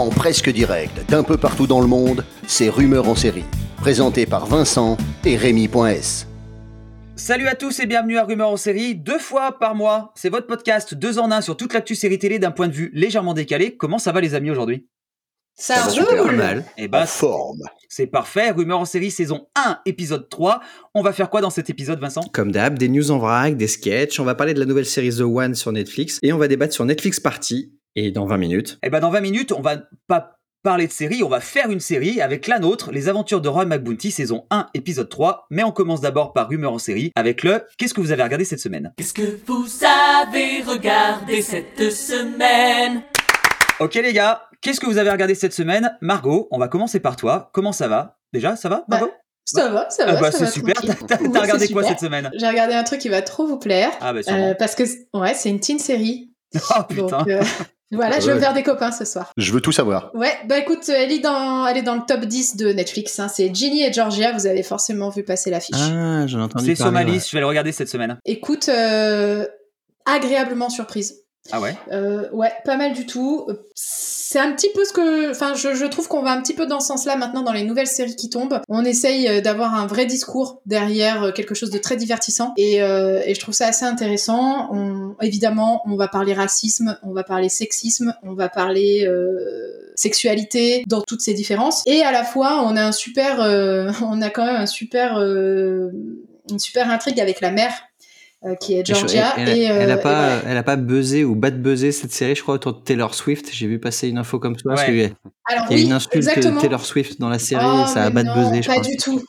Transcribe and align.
En 0.00 0.08
presque 0.08 0.48
direct 0.48 1.10
d'un 1.10 1.22
peu 1.22 1.36
partout 1.36 1.66
dans 1.66 1.82
le 1.82 1.86
monde, 1.86 2.24
c'est 2.46 2.70
Rumeurs 2.70 3.06
en 3.06 3.14
série. 3.14 3.44
Présenté 3.76 4.24
par 4.24 4.46
Vincent 4.46 4.96
et 5.26 5.36
Rémi.s. 5.36 6.26
Salut 7.16 7.46
à 7.48 7.54
tous 7.54 7.80
et 7.80 7.86
bienvenue 7.86 8.16
à 8.16 8.24
Rumeurs 8.24 8.48
en 8.48 8.56
série, 8.56 8.94
deux 8.94 9.18
fois 9.18 9.58
par 9.58 9.74
mois. 9.74 10.14
C'est 10.16 10.30
votre 10.30 10.46
podcast 10.46 10.94
deux 10.94 11.18
en 11.18 11.30
un 11.30 11.42
sur 11.42 11.54
toute 11.54 11.74
l'actu 11.74 11.94
série 11.94 12.18
télé 12.18 12.38
d'un 12.38 12.50
point 12.50 12.68
de 12.68 12.72
vue 12.72 12.90
légèrement 12.94 13.34
décalé. 13.34 13.76
Comment 13.76 13.98
ça 13.98 14.10
va 14.10 14.22
les 14.22 14.34
amis 14.34 14.50
aujourd'hui? 14.50 14.88
Ça, 15.54 15.74
Ça 15.74 15.82
va 15.84 15.90
super 15.90 16.22
roule. 16.22 16.64
Et 16.78 16.86
En 16.86 16.88
bah 16.88 17.04
forme. 17.04 17.60
c'est 17.90 18.06
parfait, 18.06 18.52
Rumeurs 18.52 18.80
en 18.80 18.84
série 18.86 19.10
saison 19.10 19.48
1 19.54 19.80
épisode 19.84 20.30
3. 20.30 20.62
On 20.94 21.02
va 21.02 21.12
faire 21.12 21.28
quoi 21.28 21.42
dans 21.42 21.50
cet 21.50 21.68
épisode 21.68 22.00
Vincent? 22.00 22.22
Comme 22.32 22.52
d'hab, 22.52 22.78
des 22.78 22.88
news 22.88 23.10
en 23.10 23.18
vrac, 23.18 23.54
des 23.58 23.68
sketchs, 23.68 24.18
on 24.18 24.24
va 24.24 24.34
parler 24.34 24.54
de 24.54 24.60
la 24.60 24.64
nouvelle 24.64 24.86
série 24.86 25.10
The 25.14 25.20
One 25.20 25.54
sur 25.54 25.72
Netflix 25.72 26.18
et 26.22 26.32
on 26.32 26.38
va 26.38 26.48
débattre 26.48 26.72
sur 26.72 26.86
Netflix 26.86 27.20
Party. 27.20 27.74
Et 27.96 28.10
dans 28.12 28.24
20 28.26 28.36
minutes, 28.36 28.78
Et 28.82 28.90
bah 28.90 29.00
dans 29.00 29.10
20 29.10 29.20
minutes, 29.20 29.52
on 29.52 29.60
va 29.62 29.78
pas 30.06 30.36
parler 30.62 30.86
de 30.86 30.92
série, 30.92 31.22
on 31.24 31.28
va 31.28 31.40
faire 31.40 31.70
une 31.70 31.80
série 31.80 32.20
avec 32.20 32.46
la 32.46 32.58
nôtre, 32.58 32.92
Les 32.92 33.08
Aventures 33.08 33.40
de 33.40 33.48
Roy 33.48 33.64
McBounty 33.64 34.10
saison 34.10 34.46
1 34.50 34.68
épisode 34.74 35.08
3. 35.08 35.46
Mais 35.50 35.64
on 35.64 35.72
commence 35.72 36.00
d'abord 36.00 36.32
par 36.32 36.48
Rumeurs 36.48 36.72
en 36.74 36.78
série 36.78 37.10
avec 37.16 37.42
le 37.42 37.62
Qu'est-ce 37.78 37.94
que 37.94 38.00
vous 38.00 38.12
avez 38.12 38.22
regardé 38.22 38.44
cette 38.44 38.60
semaine? 38.60 38.92
Qu'est-ce 38.96 39.14
que 39.14 39.40
vous 39.46 39.66
avez 39.84 40.62
regardé 40.62 41.42
cette 41.42 41.90
semaine? 41.90 43.02
Ok 43.80 43.94
les 43.94 44.12
gars, 44.12 44.42
qu'est-ce 44.60 44.78
que 44.78 44.86
vous 44.86 44.98
avez 44.98 45.10
regardé 45.10 45.34
cette 45.34 45.54
semaine? 45.54 45.96
Margot, 46.00 46.46
on 46.52 46.58
va 46.58 46.68
commencer 46.68 47.00
par 47.00 47.16
toi. 47.16 47.50
Comment 47.54 47.72
ça 47.72 47.88
va? 47.88 48.18
Déjà, 48.32 48.54
ça 48.54 48.68
va 48.68 48.84
Margot? 48.88 49.10
Ça 49.46 49.68
va, 49.70 49.90
ça 49.90 50.04
Ah 50.06 50.12
va. 50.12 50.20
bah 50.20 50.30
ça 50.30 50.38
c'est 50.38 50.44
va, 50.44 50.50
super, 50.50 50.74
t'as 51.08 51.16
regardé 51.16 51.66
quoi 51.68 51.82
super. 51.82 51.88
cette 51.88 51.98
semaine? 52.00 52.30
J'ai 52.38 52.46
regardé 52.46 52.74
un 52.74 52.84
truc 52.84 53.00
qui 53.00 53.08
va 53.08 53.22
trop 53.22 53.46
vous 53.46 53.58
plaire. 53.58 53.90
Ah 54.00 54.12
bah 54.12 54.20
euh, 54.28 54.54
parce 54.54 54.76
que 54.76 54.84
ouais, 55.14 55.34
c'est 55.34 55.48
une 55.50 55.58
teen 55.58 55.80
série. 55.80 56.30
Oh 56.76 56.82
putain. 56.88 57.06
Donc 57.18 57.28
euh, 57.28 57.42
voilà, 57.92 58.20
je 58.20 58.26
vais 58.26 58.34
me 58.34 58.40
faire 58.40 58.54
des 58.54 58.62
copains 58.62 58.92
ce 58.92 59.04
soir. 59.04 59.32
Je 59.36 59.52
veux 59.52 59.60
tout 59.60 59.72
savoir. 59.72 60.10
Ouais, 60.14 60.32
bah 60.46 60.58
écoute, 60.58 60.88
elle 60.88 61.10
est 61.10 61.18
dans, 61.18 61.66
elle 61.66 61.76
est 61.76 61.82
dans 61.82 61.96
le 61.96 62.02
top 62.06 62.20
10 62.20 62.56
de 62.56 62.72
Netflix. 62.72 63.18
hein. 63.18 63.28
C'est 63.28 63.52
Ginny 63.54 63.82
et 63.84 63.92
Georgia. 63.92 64.32
Vous 64.32 64.46
avez 64.46 64.62
forcément 64.62 65.10
vu 65.10 65.22
passer 65.24 65.50
l'affiche. 65.50 65.76
ah, 65.78 66.26
j'en 66.26 66.38
ai 66.38 66.42
entendu 66.42 66.66
C'est. 66.66 66.76
Somalis, 66.76 67.12
ouais. 67.12 67.20
je 67.28 67.36
vais 67.36 67.40
le 67.40 67.46
regarder 67.46 67.72
cette 67.72 67.88
semaine. 67.88 68.18
Écoute, 68.24 68.68
euh, 68.68 69.46
agréablement 70.06 70.68
surprise. 70.70 71.22
Ah 71.52 71.60
ouais? 71.60 71.74
Euh, 71.90 72.28
ouais, 72.32 72.52
pas 72.64 72.76
mal 72.76 72.92
du 72.92 73.06
tout. 73.06 73.46
C'est 73.74 74.38
un 74.38 74.52
petit 74.52 74.68
peu 74.72 74.84
ce 74.84 74.92
que, 74.92 75.30
enfin, 75.30 75.54
je, 75.54 75.74
je 75.74 75.84
trouve 75.86 76.06
qu'on 76.06 76.22
va 76.22 76.30
un 76.30 76.40
petit 76.40 76.54
peu 76.54 76.66
dans 76.66 76.78
ce 76.78 76.86
sens-là 76.88 77.16
maintenant 77.16 77.42
dans 77.42 77.52
les 77.52 77.64
nouvelles 77.64 77.88
séries 77.88 78.14
qui 78.14 78.30
tombent. 78.30 78.60
On 78.68 78.84
essaye 78.84 79.26
euh, 79.26 79.40
d'avoir 79.40 79.74
un 79.74 79.86
vrai 79.86 80.06
discours 80.06 80.60
derrière 80.66 81.24
euh, 81.24 81.32
quelque 81.32 81.54
chose 81.54 81.70
de 81.70 81.78
très 81.78 81.96
divertissant 81.96 82.52
et, 82.56 82.82
euh, 82.82 83.20
et 83.24 83.34
je 83.34 83.40
trouve 83.40 83.54
ça 83.54 83.66
assez 83.66 83.84
intéressant. 83.84 84.68
On, 84.72 85.16
évidemment, 85.20 85.82
on 85.86 85.96
va 85.96 86.06
parler 86.06 86.32
racisme, 86.34 86.96
on 87.02 87.12
va 87.12 87.24
parler 87.24 87.48
sexisme, 87.48 88.14
on 88.22 88.34
va 88.34 88.48
parler 88.48 89.04
euh, 89.06 89.92
sexualité 89.96 90.84
dans 90.86 91.00
toutes 91.00 91.22
ces 91.22 91.34
différences 91.34 91.82
et 91.86 92.02
à 92.02 92.12
la 92.12 92.22
fois 92.22 92.62
on 92.64 92.76
a 92.76 92.84
un 92.84 92.92
super, 92.92 93.40
euh, 93.40 93.90
on 94.02 94.22
a 94.22 94.30
quand 94.30 94.46
même 94.46 94.56
un 94.56 94.66
super, 94.66 95.18
une 95.18 96.58
super 96.58 96.88
intrigue 96.90 97.20
avec 97.20 97.40
la 97.40 97.50
mère. 97.50 97.72
Euh, 98.44 98.54
qui 98.54 98.74
est 98.74 98.86
Georgia 98.86 99.34
elle, 99.36 99.48
et, 99.50 99.62
elle, 99.64 99.82
elle 99.82 99.90
euh, 99.90 99.94
a 99.94 99.98
et 99.98 100.02
pas, 100.02 100.14
voilà. 100.14 100.42
elle 100.46 100.56
a 100.56 100.62
pas 100.62 100.76
buzzé 100.76 101.24
ou 101.24 101.34
bad 101.34 101.60
buzzé 101.60 101.92
cette 101.92 102.12
série, 102.12 102.34
je 102.34 102.42
crois, 102.42 102.54
autour 102.54 102.72
de 102.72 102.80
Taylor 102.82 103.14
Swift. 103.14 103.50
J'ai 103.52 103.66
vu 103.66 103.78
passer 103.78 104.08
une 104.08 104.16
info 104.16 104.38
comme 104.38 104.56
ça. 104.56 104.70
Ouais. 104.70 105.12
Alors 105.44 105.66
il 105.70 105.76
y 105.76 105.80
a 105.80 105.82
oui, 105.82 105.84
une 105.86 105.92
insulte 105.92 106.16
exactement. 106.16 106.56
de 106.56 106.60
Taylor 106.60 106.84
Swift 106.84 107.20
dans 107.20 107.28
la 107.28 107.38
série, 107.38 107.64
Oh, 107.64 107.84
ça 107.86 108.04
a 108.04 108.10
non, 108.10 108.34
buzzé, 108.34 108.62
je 108.62 108.68
pas 108.68 108.78
crois. 108.78 108.88
du 108.88 108.96
tout. 108.96 109.22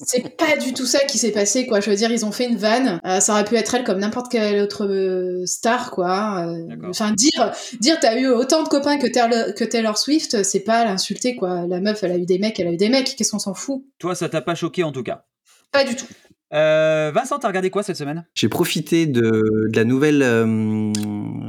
C'est 0.00 0.36
pas 0.36 0.56
du 0.56 0.74
tout 0.74 0.86
ça 0.86 1.00
qui 1.00 1.18
s'est 1.18 1.32
passé, 1.32 1.66
quoi. 1.66 1.80
Je 1.80 1.90
veux 1.90 1.96
dire, 1.96 2.10
ils 2.10 2.24
ont 2.24 2.30
fait 2.30 2.46
une 2.46 2.56
vanne. 2.56 3.00
Euh, 3.04 3.20
ça 3.20 3.32
aurait 3.32 3.44
pu 3.44 3.56
être 3.56 3.74
elle 3.74 3.84
comme 3.84 3.98
n'importe 3.98 4.30
quelle 4.30 4.60
autre 4.60 4.86
euh, 4.86 5.44
star, 5.46 5.90
quoi. 5.90 6.46
Euh. 6.46 6.76
Enfin, 6.88 7.12
dire, 7.12 7.52
dire, 7.80 7.98
t'as 8.00 8.16
eu 8.18 8.28
autant 8.28 8.62
de 8.62 8.68
copains 8.68 8.98
que 8.98 9.06
Taylor, 9.06 9.54
que 9.54 9.64
Taylor 9.64 9.96
Swift, 9.98 10.42
c'est 10.44 10.60
pas 10.60 10.84
l'insulter, 10.84 11.36
quoi. 11.36 11.66
La 11.66 11.80
meuf, 11.80 12.02
elle 12.04 12.12
a 12.12 12.16
eu 12.16 12.26
des 12.26 12.38
mecs, 12.38 12.60
elle 12.60 12.68
a 12.68 12.72
eu 12.72 12.76
des 12.76 12.90
mecs. 12.90 13.16
Qu'est-ce 13.16 13.30
qu'on 13.32 13.38
s'en 13.38 13.54
fout? 13.54 13.82
Toi, 13.98 14.14
ça 14.14 14.28
t'a 14.28 14.40
pas 14.40 14.54
choqué 14.54 14.84
en 14.84 14.92
tout 14.92 15.02
cas? 15.02 15.24
Pas 15.72 15.84
du 15.84 15.96
tout. 15.96 16.06
Euh, 16.54 17.12
Vincent, 17.14 17.38
t'as 17.38 17.48
regardé 17.48 17.70
quoi 17.70 17.82
cette 17.82 17.96
semaine? 17.96 18.24
J'ai 18.34 18.48
profité 18.48 19.06
de, 19.06 19.20
de 19.20 19.76
la 19.76 19.84
nouvelle. 19.84 20.22
euh, 20.22 20.92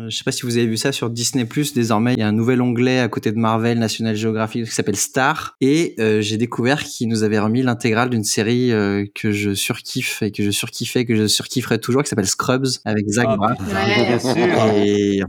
je 0.10 0.16
sais 0.18 0.24
pas 0.24 0.32
si 0.32 0.42
vous 0.44 0.58
avez 0.58 0.66
vu 0.68 0.76
ça 0.78 0.92
sur 0.92 1.10
Disney 1.10 1.48
Désormais, 1.76 2.14
il 2.14 2.20
y 2.20 2.24
a 2.24 2.28
un 2.28 2.32
nouvel 2.34 2.62
onglet 2.62 3.00
à 3.00 3.08
côté 3.08 3.32
de 3.32 3.38
Marvel, 3.38 3.80
National 3.80 4.16
Geographic, 4.16 4.66
qui 4.66 4.72
s'appelle 4.72 4.96
Star. 4.98 5.56
Et 5.62 5.96
euh, 6.00 6.22
j'ai 6.22 6.38
découvert 6.38 6.84
qu'ils 6.84 7.08
nous 7.08 7.24
avaient 7.24 7.40
remis 7.40 7.62
l'intégrale 7.62 8.10
d'une 8.10 8.24
série 8.24 8.72
euh, 8.72 9.06
que 9.16 9.32
je 9.32 9.54
surkiffe 9.54 10.22
et 10.22 10.32
que 10.32 10.44
je 10.44 10.52
surkiffais, 10.52 11.06
que 11.06 11.16
je 11.16 11.28
surkifferai 11.28 11.80
toujours, 11.80 12.04
qui 12.04 12.10
s'appelle 12.10 12.28
Scrubs 12.28 12.68
avec 12.86 13.08
Zach 13.08 13.28
Ah, 13.30 13.38
Braff. 13.38 13.60
Ouais. 13.60 14.06
bien 14.08 14.20
sûr. 14.20 14.74
Et, 14.78 15.22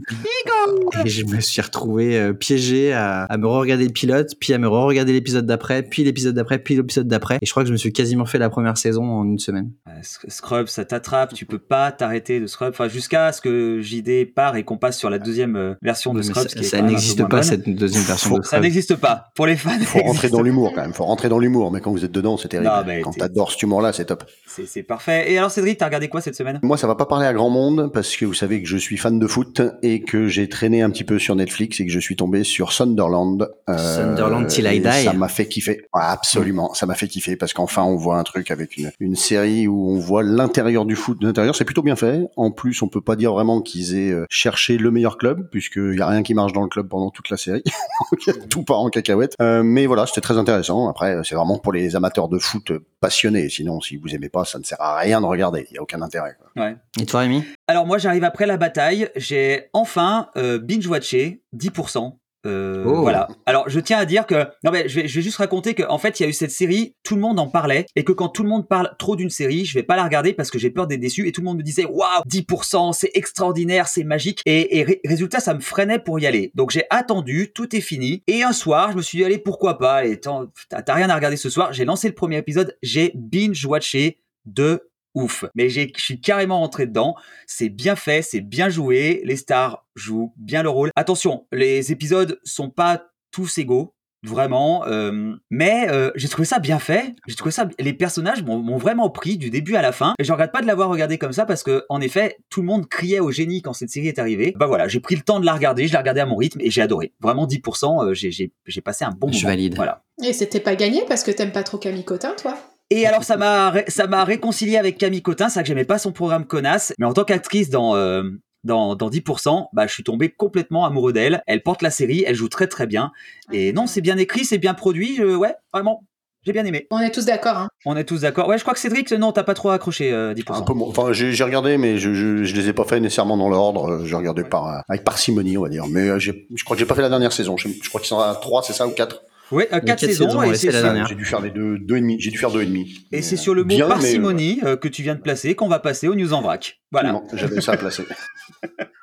et 1.05 1.09
je 1.09 1.25
me 1.25 1.39
suis 1.39 1.61
retrouvé 1.61 2.17
euh, 2.19 2.33
piégé 2.33 2.93
à, 2.93 3.23
à 3.23 3.37
me 3.37 3.47
re-regarder 3.47 3.85
le 3.85 3.91
pilote, 3.93 4.31
puis 4.39 4.53
à 4.53 4.57
me 4.57 4.67
re-regarder 4.67 5.13
l'épisode 5.13 5.45
d'après, 5.45 5.83
puis 5.83 6.03
l'épisode 6.03 6.35
d'après, 6.35 6.59
puis 6.59 6.75
l'épisode 6.75 7.07
d'après. 7.07 7.37
Et 7.41 7.45
je 7.45 7.51
crois 7.51 7.63
que 7.63 7.67
je 7.67 7.73
me 7.73 7.77
suis 7.77 7.91
quasiment 7.93 8.25
fait 8.25 8.37
la 8.37 8.49
première 8.49 8.77
saison 8.77 9.03
en 9.03 9.23
une 9.25 9.39
semaine. 9.39 9.71
Euh, 9.87 9.91
Sc- 10.01 10.29
Scrub, 10.29 10.67
ça 10.67 10.85
t'attrape, 10.85 11.33
tu 11.33 11.45
peux 11.45 11.59
pas 11.59 11.91
t'arrêter 11.91 12.39
de 12.39 12.47
Scrub. 12.47 12.69
Enfin, 12.71 12.87
jusqu'à 12.87 13.31
ce 13.31 13.41
que 13.41 13.79
JD 13.81 14.33
part 14.33 14.55
et 14.55 14.63
qu'on 14.63 14.77
passe 14.77 14.97
sur 14.97 15.09
la 15.09 15.19
deuxième 15.19 15.55
euh, 15.55 15.73
version 15.81 16.13
de 16.13 16.19
Mais 16.19 16.23
Scrubs. 16.25 16.47
ça 16.49 16.63
ça 16.63 16.79
peu 16.79 16.85
n'existe 16.87 17.27
pas 17.27 17.43
cette 17.43 17.67
deuxième 17.69 18.03
version 18.03 18.29
Faut- 18.31 18.37
de 18.39 18.43
Ça 18.43 18.49
Scrubs. 18.49 18.63
n'existe 18.63 18.95
pas. 18.95 19.31
Pour 19.35 19.45
les 19.47 19.55
fans, 19.55 19.71
Faut 19.85 19.99
rentrer 19.99 20.29
dans 20.29 20.41
l'humour 20.41 20.71
quand 20.75 20.81
même. 20.81 20.93
Faut 20.93 21.05
rentrer 21.05 21.29
dans 21.29 21.39
l'humour. 21.39 21.71
Mais 21.71 21.81
quand 21.81 21.91
vous 21.91 22.05
êtes 22.05 22.11
dedans, 22.11 22.37
c'est 22.37 22.47
terrible. 22.49 22.69
Non, 22.69 23.01
quand 23.03 23.11
t'adores 23.13 23.51
cet 23.51 23.61
humour-là, 23.63 23.93
c'est 23.93 24.05
top. 24.05 24.23
C'est 24.47 24.65
c'est 24.65 24.83
parfait. 24.83 25.31
Et 25.31 25.37
alors, 25.37 25.51
Cédric, 25.51 25.77
t'as 25.77 25.85
regardé 25.85 26.07
quoi 26.07 26.21
cette 26.21 26.35
semaine? 26.35 26.59
Moi, 26.63 26.77
ça 26.77 26.87
va 26.87 26.95
pas 26.95 27.05
parler 27.05 27.25
à 27.25 27.33
grand 27.33 27.49
monde 27.49 27.91
parce 27.93 28.15
que 28.15 28.25
vous 28.25 28.33
savez 28.33 28.61
que 28.61 28.67
je 28.67 28.77
suis 28.77 28.97
fan 28.97 29.19
de 29.19 29.27
foot 29.27 29.61
et 29.81 30.01
que 30.01 30.27
j'ai 30.27 30.49
traîné 30.49 30.80
un 30.81 30.89
petit 30.89 31.03
peu 31.03 31.19
sur 31.19 31.35
Netflix 31.35 31.79
et 31.79 31.85
que 31.85 31.91
je 31.91 31.99
suis 31.99 32.15
tombé 32.15 32.43
sur 32.43 32.71
Sunderland. 32.71 33.49
Euh, 33.69 33.77
Sunderland 33.77 34.47
Till 34.47 34.65
I 34.65 34.79
Die. 34.79 35.03
Ça 35.03 35.13
m'a 35.13 35.27
fait 35.27 35.47
kiffer. 35.47 35.81
Ouais, 35.93 36.01
absolument, 36.03 36.73
ça 36.73 36.85
m'a 36.85 36.95
fait 36.95 37.07
kiffer 37.07 37.35
parce 37.35 37.53
qu'enfin 37.53 37.83
on 37.83 37.95
voit 37.95 38.17
un 38.17 38.23
truc 38.23 38.51
avec 38.51 38.77
une, 38.77 38.91
une 38.99 39.15
série 39.15 39.67
où 39.67 39.89
on 39.89 39.99
voit 39.99 40.23
l'intérieur 40.23 40.85
du 40.85 40.95
foot. 40.95 41.19
De 41.21 41.27
l'intérieur, 41.27 41.55
c'est 41.55 41.65
plutôt 41.65 41.81
bien 41.83 41.95
fait. 41.95 42.27
En 42.37 42.51
plus, 42.51 42.81
on 42.81 42.87
peut 42.87 43.01
pas 43.01 43.15
dire 43.15 43.33
vraiment 43.33 43.61
qu'ils 43.61 43.95
aient 43.97 44.11
euh, 44.11 44.25
cherché 44.29 44.77
le 44.77 44.91
meilleur 44.91 45.17
club 45.17 45.49
puisqu'il 45.51 45.95
y 45.97 46.01
a 46.01 46.07
rien 46.07 46.23
qui 46.23 46.33
marche 46.33 46.53
dans 46.53 46.63
le 46.63 46.69
club 46.69 46.87
pendant 46.87 47.09
toute 47.09 47.29
la 47.29 47.37
série. 47.37 47.63
Tout 48.49 48.63
part 48.63 48.79
en 48.79 48.89
cacahuète. 48.89 49.35
Euh, 49.41 49.63
mais 49.63 49.85
voilà, 49.85 50.05
c'était 50.05 50.21
très 50.21 50.37
intéressant. 50.37 50.89
Après, 50.89 51.17
c'est 51.23 51.35
vraiment 51.35 51.57
pour 51.59 51.73
les 51.73 51.95
amateurs 51.95 52.27
de 52.27 52.37
foot 52.39 52.71
passionnés. 52.99 53.49
Sinon, 53.49 53.81
si 53.81 53.97
vous 53.97 54.13
aimez 54.13 54.29
pas, 54.29 54.45
ça 54.45 54.59
ne 54.59 54.63
sert 54.63 54.79
à 54.81 54.97
rien 54.97 55.21
de 55.21 55.25
regarder. 55.25 55.65
Il 55.71 55.75
y 55.75 55.77
a 55.77 55.81
aucun 55.81 56.01
intérêt. 56.01 56.35
quoi. 56.39 56.63
Ouais. 56.63 56.75
Et 56.99 57.05
toi, 57.05 57.21
Rémi? 57.21 57.43
Alors, 57.71 57.85
moi, 57.87 57.97
j'arrive 57.97 58.25
après 58.25 58.45
la 58.45 58.57
bataille. 58.57 59.07
J'ai 59.15 59.69
enfin 59.71 60.27
euh, 60.35 60.59
binge-watché 60.59 61.41
10%. 61.55 62.17
Euh, 62.45 62.83
Oh. 62.85 63.01
Voilà. 63.01 63.29
Alors, 63.45 63.69
je 63.69 63.79
tiens 63.79 63.97
à 63.99 64.03
dire 64.05 64.25
que 64.25 64.45
non 64.65 64.71
mais 64.71 64.89
je 64.89 64.99
vais, 64.99 65.07
je 65.07 65.15
vais 65.15 65.21
juste 65.21 65.37
raconter 65.37 65.73
qu'en 65.75 65.97
fait, 65.99 66.19
il 66.19 66.23
y 66.23 66.25
a 66.25 66.29
eu 66.29 66.33
cette 66.33 66.51
série, 66.51 66.95
tout 67.03 67.15
le 67.15 67.21
monde 67.21 67.39
en 67.39 67.47
parlait, 67.47 67.85
et 67.95 68.03
que 68.03 68.11
quand 68.11 68.27
tout 68.29 68.41
le 68.43 68.49
monde 68.49 68.67
parle 68.67 68.93
trop 68.99 69.15
d'une 69.15 69.29
série, 69.29 69.63
je 69.63 69.73
vais 69.75 69.83
pas 69.83 69.95
la 69.95 70.03
regarder 70.03 70.33
parce 70.33 70.49
que 70.51 70.57
j'ai 70.59 70.71
peur 70.71 70.85
d'être 70.87 70.99
déçu, 70.99 71.27
et 71.27 71.31
tout 71.31 71.39
le 71.41 71.45
monde 71.45 71.57
me 71.59 71.63
disait 71.63 71.85
waouh, 71.85 72.23
10%, 72.27 72.93
c'est 72.93 73.11
extraordinaire, 73.13 73.87
c'est 73.87 74.03
magique, 74.03 74.41
et, 74.47 74.79
et 74.79 74.83
ré- 74.83 74.99
résultat, 75.05 75.39
ça 75.39 75.53
me 75.53 75.59
freinait 75.61 75.99
pour 75.99 76.19
y 76.19 76.25
aller. 76.25 76.51
Donc 76.55 76.71
j'ai 76.71 76.85
attendu, 76.89 77.51
tout 77.53 77.73
est 77.75 77.79
fini, 77.81 78.23
et 78.27 78.41
un 78.41 78.53
soir, 78.53 78.91
je 78.91 78.97
me 78.97 79.01
suis 79.03 79.19
dit 79.19 79.23
allez 79.23 79.37
pourquoi 79.37 79.77
pas, 79.77 80.05
et 80.05 80.19
t'as 80.19 80.93
rien 80.95 81.09
à 81.11 81.15
regarder 81.15 81.37
ce 81.37 81.49
soir, 81.51 81.71
j'ai 81.73 81.85
lancé 81.85 82.07
le 82.09 82.15
premier 82.15 82.37
épisode, 82.39 82.75
j'ai 82.81 83.11
binge 83.15 83.63
watché 83.67 84.17
de 84.47 84.89
ouf. 85.15 85.45
Mais 85.55 85.69
j'ai- 85.69 85.91
je 85.95 86.01
suis 86.01 86.21
carrément 86.21 86.59
rentré 86.59 86.85
dedans. 86.87 87.15
C'est 87.47 87.69
bien 87.69 87.95
fait, 87.95 88.21
c'est 88.21 88.41
bien 88.41 88.69
joué. 88.69 89.21
Les 89.25 89.35
stars 89.35 89.85
jouent 89.95 90.33
bien 90.37 90.63
le 90.63 90.69
rôle. 90.69 90.91
Attention, 90.95 91.45
les 91.51 91.91
épisodes 91.91 92.39
sont 92.43 92.69
pas 92.69 93.05
tous 93.31 93.57
égaux. 93.57 93.93
Vraiment, 94.23 94.85
euh, 94.85 95.33
mais 95.49 95.87
euh, 95.89 96.11
j'ai 96.13 96.27
trouvé 96.27 96.45
ça 96.45 96.59
bien 96.59 96.77
fait. 96.77 97.15
J'ai 97.25 97.33
trouvé 97.33 97.49
ça. 97.49 97.67
Les 97.79 97.91
personnages 97.91 98.43
m'ont 98.43 98.77
vraiment 98.77 99.09
pris 99.09 99.35
du 99.35 99.49
début 99.49 99.75
à 99.75 99.81
la 99.81 99.91
fin. 99.91 100.13
Et 100.19 100.23
je 100.23 100.31
regrette 100.31 100.51
pas 100.51 100.61
de 100.61 100.67
l'avoir 100.67 100.89
regardé 100.89 101.17
comme 101.17 101.33
ça 101.33 101.47
parce 101.47 101.63
que, 101.63 101.85
en 101.89 101.99
effet, 102.01 102.37
tout 102.51 102.61
le 102.61 102.67
monde 102.67 102.87
criait 102.87 103.19
au 103.19 103.31
génie 103.31 103.63
quand 103.63 103.73
cette 103.73 103.89
série 103.89 104.09
est 104.09 104.19
arrivée. 104.19 104.53
Bah 104.55 104.67
voilà, 104.67 104.87
j'ai 104.87 104.99
pris 104.99 105.15
le 105.15 105.21
temps 105.23 105.39
de 105.39 105.45
la 105.47 105.53
regarder. 105.55 105.87
Je 105.87 105.91
l'ai 105.93 105.97
regardée 105.97 106.21
à 106.21 106.27
mon 106.27 106.35
rythme 106.35 106.61
et 106.61 106.69
j'ai 106.69 106.83
adoré. 106.83 107.13
Vraiment 107.19 107.47
10%. 107.47 108.05
euh, 108.05 108.13
j'ai 108.13 108.81
passé 108.85 109.05
un 109.05 109.09
bon 109.09 109.25
moment. 109.27 109.39
Je 109.39 109.47
valide. 109.47 109.73
Voilà. 109.75 110.03
Et 110.23 110.33
c'était 110.33 110.59
pas 110.59 110.75
gagné 110.75 111.01
parce 111.07 111.23
que 111.23 111.31
t'aimes 111.31 111.51
pas 111.51 111.63
trop 111.63 111.79
Camille 111.79 112.05
Cotin, 112.05 112.35
toi? 112.39 112.55
Et 112.91 113.07
alors 113.07 113.23
ça 113.23 113.37
m'a 113.37 113.73
ça 113.87 114.05
m'a 114.05 114.25
réconcilié 114.25 114.77
avec 114.77 114.97
Camille 114.97 115.21
Cotin, 115.21 115.47
c'est 115.47 115.55
vrai 115.55 115.63
que 115.63 115.67
j'aimais 115.69 115.85
pas 115.85 115.97
son 115.97 116.11
programme 116.11 116.45
connasse, 116.45 116.93
mais 116.99 117.05
en 117.05 117.13
tant 117.13 117.23
qu'actrice 117.23 117.69
dans 117.69 117.95
euh, 117.95 118.23
dans, 118.63 118.95
dans 118.95 119.09
10%, 119.09 119.69
bah, 119.73 119.87
je 119.87 119.93
suis 119.93 120.03
tombé 120.03 120.29
complètement 120.29 120.85
amoureux 120.85 121.13
d'elle. 121.13 121.41
Elle 121.47 121.63
porte 121.63 121.81
la 121.81 121.89
série, 121.89 122.23
elle 122.27 122.35
joue 122.35 122.49
très 122.49 122.67
très 122.67 122.85
bien. 122.85 123.11
Et 123.51 123.73
non, 123.73 123.87
c'est 123.87 124.01
bien 124.01 124.17
écrit, 124.17 124.45
c'est 124.45 124.59
bien 124.59 124.73
produit. 124.75 125.15
Je, 125.15 125.23
ouais, 125.35 125.55
vraiment, 125.73 126.03
j'ai 126.43 126.51
bien 126.53 126.65
aimé. 126.65 126.85
On 126.91 126.99
est 126.99 127.11
tous 127.11 127.25
d'accord, 127.25 127.57
hein. 127.57 127.69
On 127.85 127.95
est 127.95 128.03
tous 128.03 128.21
d'accord. 128.21 128.47
Ouais, 128.47 128.57
je 128.57 128.63
crois 128.63 128.73
que 128.73 128.79
Cédric, 128.79 129.11
non, 129.13 129.31
t'as 129.31 129.43
pas 129.43 129.53
trop 129.53 129.69
accroché 129.69 130.11
euh, 130.11 130.33
10%. 130.33 130.57
Un 130.57 130.61
peu 130.61 130.73
moins. 130.73 130.89
Enfin, 130.89 131.11
j'ai 131.13 131.43
regardé, 131.43 131.77
mais 131.77 131.97
je, 131.97 132.13
je, 132.13 132.43
je 132.43 132.55
les 132.55 132.67
ai 132.67 132.73
pas 132.73 132.83
fait 132.83 132.99
nécessairement 132.99 133.37
dans 133.37 133.49
l'ordre. 133.49 133.89
Euh, 133.89 134.05
J'ai 134.05 134.15
regardé 134.15 134.43
par, 134.43 134.67
euh, 134.67 134.79
avec 134.89 135.03
parcimonie, 135.03 135.57
on 135.57 135.63
va 135.63 135.69
dire. 135.69 135.87
Mais 135.87 136.09
euh, 136.09 136.19
je 136.19 136.31
crois 136.65 136.75
que 136.75 136.79
j'ai 136.79 136.85
pas 136.85 136.95
fait 136.95 137.01
la 137.01 137.09
dernière 137.09 137.31
saison. 137.31 137.57
Je, 137.57 137.69
je 137.69 137.89
crois 137.89 138.01
qu'ils 138.01 138.09
sont 138.09 138.19
à 138.19 138.35
3, 138.35 138.63
c'est 138.63 138.73
ça, 138.73 138.85
ou 138.85 138.91
4 138.91 139.23
Ouais, 139.51 139.65
euh, 139.67 139.69
quatre 139.79 139.85
quatre 139.85 139.99
saisons. 140.01 140.25
saisons, 140.29 140.43
et 140.43 140.55
c'est 140.55 140.67
la 140.67 140.73
sur- 140.73 140.81
dernière. 140.83 141.07
J'ai 141.07 141.15
dû 141.15 141.25
faire 141.25 141.41
les 141.41 141.49
deux, 141.51 141.77
deux 141.79 141.97
et 141.97 142.01
demi. 142.01 142.17
J'ai 142.19 142.31
dû 142.31 142.37
faire 142.37 142.51
deux 142.51 142.61
et 142.61 142.65
demi. 142.65 143.05
Et 143.11 143.21
c'est 143.21 143.35
euh, 143.35 143.37
sur 143.37 143.53
le 143.53 143.63
mot 143.63 143.67
bien, 143.67 143.79
mais, 143.79 143.83
euh, 143.85 143.95
parcimonie 143.95 144.59
euh, 144.63 144.75
que 144.77 144.87
tu 144.87 145.03
viens 145.03 145.15
de 145.15 145.21
placer 145.21 145.55
qu'on 145.55 145.67
va 145.67 145.79
passer 145.79 146.07
au 146.07 146.15
news 146.15 146.33
en 146.33 146.41
vrac. 146.41 146.80
Voilà. 146.91 147.09
absolument, 147.09 147.29
J'avais 147.33 147.61
ça 147.61 147.73
à 147.73 147.77
placer. 147.77 148.05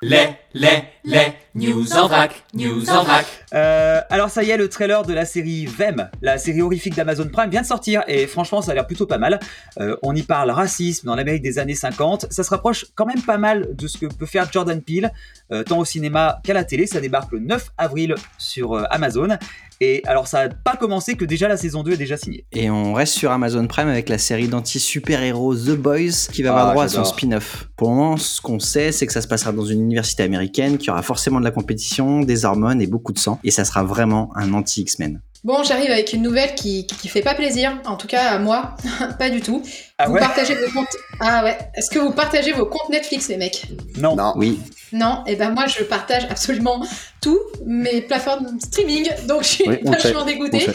Les, 0.01 0.29
les, 0.53 0.83
les, 1.03 1.33
news 1.55 1.91
en 1.93 2.07
vrac, 2.07 2.43
news 2.53 2.89
en 2.89 3.03
vrac. 3.03 3.25
Euh, 3.53 3.99
alors 4.09 4.29
ça 4.29 4.43
y 4.43 4.49
est, 4.49 4.55
le 4.55 4.69
trailer 4.69 5.03
de 5.03 5.13
la 5.13 5.25
série 5.25 5.65
Vem, 5.65 6.09
la 6.21 6.37
série 6.37 6.61
horrifique 6.61 6.95
d'Amazon 6.95 7.27
Prime, 7.27 7.49
vient 7.49 7.63
de 7.63 7.65
sortir 7.65 8.03
et 8.07 8.25
franchement 8.25 8.61
ça 8.61 8.71
a 8.71 8.75
l'air 8.75 8.87
plutôt 8.87 9.07
pas 9.07 9.17
mal. 9.17 9.41
Euh, 9.81 9.97
on 10.01 10.15
y 10.15 10.23
parle 10.23 10.51
racisme 10.51 11.05
dans 11.07 11.15
l'Amérique 11.15 11.41
des 11.41 11.59
années 11.59 11.75
50. 11.75 12.27
Ça 12.29 12.45
se 12.45 12.49
rapproche 12.49 12.85
quand 12.95 13.05
même 13.05 13.21
pas 13.21 13.37
mal 13.37 13.75
de 13.75 13.87
ce 13.87 13.97
que 13.97 14.05
peut 14.05 14.25
faire 14.25 14.49
Jordan 14.49 14.81
Peele, 14.81 15.11
euh, 15.51 15.63
tant 15.63 15.79
au 15.79 15.85
cinéma 15.85 16.39
qu'à 16.45 16.53
la 16.53 16.63
télé. 16.63 16.87
Ça 16.87 17.01
débarque 17.01 17.33
le 17.33 17.39
9 17.39 17.71
avril 17.77 18.15
sur 18.37 18.75
euh, 18.75 18.83
Amazon. 18.91 19.37
Et 19.81 20.01
alors 20.05 20.27
ça 20.27 20.39
a 20.41 20.49
pas 20.49 20.75
commencé 20.77 21.15
que 21.15 21.25
déjà 21.25 21.47
la 21.49 21.57
saison 21.57 21.83
2 21.83 21.93
est 21.93 21.97
déjà 21.97 22.15
signée. 22.15 22.45
Et 22.53 22.69
on 22.69 22.93
reste 22.93 23.13
sur 23.13 23.31
Amazon 23.31 23.67
Prime 23.67 23.87
avec 23.89 24.07
la 24.07 24.17
série 24.17 24.47
d'anti-super-héros 24.47 25.55
The 25.55 25.75
Boys 25.75 26.29
qui 26.31 26.43
va 26.43 26.49
Ah, 26.51 26.53
avoir 26.53 26.71
droit 26.73 26.83
à 26.85 26.89
son 26.89 27.03
spin-off. 27.03 27.67
Pour 27.79 27.91
le 27.91 27.95
moment, 27.95 28.17
ce 28.17 28.41
qu'on 28.41 28.59
sait, 28.59 28.91
c'est 28.91 29.07
que 29.07 29.13
ça 29.13 29.21
se 29.21 29.27
passera 29.29 29.53
dans 29.53 29.63
une 29.63 29.79
université 29.79 30.23
américaine, 30.23 30.77
qu'il 30.77 30.87
y 30.87 30.89
aura 30.89 31.01
forcément 31.01 31.39
de 31.39 31.45
la 31.45 31.51
compétition, 31.51 32.19
des 32.19 32.43
hormones 32.43 32.81
et 32.81 32.87
beaucoup 32.87 33.13
de 33.13 33.19
sang. 33.19 33.39
Et 33.45 33.51
ça 33.51 33.63
sera 33.63 33.85
vraiment 33.85 34.31
un 34.35 34.51
anti-X-Men. 34.51 35.21
Bon, 35.45 35.63
j'arrive 35.63 35.89
avec 35.89 36.11
une 36.11 36.21
nouvelle 36.21 36.55
qui, 36.55 36.85
qui 36.85 37.07
fait 37.07 37.21
pas 37.21 37.35
plaisir, 37.35 37.79
en 37.85 37.95
tout 37.95 38.07
cas 38.07 38.31
à 38.31 38.39
moi, 38.39 38.75
pas 39.17 39.29
du 39.29 39.39
tout. 39.39 39.63
Ah 39.97 40.07
vous 40.07 40.15
ouais? 40.15 40.19
partagez 40.19 40.55
vos 40.55 40.69
comptes. 40.73 40.93
Ah 41.21 41.41
ouais. 41.45 41.57
Est-ce 41.73 41.89
que 41.89 41.99
vous 41.99 42.11
partagez 42.11 42.51
vos 42.51 42.65
comptes 42.65 42.89
Netflix, 42.89 43.29
les 43.29 43.37
mecs? 43.37 43.65
Non. 43.97 44.13
Non. 44.13 44.33
Oui, 44.35 44.59
Non. 44.93 45.23
Et 45.27 45.35
ben 45.35 45.51
moi, 45.51 45.65
je 45.67 45.83
partage 45.83 46.25
absolument 46.29 46.83
tout 47.21 47.39
mes 47.65 48.01
plateformes 48.01 48.59
streaming, 48.61 49.09
donc 49.27 49.43
je 49.43 49.47
suis 49.47 49.67
Oui, 49.67 49.79
vachement 49.83 50.23
dégoûtée. 50.23 50.65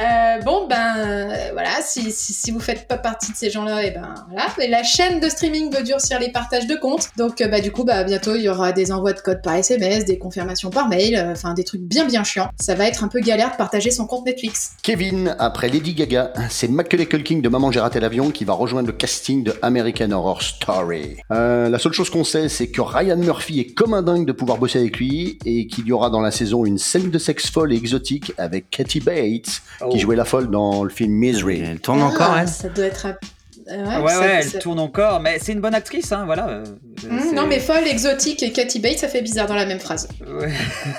Euh, 0.00 0.40
bon, 0.44 0.66
ben 0.66 1.52
voilà, 1.52 1.82
si, 1.82 2.10
si, 2.10 2.32
si 2.32 2.50
vous 2.50 2.60
faites 2.60 2.88
pas 2.88 2.96
partie 2.96 3.32
de 3.32 3.36
ces 3.36 3.50
gens-là, 3.50 3.82
et 3.84 3.90
ben 3.90 4.14
voilà. 4.28 4.46
Mais 4.58 4.68
la 4.68 4.82
chaîne 4.82 5.20
de 5.20 5.28
streaming 5.28 5.74
veut 5.74 5.82
durcir 5.82 6.18
les 6.18 6.30
partages 6.30 6.66
de 6.66 6.74
comptes. 6.74 7.08
Donc, 7.16 7.40
euh, 7.40 7.48
bah, 7.48 7.60
du 7.60 7.70
coup, 7.70 7.84
bah, 7.84 8.04
bientôt, 8.04 8.34
il 8.34 8.42
y 8.42 8.48
aura 8.48 8.72
des 8.72 8.92
envois 8.92 9.12
de 9.12 9.20
codes 9.20 9.42
par 9.42 9.54
SMS, 9.54 10.04
des 10.04 10.18
confirmations 10.18 10.70
par 10.70 10.88
mail, 10.88 11.16
euh, 11.16 11.32
enfin, 11.32 11.54
des 11.54 11.64
trucs 11.64 11.82
bien, 11.82 12.06
bien 12.06 12.24
chiants. 12.24 12.50
Ça 12.60 12.74
va 12.74 12.86
être 12.86 13.04
un 13.04 13.08
peu 13.08 13.20
galère 13.20 13.52
de 13.52 13.56
partager 13.56 13.90
son 13.90 14.06
compte 14.06 14.26
Netflix. 14.26 14.72
Kevin, 14.82 15.34
après 15.38 15.68
Lady 15.68 15.94
Gaga, 15.94 16.32
c'est 16.48 16.68
Macaulay 16.68 17.06
Culkin 17.06 17.38
de 17.38 17.48
Maman 17.48 17.70
j'ai 17.72 17.80
raté 17.80 18.00
l'avion 18.00 18.30
qui 18.30 18.44
va 18.44 18.52
rejoindre 18.54 18.88
le 18.88 18.92
casting 18.92 19.44
de 19.44 19.54
American 19.62 20.10
Horror 20.10 20.42
Story. 20.42 21.16
Euh, 21.30 21.68
la 21.68 21.78
seule 21.78 21.92
chose 21.92 22.10
qu'on 22.10 22.24
sait, 22.24 22.48
c'est 22.48 22.68
que 22.68 22.80
Ryan 22.80 23.16
Murphy 23.16 23.59
est 23.60 23.72
comme 23.74 23.94
un 23.94 24.02
dingue 24.02 24.26
de 24.26 24.32
pouvoir 24.32 24.58
bosser 24.58 24.78
avec 24.80 24.98
lui 24.98 25.38
et 25.44 25.66
qu'il 25.66 25.86
y 25.86 25.92
aura 25.92 26.10
dans 26.10 26.20
la 26.20 26.30
saison 26.30 26.64
une 26.64 26.78
scène 26.78 27.10
de 27.10 27.18
sexe 27.18 27.50
folle 27.50 27.72
et 27.72 27.76
exotique 27.76 28.32
avec 28.38 28.70
Katy 28.70 29.00
Bates 29.00 29.62
Oh. 29.82 29.88
qui 29.90 29.98
jouait 30.00 30.16
la 30.16 30.24
folle 30.24 30.50
dans 30.50 30.82
le 30.84 30.90
film 30.90 31.12
Misery. 31.12 31.60
elle 31.64 31.80
tourne 31.80 32.02
encore, 32.02 32.32
Ah, 32.32 32.42
elle 32.42 32.48
Ça 32.48 32.68
doit 32.68 32.84
être. 32.84 33.06
euh, 33.06 33.84
ouais, 33.84 33.90
ça- 33.92 34.20
ouais, 34.20 34.42
ça- 34.42 34.56
elle 34.56 34.58
tourne 34.62 34.78
encore, 34.80 35.20
mais 35.20 35.38
c'est 35.40 35.52
une 35.52 35.60
bonne 35.60 35.74
actrice, 35.74 36.10
hein, 36.12 36.24
voilà. 36.26 36.62
C'est- 37.00 37.34
non, 37.34 37.46
mais 37.46 37.58
folle, 37.60 37.86
exotique 37.86 38.42
et 38.42 38.52
Katy 38.52 38.78
Bates, 38.80 38.98
ça 38.98 39.08
fait 39.08 39.22
bizarre 39.22 39.46
dans 39.46 39.54
la 39.54 39.66
même 39.66 39.80
phrase. 39.80 40.08
Ouais. 40.26 40.52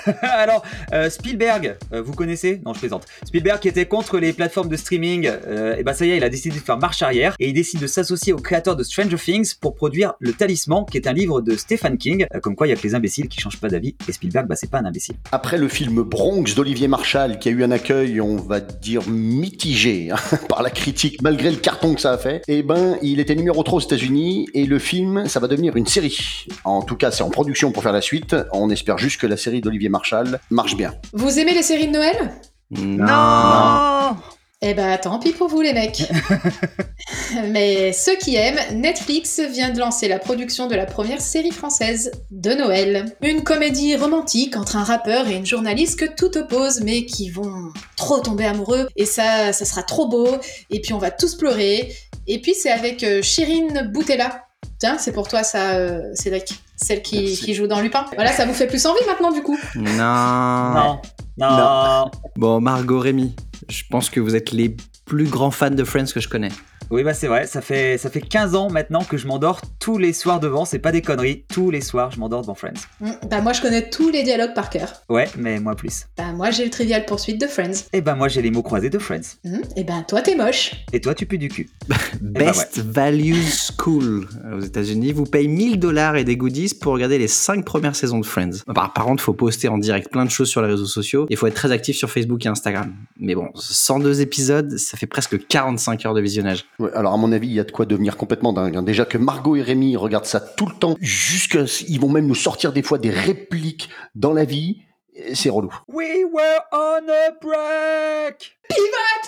Alors, 0.22 0.62
euh, 0.92 1.10
Spielberg, 1.10 1.76
euh, 1.92 2.02
vous 2.02 2.12
connaissez? 2.12 2.60
Non, 2.64 2.74
je 2.74 2.80
plaisante. 2.80 3.04
Spielberg 3.24 3.60
qui 3.60 3.68
était 3.68 3.86
contre 3.86 4.18
les 4.18 4.32
plateformes 4.32 4.68
de 4.68 4.76
streaming, 4.76 5.28
euh, 5.46 5.76
et 5.76 5.82
bah 5.82 5.94
ça 5.94 6.04
y 6.06 6.10
est, 6.10 6.16
il 6.16 6.24
a 6.24 6.28
décidé 6.28 6.56
de 6.58 6.62
faire 6.62 6.78
marche 6.78 7.02
arrière 7.02 7.34
et 7.38 7.48
il 7.48 7.52
décide 7.52 7.80
de 7.80 7.86
s'associer 7.86 8.32
au 8.32 8.36
créateur 8.38 8.76
de 8.76 8.82
Stranger 8.82 9.16
Things 9.16 9.54
pour 9.60 9.74
produire 9.74 10.14
Le 10.20 10.32
Talisman, 10.32 10.84
qui 10.90 10.96
est 10.96 11.06
un 11.06 11.12
livre 11.12 11.40
de 11.40 11.56
Stephen 11.56 11.96
King. 11.98 12.26
Euh, 12.34 12.40
comme 12.40 12.56
quoi, 12.56 12.66
il 12.66 12.70
y 12.70 12.72
a 12.72 12.76
que 12.76 12.82
les 12.82 12.94
imbéciles 12.94 13.28
qui 13.28 13.40
changent 13.40 13.60
pas 13.60 13.68
d'avis 13.68 13.94
et 14.08 14.12
Spielberg, 14.12 14.46
bah 14.46 14.56
c'est 14.56 14.70
pas 14.70 14.78
un 14.78 14.84
imbécile. 14.84 15.14
Après 15.32 15.58
le 15.58 15.68
film 15.68 16.02
Bronx 16.02 16.54
d'Olivier 16.54 16.88
Marshall, 16.88 17.38
qui 17.38 17.48
a 17.48 17.52
eu 17.52 17.62
un 17.62 17.70
accueil, 17.70 18.20
on 18.20 18.36
va 18.36 18.60
dire, 18.60 19.02
mitigé 19.08 20.10
hein, 20.10 20.16
par 20.48 20.62
la 20.62 20.70
critique, 20.70 21.20
malgré 21.22 21.50
le 21.50 21.56
carton 21.56 21.94
que 21.94 22.00
ça 22.00 22.12
a 22.12 22.18
fait, 22.18 22.42
eh 22.48 22.62
ben, 22.62 22.96
il 23.02 23.20
était 23.20 23.34
numéro 23.34 23.62
3 23.62 23.78
aux 23.78 23.82
États-Unis, 23.82 24.48
et 24.54 24.64
le 24.66 24.78
film, 24.78 25.26
ça 25.26 25.40
va 25.40 25.48
devenir 25.48 25.76
une 25.76 25.86
série. 25.92 26.46
En 26.64 26.82
tout 26.82 26.96
cas, 26.96 27.10
c'est 27.10 27.22
en 27.22 27.28
production 27.28 27.70
pour 27.70 27.82
faire 27.82 27.92
la 27.92 28.00
suite. 28.00 28.34
On 28.52 28.70
espère 28.70 28.96
juste 28.96 29.20
que 29.20 29.26
la 29.26 29.36
série 29.36 29.60
d'Olivier 29.60 29.90
Marshall 29.90 30.40
marche 30.48 30.74
bien. 30.74 30.94
Vous 31.12 31.38
aimez 31.38 31.52
les 31.52 31.62
séries 31.62 31.86
de 31.86 31.92
Noël? 31.92 32.32
Non. 32.70 34.16
Eh 34.62 34.74
ben, 34.74 34.96
tant 34.96 35.18
pis 35.18 35.32
pour 35.32 35.48
vous, 35.48 35.60
les 35.60 35.74
mecs. 35.74 36.04
Mais 37.48 37.92
ceux 37.92 38.16
qui 38.16 38.36
aiment, 38.36 38.60
Netflix 38.72 39.40
vient 39.40 39.70
de 39.70 39.78
lancer 39.80 40.08
la 40.08 40.18
production 40.18 40.66
de 40.66 40.74
la 40.74 40.86
première 40.86 41.20
série 41.20 41.50
française 41.50 42.12
de 42.30 42.52
Noël. 42.52 43.04
Une 43.22 43.42
comédie 43.42 43.96
romantique 43.96 44.56
entre 44.56 44.76
un 44.76 44.84
rappeur 44.84 45.28
et 45.28 45.34
une 45.34 45.44
journaliste 45.44 45.98
que 45.98 46.06
tout 46.06 46.38
oppose, 46.38 46.80
mais 46.80 47.04
qui 47.04 47.28
vont 47.28 47.72
trop 47.96 48.20
tomber 48.20 48.44
amoureux. 48.44 48.88
Et 48.96 49.04
ça, 49.04 49.52
ça 49.52 49.64
sera 49.66 49.82
trop 49.82 50.08
beau. 50.08 50.28
Et 50.70 50.80
puis 50.80 50.94
on 50.94 50.98
va 50.98 51.10
tous 51.10 51.34
pleurer. 51.34 51.92
Et 52.26 52.40
puis 52.40 52.54
c'est 52.54 52.70
avec 52.70 53.02
euh, 53.02 53.20
Chirine 53.20 53.90
Boutella. 53.92 54.46
Tiens, 54.82 54.98
c'est 54.98 55.12
pour 55.12 55.28
toi 55.28 55.44
ça, 55.44 55.74
euh, 55.74 56.10
Cédric. 56.12 56.60
Celle 56.74 57.02
qui, 57.02 57.54
joue 57.54 57.68
dans 57.68 57.80
Lupin. 57.80 58.04
Voilà, 58.16 58.32
ça 58.32 58.46
vous 58.46 58.52
fait 58.52 58.66
plus 58.66 58.84
envie 58.84 59.06
maintenant, 59.06 59.30
du 59.30 59.40
coup. 59.40 59.56
Non. 59.76 60.98
Non, 61.38 61.50
non. 61.56 62.10
Bon, 62.34 62.60
Margot 62.60 62.98
Rémy, 62.98 63.36
je 63.68 63.84
pense 63.88 64.10
que 64.10 64.18
vous 64.18 64.34
êtes 64.34 64.50
les 64.50 64.76
plus 65.04 65.28
grands 65.28 65.52
fans 65.52 65.70
de 65.70 65.84
Friends 65.84 66.06
que 66.12 66.18
je 66.18 66.28
connais. 66.28 66.48
Oui, 66.92 67.04
bah 67.04 67.14
c'est 67.14 67.26
vrai, 67.26 67.46
ça 67.46 67.62
fait, 67.62 67.96
ça 67.96 68.10
fait 68.10 68.20
15 68.20 68.54
ans 68.54 68.68
maintenant 68.68 69.02
que 69.02 69.16
je 69.16 69.26
m'endors 69.26 69.62
tous 69.78 69.96
les 69.96 70.12
soirs 70.12 70.40
devant, 70.40 70.66
c'est 70.66 70.78
pas 70.78 70.92
des 70.92 71.00
conneries, 71.00 71.46
tous 71.48 71.70
les 71.70 71.80
soirs 71.80 72.10
je 72.10 72.20
m'endors 72.20 72.42
devant 72.42 72.54
Friends. 72.54 72.74
Hmm, 73.00 73.12
Bah, 73.30 73.40
moi, 73.40 73.54
je 73.54 73.62
connais 73.62 73.88
tous 73.88 74.10
les 74.10 74.22
dialogues 74.22 74.52
par 74.54 74.68
cœur. 74.68 75.02
Ouais, 75.08 75.26
mais 75.38 75.58
moi 75.58 75.74
plus. 75.74 76.04
Bah, 76.18 76.32
moi, 76.34 76.50
j'ai 76.50 76.64
le 76.66 76.70
trivial 76.70 77.06
poursuite 77.06 77.40
de 77.40 77.46
Friends. 77.46 77.86
Et 77.94 78.02
ben 78.02 78.14
moi 78.14 78.28
j'ai 78.28 78.42
les 78.42 78.50
mots 78.50 78.62
croisés 78.62 78.90
de 78.90 78.98
Friends. 78.98 79.38
Hmm, 79.42 79.62
Et 79.74 79.84
ben, 79.84 80.04
toi, 80.06 80.20
t'es 80.20 80.36
moche. 80.36 80.72
Et 80.92 81.00
toi 81.00 81.14
tu 81.14 81.24
pues 81.24 81.38
du 81.38 81.48
cul. 81.48 81.70
Best 82.20 82.80
Value 82.80 83.40
School 83.42 84.28
euh, 84.44 84.58
aux 84.58 84.60
États-Unis 84.60 85.12
vous 85.12 85.24
paye 85.24 85.48
1000 85.48 85.78
dollars 85.78 86.16
et 86.16 86.24
des 86.24 86.36
goodies 86.36 86.74
pour 86.78 86.92
regarder 86.92 87.16
les 87.16 87.26
5 87.28 87.64
premières 87.64 87.96
saisons 87.96 88.20
de 88.20 88.26
Friends. 88.26 88.64
Par, 88.74 88.92
par 88.92 89.06
contre, 89.06 89.22
faut 89.22 89.32
poster 89.32 89.68
en 89.68 89.78
direct 89.78 90.10
plein 90.12 90.26
de 90.26 90.30
choses 90.30 90.50
sur 90.50 90.60
les 90.60 90.68
réseaux 90.68 90.84
sociaux 90.84 91.26
et 91.30 91.36
faut 91.36 91.46
être 91.46 91.54
très 91.54 91.72
actif 91.72 91.96
sur 91.96 92.10
Facebook 92.10 92.44
et 92.44 92.50
Instagram. 92.50 92.92
Mais 93.18 93.34
bon, 93.34 93.48
102 93.54 94.20
épisodes, 94.20 94.76
ça 94.76 94.98
fait 94.98 95.06
presque 95.06 95.46
45 95.46 96.04
heures 96.04 96.14
de 96.14 96.20
visionnage. 96.20 96.66
Ouais, 96.82 96.90
alors 96.94 97.12
à 97.14 97.16
mon 97.16 97.30
avis, 97.32 97.46
il 97.48 97.54
y 97.54 97.60
a 97.60 97.64
de 97.64 97.70
quoi 97.70 97.86
devenir 97.86 98.16
complètement 98.16 98.52
dingue. 98.52 98.76
hein. 98.76 98.82
Déjà 98.82 99.04
que 99.04 99.16
Margot 99.18 99.56
et 99.56 99.62
Rémi 99.62 99.96
regardent 99.96 100.24
ça 100.26 100.40
tout 100.40 100.66
le 100.66 100.74
temps, 100.74 100.96
jusqu'à 101.00 101.60
ils 101.88 102.00
vont 102.00 102.08
même 102.08 102.26
nous 102.26 102.34
sortir 102.34 102.72
des 102.72 102.82
fois 102.82 102.98
des 102.98 103.10
répliques 103.10 103.88
dans 104.14 104.32
la 104.32 104.44
vie. 104.44 104.82
C'est 105.34 105.50
relou. 105.50 105.72
We 105.88 106.24
were 106.32 106.60
on 106.72 107.08
a 107.08 107.30
break 107.40 108.58
Pivot 108.68 109.22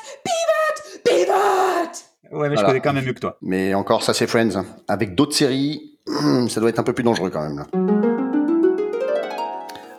Ouais, 2.32 2.48
mais 2.48 2.56
je 2.56 2.64
connais 2.64 2.80
quand 2.80 2.92
même 2.92 3.04
mieux 3.04 3.12
que 3.12 3.20
toi. 3.20 3.36
Mais 3.42 3.74
encore, 3.74 4.02
ça 4.02 4.14
c'est 4.14 4.26
Friends. 4.26 4.56
hein. 4.56 4.64
Avec 4.88 5.14
d'autres 5.14 5.36
séries, 5.36 5.98
ça 6.48 6.60
doit 6.60 6.70
être 6.70 6.78
un 6.80 6.84
peu 6.84 6.92
plus 6.94 7.04
dangereux 7.04 7.30
quand 7.30 7.42
même. 7.42 7.58
Là. 7.58 7.66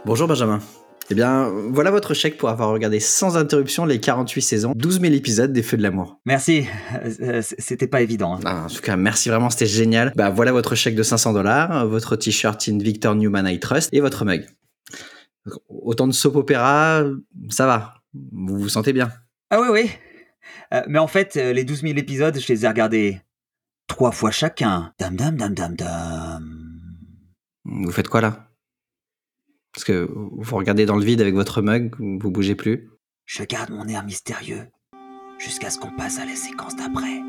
Bonjour 0.05 0.27
Benjamin. 0.27 0.59
Eh 1.11 1.13
bien, 1.15 1.49
voilà 1.71 1.91
votre 1.91 2.13
chèque 2.15 2.37
pour 2.37 2.49
avoir 2.49 2.69
regardé 2.69 2.99
sans 2.99 3.37
interruption 3.37 3.85
les 3.85 3.99
48 3.99 4.41
saisons, 4.41 4.73
12 4.75 5.01
000 5.01 5.13
épisodes 5.13 5.53
des 5.53 5.61
Feux 5.61 5.77
de 5.77 5.83
l'amour. 5.83 6.19
Merci, 6.25 6.65
Euh, 7.21 7.41
c'était 7.41 7.87
pas 7.87 8.01
évident. 8.01 8.35
hein. 8.35 8.39
Ah, 8.45 8.63
en 8.65 8.67
tout 8.67 8.81
cas, 8.81 8.95
merci 8.95 9.29
vraiment, 9.29 9.49
c'était 9.51 9.67
génial. 9.67 10.11
Bah 10.15 10.29
voilà 10.31 10.51
votre 10.51 10.73
chèque 10.75 10.95
de 10.95 11.03
500 11.03 11.33
dollars, 11.33 11.87
votre 11.87 12.15
t-shirt 12.15 12.67
in 12.67 12.79
Victor 12.79 13.13
Newman 13.15 13.45
I 13.47 13.59
Trust 13.59 13.89
et 13.93 13.99
votre 14.01 14.25
mug. 14.25 14.45
Autant 15.69 16.07
de 16.07 16.11
soap 16.13 16.35
opéra, 16.37 17.03
ça 17.49 17.67
va. 17.67 17.95
Vous 18.31 18.57
vous 18.57 18.69
sentez 18.69 18.91
bien. 18.93 19.11
Ah 19.51 19.61
oui, 19.61 19.67
oui. 19.71 19.91
Euh, 20.73 20.81
mais 20.87 20.97
en 20.99 21.07
fait, 21.07 21.37
euh, 21.37 21.53
les 21.53 21.63
12 21.63 21.81
000 21.81 21.93
épisodes, 21.97 22.37
je 22.39 22.47
les 22.51 22.65
ai 22.65 22.67
regardés 22.67 23.21
trois 23.87 24.11
fois 24.11 24.31
chacun. 24.31 24.93
Dam 24.99 25.15
dam 25.15 25.35
dam 25.37 25.53
dam 25.53 25.75
dam. 25.75 26.71
Vous 27.65 27.91
faites 27.91 28.07
quoi 28.07 28.21
là? 28.21 28.47
Parce 29.75 29.83
que 29.83 30.09
vous 30.09 30.55
regardez 30.55 30.85
dans 30.85 30.95
le 30.95 31.03
vide 31.03 31.19
avec 31.19 31.35
votre 31.35 31.61
mug, 31.61 31.93
vous 31.99 32.31
bougez 32.31 32.55
plus. 32.55 32.89
Je 33.25 33.43
garde 33.43 33.71
mon 33.71 33.85
air 33.89 34.05
mystérieux 34.05 34.69
jusqu'à 35.37 35.69
ce 35.69 35.77
qu'on 35.77 35.93
passe 35.97 36.17
à 36.17 36.25
la 36.25 36.35
séquence 36.35 36.77
d'après. 36.77 37.19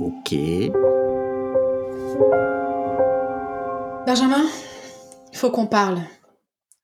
Ok. 0.00 0.32
Benjamin, 4.06 4.46
il 5.32 5.36
faut 5.36 5.50
qu'on 5.50 5.66
parle. 5.66 6.02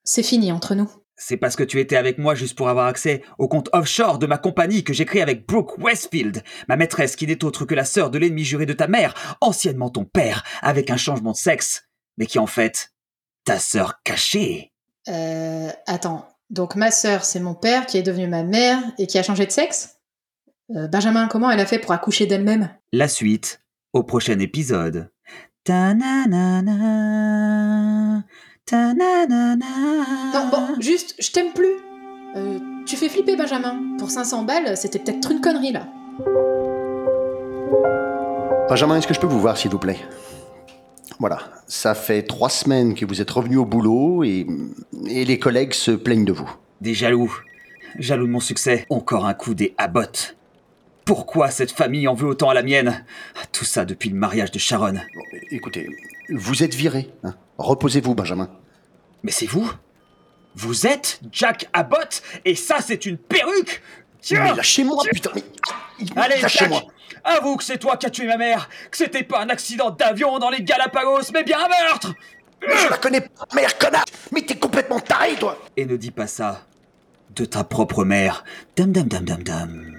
C'est 0.02 0.24
fini 0.24 0.50
entre 0.50 0.74
nous. 0.74 0.90
C'est 1.14 1.36
parce 1.36 1.54
que 1.54 1.62
tu 1.62 1.78
étais 1.78 1.96
avec 1.96 2.18
moi 2.18 2.34
juste 2.34 2.56
pour 2.56 2.68
avoir 2.68 2.88
accès 2.88 3.22
au 3.38 3.46
compte 3.46 3.70
offshore 3.72 4.18
de 4.18 4.26
ma 4.26 4.36
compagnie 4.36 4.82
que 4.82 4.92
j'ai 4.92 5.04
créé 5.04 5.22
avec 5.22 5.46
Brooke 5.46 5.78
Westfield, 5.78 6.42
ma 6.68 6.76
maîtresse 6.76 7.14
qui 7.14 7.28
n'est 7.28 7.44
autre 7.44 7.64
que 7.64 7.76
la 7.76 7.84
sœur 7.84 8.10
de 8.10 8.18
l'ennemi 8.18 8.42
juré 8.42 8.66
de 8.66 8.72
ta 8.72 8.88
mère, 8.88 9.14
anciennement 9.40 9.90
ton 9.90 10.04
père, 10.04 10.42
avec 10.60 10.90
un 10.90 10.96
changement 10.96 11.30
de 11.30 11.36
sexe, 11.36 11.88
mais 12.18 12.26
qui 12.26 12.40
en 12.40 12.48
fait 12.48 12.95
ta 13.46 13.58
sœur 13.58 14.02
cachée. 14.02 14.72
Euh, 15.08 15.70
attends. 15.86 16.28
Donc 16.50 16.74
ma 16.74 16.90
sœur, 16.90 17.24
c'est 17.24 17.40
mon 17.40 17.54
père 17.54 17.86
qui 17.86 17.96
est 17.96 18.02
devenu 18.02 18.26
ma 18.26 18.42
mère 18.42 18.78
et 18.98 19.06
qui 19.06 19.18
a 19.18 19.22
changé 19.22 19.46
de 19.46 19.50
sexe? 19.50 19.96
Euh, 20.74 20.88
Benjamin, 20.88 21.28
comment 21.28 21.50
elle 21.50 21.60
a 21.60 21.66
fait 21.66 21.78
pour 21.78 21.92
accoucher 21.92 22.26
d'elle-même? 22.26 22.68
La 22.92 23.08
suite 23.08 23.62
au 23.92 24.02
prochain 24.02 24.38
épisode. 24.40 25.10
Ta-na-na-na, 25.64 26.72
ta-na-na-na. 28.66 29.66
Non, 30.34 30.48
bon, 30.50 30.80
juste, 30.80 31.14
je 31.18 31.30
t'aime 31.30 31.52
plus. 31.52 31.76
Euh, 32.36 32.58
tu 32.84 32.96
fais 32.96 33.08
flipper 33.08 33.36
Benjamin. 33.36 33.96
Pour 33.98 34.10
500 34.10 34.42
balles, 34.42 34.76
c'était 34.76 34.98
peut-être 34.98 35.30
une 35.30 35.40
connerie 35.40 35.72
là. 35.72 35.86
Benjamin, 38.68 38.98
est-ce 38.98 39.06
que 39.06 39.14
je 39.14 39.20
peux 39.20 39.26
vous 39.28 39.40
voir, 39.40 39.56
s'il 39.56 39.70
vous 39.70 39.78
plaît? 39.78 39.98
Voilà, 41.18 41.38
ça 41.66 41.94
fait 41.94 42.22
trois 42.22 42.50
semaines 42.50 42.94
que 42.94 43.06
vous 43.06 43.20
êtes 43.22 43.30
revenu 43.30 43.56
au 43.56 43.64
boulot 43.64 44.22
et, 44.22 44.46
et 45.06 45.24
les 45.24 45.38
collègues 45.38 45.72
se 45.72 45.90
plaignent 45.90 46.24
de 46.26 46.32
vous. 46.32 46.50
Des 46.80 46.92
jaloux. 46.94 47.34
Jaloux 47.98 48.26
de 48.26 48.32
mon 48.32 48.40
succès. 48.40 48.84
Encore 48.90 49.24
un 49.26 49.32
coup 49.34 49.54
des 49.54 49.74
Abbott. 49.78 50.36
Pourquoi 51.06 51.50
cette 51.50 51.70
famille 51.70 52.06
en 52.08 52.14
veut 52.14 52.26
autant 52.26 52.50
à 52.50 52.54
la 52.54 52.62
mienne? 52.62 53.04
Tout 53.52 53.64
ça 53.64 53.84
depuis 53.84 54.10
le 54.10 54.16
mariage 54.16 54.50
de 54.50 54.58
Sharon. 54.58 54.92
Bon, 54.92 55.22
écoutez, 55.50 55.88
vous 56.34 56.62
êtes 56.62 56.74
viré. 56.74 57.10
hein. 57.24 57.34
Reposez-vous, 57.58 58.14
Benjamin. 58.14 58.50
Mais 59.22 59.30
c'est 59.32 59.46
vous? 59.46 59.70
Vous 60.54 60.86
êtes 60.86 61.20
Jack 61.32 61.68
Abbott? 61.72 62.22
Et 62.44 62.54
ça, 62.54 62.78
c'est 62.84 63.06
une 63.06 63.16
perruque? 63.16 63.82
Tiens 64.20 64.42
Mais 64.44 64.54
lâchez-moi, 64.56 65.02
putain, 65.12 65.30
mais... 65.34 65.42
Allez, 66.16 66.34
Jack 66.34 66.42
lâchez-moi. 66.42 66.82
Avoue 67.24 67.56
que 67.56 67.64
c'est 67.64 67.78
toi 67.78 67.96
qui 67.96 68.06
as 68.06 68.10
tué 68.10 68.26
ma 68.26 68.36
mère 68.36 68.68
Que 68.90 68.96
c'était 68.96 69.22
pas 69.22 69.40
un 69.40 69.48
accident 69.48 69.90
d'avion 69.90 70.38
dans 70.38 70.50
les 70.50 70.62
Galapagos, 70.62 71.30
mais 71.32 71.44
bien 71.44 71.58
un 71.58 71.68
meurtre 71.68 72.14
Mais 72.66 72.76
je 72.76 72.88
la 72.88 72.96
connais 72.98 73.20
pas, 73.20 73.44
mère, 73.54 73.76
connard 73.78 74.04
Mais 74.32 74.42
t'es 74.42 74.56
complètement 74.56 75.00
taré, 75.00 75.34
toi 75.34 75.58
Et 75.76 75.84
ne 75.84 75.96
dis 75.96 76.10
pas 76.10 76.26
ça 76.26 76.62
de 77.36 77.44
ta 77.44 77.64
propre 77.64 78.04
mère. 78.04 78.44
Dam 78.76 78.92
dam 78.92 79.06
dam 79.06 79.24
dam 79.24 79.42
dam. 79.42 79.92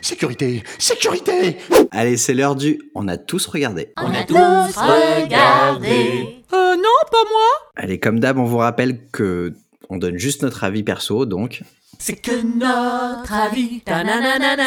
Sécurité 0.00 0.62
Sécurité 0.78 1.58
Allez, 1.92 2.16
c'est 2.16 2.34
l'heure 2.34 2.56
du. 2.56 2.80
On 2.94 3.08
a 3.08 3.16
tous 3.16 3.46
regardé. 3.46 3.92
On 3.96 4.12
a 4.12 4.24
tous 4.24 4.76
regardé. 4.76 6.42
Euh, 6.52 6.76
non, 6.76 6.98
pas 7.10 7.24
moi. 7.30 7.48
Allez, 7.76 7.98
comme 7.98 8.18
d'hab, 8.20 8.38
on 8.38 8.44
vous 8.44 8.58
rappelle 8.58 9.06
que 9.12 9.54
on 9.88 9.98
donne 9.98 10.18
juste 10.18 10.42
notre 10.42 10.64
avis 10.64 10.82
perso, 10.82 11.24
donc. 11.24 11.62
C'est 11.98 12.16
que 12.16 12.42
notre 12.42 13.32
avis. 13.32 13.80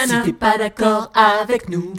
Si 0.08 0.22
t'es 0.24 0.34
pas 0.34 0.58
d'accord 0.58 1.12
avec 1.14 1.68
nous. 1.70 1.92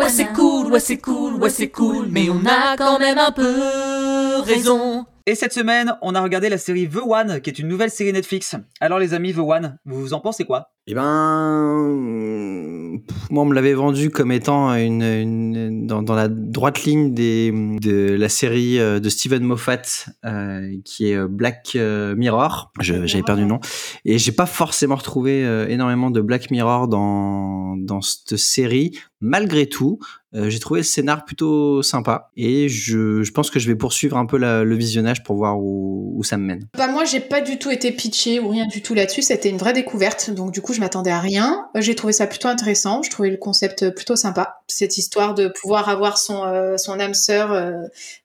Ouais, 0.00 0.08
c'est 0.08 0.32
cool, 0.32 0.72
ouais, 0.72 0.80
c'est 0.80 0.98
cool, 0.98 1.34
ouais, 1.34 1.50
c'est 1.50 1.68
cool. 1.68 2.08
Mais 2.10 2.28
on 2.30 2.44
a 2.46 2.76
quand 2.76 2.98
même 2.98 3.18
un 3.18 3.30
peu 3.30 4.40
raison. 4.42 5.06
Et 5.28 5.34
cette 5.34 5.52
semaine, 5.52 5.96
on 6.02 6.14
a 6.14 6.22
regardé 6.22 6.48
la 6.48 6.56
série 6.56 6.88
The 6.88 6.98
One, 7.04 7.40
qui 7.40 7.50
est 7.50 7.58
une 7.58 7.66
nouvelle 7.66 7.90
série 7.90 8.12
Netflix. 8.12 8.54
Alors 8.80 9.00
les 9.00 9.12
amis, 9.12 9.34
The 9.34 9.38
One, 9.38 9.76
vous 9.84 10.14
en 10.14 10.20
pensez 10.20 10.44
quoi? 10.44 10.70
Eh 10.86 10.94
ben, 10.94 13.00
pff, 13.08 13.30
moi 13.30 13.42
on 13.42 13.46
me 13.46 13.54
l'avait 13.54 13.74
vendu 13.74 14.10
comme 14.10 14.30
étant 14.30 14.72
une, 14.76 15.02
une- 15.02 15.84
dans, 15.88 16.04
dans 16.04 16.14
la 16.14 16.28
droite 16.28 16.84
ligne 16.84 17.12
des, 17.12 17.50
de 17.50 18.14
la 18.16 18.28
série 18.28 18.78
euh, 18.78 19.00
de 19.00 19.08
Steven 19.08 19.42
Moffat 19.42 19.82
euh, 20.24 20.76
qui 20.84 21.10
est 21.10 21.16
euh, 21.16 21.26
Black 21.26 21.76
Mirror. 21.76 22.70
J'avais 22.78 23.22
perdu 23.24 23.42
le 23.42 23.48
nom 23.48 23.58
et 24.04 24.18
j'ai 24.18 24.30
pas 24.30 24.46
forcément 24.46 24.94
retrouvé 24.94 25.44
euh, 25.44 25.66
énormément 25.66 26.12
de 26.12 26.20
Black 26.20 26.52
Mirror 26.52 26.86
dans 26.86 27.76
dans 27.76 28.00
cette 28.00 28.36
série. 28.36 28.96
Malgré 29.20 29.66
tout, 29.66 29.98
euh, 30.36 30.50
j'ai 30.50 30.58
trouvé 30.58 30.80
le 30.80 30.84
scénar 30.84 31.24
plutôt 31.24 31.82
sympa 31.82 32.30
et 32.36 32.68
je, 32.68 33.22
je 33.22 33.30
pense 33.32 33.50
que 33.50 33.58
je 33.58 33.66
vais 33.68 33.74
poursuivre 33.74 34.16
un 34.16 34.26
peu 34.26 34.36
la- 34.36 34.62
le 34.64 34.74
visionnage 34.76 35.22
pour 35.24 35.36
voir 35.36 35.58
où, 35.58 36.12
où 36.16 36.22
ça 36.24 36.36
me 36.36 36.44
mène. 36.44 36.68
Bah 36.76 36.88
moi 36.88 37.04
j'ai 37.04 37.20
pas 37.20 37.40
du 37.40 37.58
tout 37.58 37.70
été 37.70 37.90
pitché 37.92 38.38
ou 38.40 38.48
rien 38.48 38.66
du 38.66 38.82
tout 38.82 38.94
là-dessus, 38.94 39.22
c'était 39.22 39.48
une 39.48 39.56
vraie 39.58 39.72
découverte, 39.72 40.30
donc 40.30 40.52
du 40.52 40.60
coup 40.60 40.72
je 40.72 40.80
m'attendais 40.80 41.10
à 41.10 41.20
rien. 41.20 41.66
Euh, 41.76 41.80
J'ai 41.80 41.94
trouvé 41.94 42.12
ça 42.12 42.26
plutôt 42.26 42.48
intéressant, 42.48 43.02
je 43.02 43.10
trouvais 43.10 43.30
le 43.30 43.36
concept 43.36 43.90
plutôt 43.94 44.16
sympa. 44.16 44.56
Cette 44.68 44.98
histoire 44.98 45.34
de 45.34 45.48
pouvoir 45.48 45.88
avoir 45.88 46.18
son, 46.18 46.44
euh, 46.44 46.76
son 46.76 47.00
âme 47.00 47.14
sœur 47.14 47.52
euh, 47.52 47.72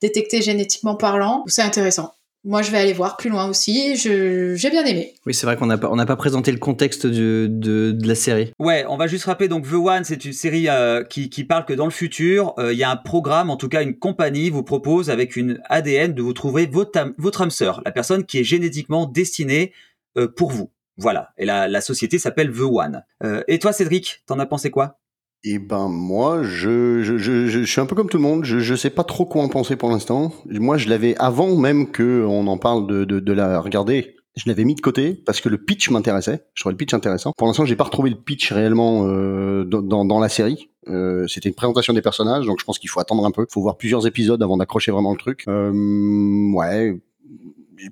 détectée 0.01 0.41
génétiquement 0.41 0.96
parlant, 0.96 1.44
c'est 1.48 1.62
intéressant. 1.62 2.13
Moi 2.43 2.63
je 2.63 2.71
vais 2.71 2.79
aller 2.79 2.93
voir 2.93 3.17
plus 3.17 3.29
loin 3.29 3.48
aussi, 3.48 3.95
je- 3.98 4.55
j'ai 4.55 4.71
bien 4.71 4.83
aimé. 4.83 5.13
Oui, 5.27 5.33
c'est 5.36 5.45
vrai 5.45 5.55
qu'on 5.57 5.67
n'a 5.67 5.77
pas 5.77 5.89
on 5.91 5.95
n'a 5.95 6.07
pas 6.07 6.15
présenté 6.15 6.51
le 6.51 6.57
contexte 6.57 7.05
de, 7.05 7.48
de, 7.50 7.91
de 7.91 8.07
la 8.07 8.15
série. 8.15 8.51
Ouais, 8.57 8.83
on 8.89 8.98
va 8.98 9.05
juste 9.05 9.25
rappeler 9.25 9.48
donc 9.48 9.69
The 9.69 9.74
One, 9.74 10.03
c'est 10.03 10.25
une 10.25 10.33
série 10.33 10.67
euh, 10.67 11.03
qui, 11.03 11.29
qui 11.29 11.43
parle 11.43 11.65
que 11.65 11.74
dans 11.74 11.86
le 11.86 11.91
futur, 11.91 12.55
euh, 12.57 12.74
il 12.74 12.79
y 12.79 12.83
a 12.83 12.89
un 12.89 12.95
programme, 12.95 13.51
en 13.51 13.57
tout 13.57 13.69
cas 13.69 13.83
une 13.83 13.95
compagnie 13.95 14.50
vous 14.50 14.63
propose 14.63 15.12
avec 15.12 15.36
une 15.36 15.62
ADN 15.69 16.13
de 16.13 16.21
vous 16.24 16.33
trouver 16.33 16.65
votre 16.65 17.13
votre 17.19 17.41
âme 17.43 17.51
sœur, 17.51 17.81
la 17.86 17.91
personne 17.91 18.25
qui 18.25 18.39
est 18.39 18.43
génétiquement 18.43 19.05
destinée 19.05 19.71
euh, 20.17 20.27
pour 20.27 20.50
vous. 20.51 20.71
Voilà. 20.98 21.29
Et 21.38 21.45
la, 21.45 21.67
la 21.67 21.81
société 21.81 22.17
s'appelle 22.19 22.51
The 22.51 22.62
One. 22.62 23.03
Euh, 23.24 23.43
et 23.48 23.60
toi, 23.60 23.71
Cédric, 23.71 24.24
t'en 24.27 24.39
as 24.39 24.45
pensé 24.45 24.69
quoi? 24.71 25.00
Eh 25.43 25.57
ben 25.57 25.88
moi, 25.88 26.43
je, 26.43 27.01
je, 27.01 27.17
je, 27.17 27.48
je, 27.48 27.63
suis 27.63 27.81
un 27.81 27.88
peu 27.88 27.95
comme 27.95 28.10
tout 28.10 28.17
le 28.17 28.24
monde. 28.24 28.45
Je, 28.45 28.60
je 28.60 28.75
sais 28.75 28.91
pas 28.91 29.03
trop 29.03 29.25
quoi 29.25 29.41
en 29.41 29.50
penser 29.50 29.75
pour 29.75 29.89
l'instant. 29.89 30.31
Moi, 30.45 30.77
je 30.77 30.88
l'avais 30.88 31.15
avant 31.17 31.55
même 31.55 31.89
que 31.89 32.24
on 32.27 32.45
en 32.45 32.57
parle 32.57 32.86
de, 32.86 33.05
de, 33.05 33.33
la 33.33 33.60
regarder. 33.60 34.15
Je 34.36 34.43
l'avais 34.45 34.65
mis 34.65 34.75
de 34.75 34.81
côté 34.81 35.15
parce 35.15 35.41
que 35.41 35.50
le 35.50 35.57
pitch 35.57 35.89
m'intéressait. 35.89 36.45
Je 36.53 36.62
trouvais 36.62 36.74
le 36.74 36.77
pitch 36.77 36.93
intéressant. 36.93 37.33
Pour 37.36 37.48
l'instant, 37.48 37.65
j'ai 37.65 37.75
pas 37.75 37.86
retrouvé 37.86 38.12
le 38.12 38.17
pitch 38.17 38.51
réellement 38.51 39.07
euh, 39.07 39.63
dans, 39.65 39.81
dans, 39.81 40.05
dans 40.05 40.19
la 40.19 40.29
série. 40.29 40.69
Euh, 40.88 41.25
C'était 41.27 41.50
une 41.50 41.55
présentation 41.55 41.93
des 41.93 42.03
personnages, 42.03 42.45
donc 42.45 42.60
je 42.60 42.65
pense 42.65 42.77
qu'il 42.77 42.89
faut 42.89 43.00
attendre 43.00 43.25
un 43.25 43.31
peu. 43.31 43.45
Il 43.50 43.51
faut 43.51 43.62
voir 43.62 43.77
plusieurs 43.77 44.05
épisodes 44.05 44.41
avant 44.43 44.57
d'accrocher 44.57 44.91
vraiment 44.91 45.12
le 45.12 45.17
truc. 45.17 45.45
Euh, 45.48 46.51
ouais. 46.53 47.01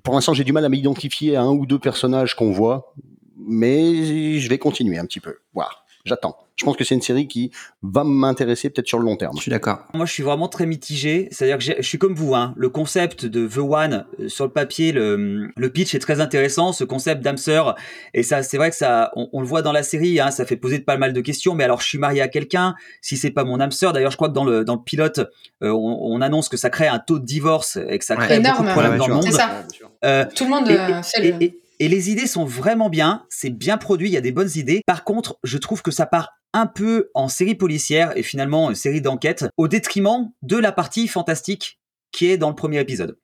Pour 0.04 0.14
l'instant, 0.14 0.34
j'ai 0.34 0.44
du 0.44 0.52
mal 0.52 0.64
à 0.64 0.68
m'identifier 0.68 1.34
à 1.34 1.42
un 1.42 1.50
ou 1.50 1.66
deux 1.66 1.80
personnages 1.80 2.36
qu'on 2.36 2.52
voit, 2.52 2.94
mais 3.36 4.38
je 4.38 4.48
vais 4.48 4.58
continuer 4.58 4.98
un 4.98 5.04
petit 5.04 5.20
peu. 5.20 5.34
Voir. 5.52 5.79
J'attends. 6.04 6.36
Je 6.56 6.64
pense 6.66 6.76
que 6.76 6.84
c'est 6.84 6.94
une 6.94 7.00
série 7.02 7.26
qui 7.26 7.50
va 7.82 8.04
m'intéresser 8.04 8.68
peut-être 8.68 8.86
sur 8.86 8.98
le 8.98 9.04
long 9.06 9.16
terme. 9.16 9.34
Je 9.36 9.42
suis 9.42 9.50
d'accord. 9.50 9.78
Moi, 9.94 10.04
je 10.04 10.12
suis 10.12 10.22
vraiment 10.22 10.48
très 10.48 10.66
mitigé. 10.66 11.28
C'est-à-dire 11.30 11.56
que 11.56 11.64
je 11.82 11.86
suis 11.86 11.96
comme 11.98 12.14
vous. 12.14 12.34
Hein. 12.34 12.52
Le 12.56 12.68
concept 12.68 13.24
de 13.24 13.46
The 13.48 13.58
One, 13.58 14.04
euh, 14.18 14.28
sur 14.28 14.44
le 14.44 14.50
papier, 14.50 14.92
le, 14.92 15.48
le 15.56 15.70
pitch 15.70 15.94
est 15.94 15.98
très 15.98 16.20
intéressant. 16.20 16.72
Ce 16.72 16.84
concept 16.84 17.22
d'âme 17.22 17.38
sœur. 17.38 17.76
Et 18.12 18.22
ça, 18.22 18.42
c'est 18.42 18.58
vrai 18.58 18.68
que 18.70 18.76
ça, 18.76 19.10
on, 19.16 19.28
on 19.32 19.40
le 19.40 19.46
voit 19.46 19.62
dans 19.62 19.72
la 19.72 19.82
série. 19.82 20.20
Hein, 20.20 20.30
ça 20.30 20.44
fait 20.44 20.56
poser 20.56 20.80
pas 20.80 20.98
mal 20.98 21.12
de 21.14 21.20
questions. 21.22 21.54
Mais 21.54 21.64
alors, 21.64 21.80
je 21.80 21.86
suis 21.86 21.98
marié 21.98 22.20
à 22.20 22.28
quelqu'un. 22.28 22.74
Si 23.00 23.16
c'est 23.16 23.30
pas 23.30 23.44
mon 23.44 23.58
âme 23.60 23.70
sœur, 23.72 23.92
d'ailleurs, 23.94 24.10
je 24.10 24.16
crois 24.16 24.28
que 24.28 24.34
dans 24.34 24.44
le, 24.44 24.64
dans 24.64 24.74
le 24.76 24.82
pilote, 24.82 25.18
euh, 25.62 25.70
on, 25.70 25.98
on 26.02 26.20
annonce 26.20 26.48
que 26.50 26.58
ça 26.58 26.68
crée 26.68 26.88
un 26.88 26.98
taux 26.98 27.18
de 27.18 27.24
divorce 27.24 27.78
et 27.88 27.98
que 27.98 28.04
ça 28.04 28.16
Ouais. 28.18 28.24
crée 28.26 28.36
Énorme. 28.36 28.56
beaucoup 28.56 28.66
de 28.68 28.72
problèmes 28.72 28.92
Ouais, 28.92 28.98
dans 28.98 29.04
tu 29.04 29.10
le 29.10 29.14
vois. 29.14 29.22
monde. 29.24 29.32
C'est 29.32 29.38
ça, 29.38 29.64
Euh, 30.04 30.24
tout 30.34 30.44
le 30.44 30.50
monde 30.50 30.68
et, 30.68 30.72
et- 30.74 31.02
fait 31.02 31.26
et- 31.26 31.32
le... 31.32 31.42
et- 31.42 31.60
et 31.80 31.88
les 31.88 32.10
idées 32.10 32.28
sont 32.28 32.44
vraiment 32.44 32.88
bien, 32.90 33.24
c'est 33.30 33.50
bien 33.50 33.76
produit, 33.78 34.08
il 34.08 34.12
y 34.12 34.16
a 34.16 34.20
des 34.20 34.30
bonnes 34.32 34.50
idées. 34.54 34.82
Par 34.86 35.02
contre, 35.02 35.38
je 35.42 35.58
trouve 35.58 35.82
que 35.82 35.90
ça 35.90 36.06
part 36.06 36.30
un 36.52 36.66
peu 36.66 37.10
en 37.14 37.28
série 37.28 37.54
policière 37.56 38.16
et 38.16 38.22
finalement 38.22 38.70
une 38.70 38.76
série 38.76 39.00
d'enquête 39.00 39.46
au 39.56 39.66
détriment 39.66 40.30
de 40.42 40.56
la 40.56 40.70
partie 40.72 41.08
fantastique 41.08 41.80
qui 42.12 42.30
est 42.30 42.36
dans 42.38 42.48
le 42.50 42.54
premier 42.54 42.78
épisode. 42.80 43.18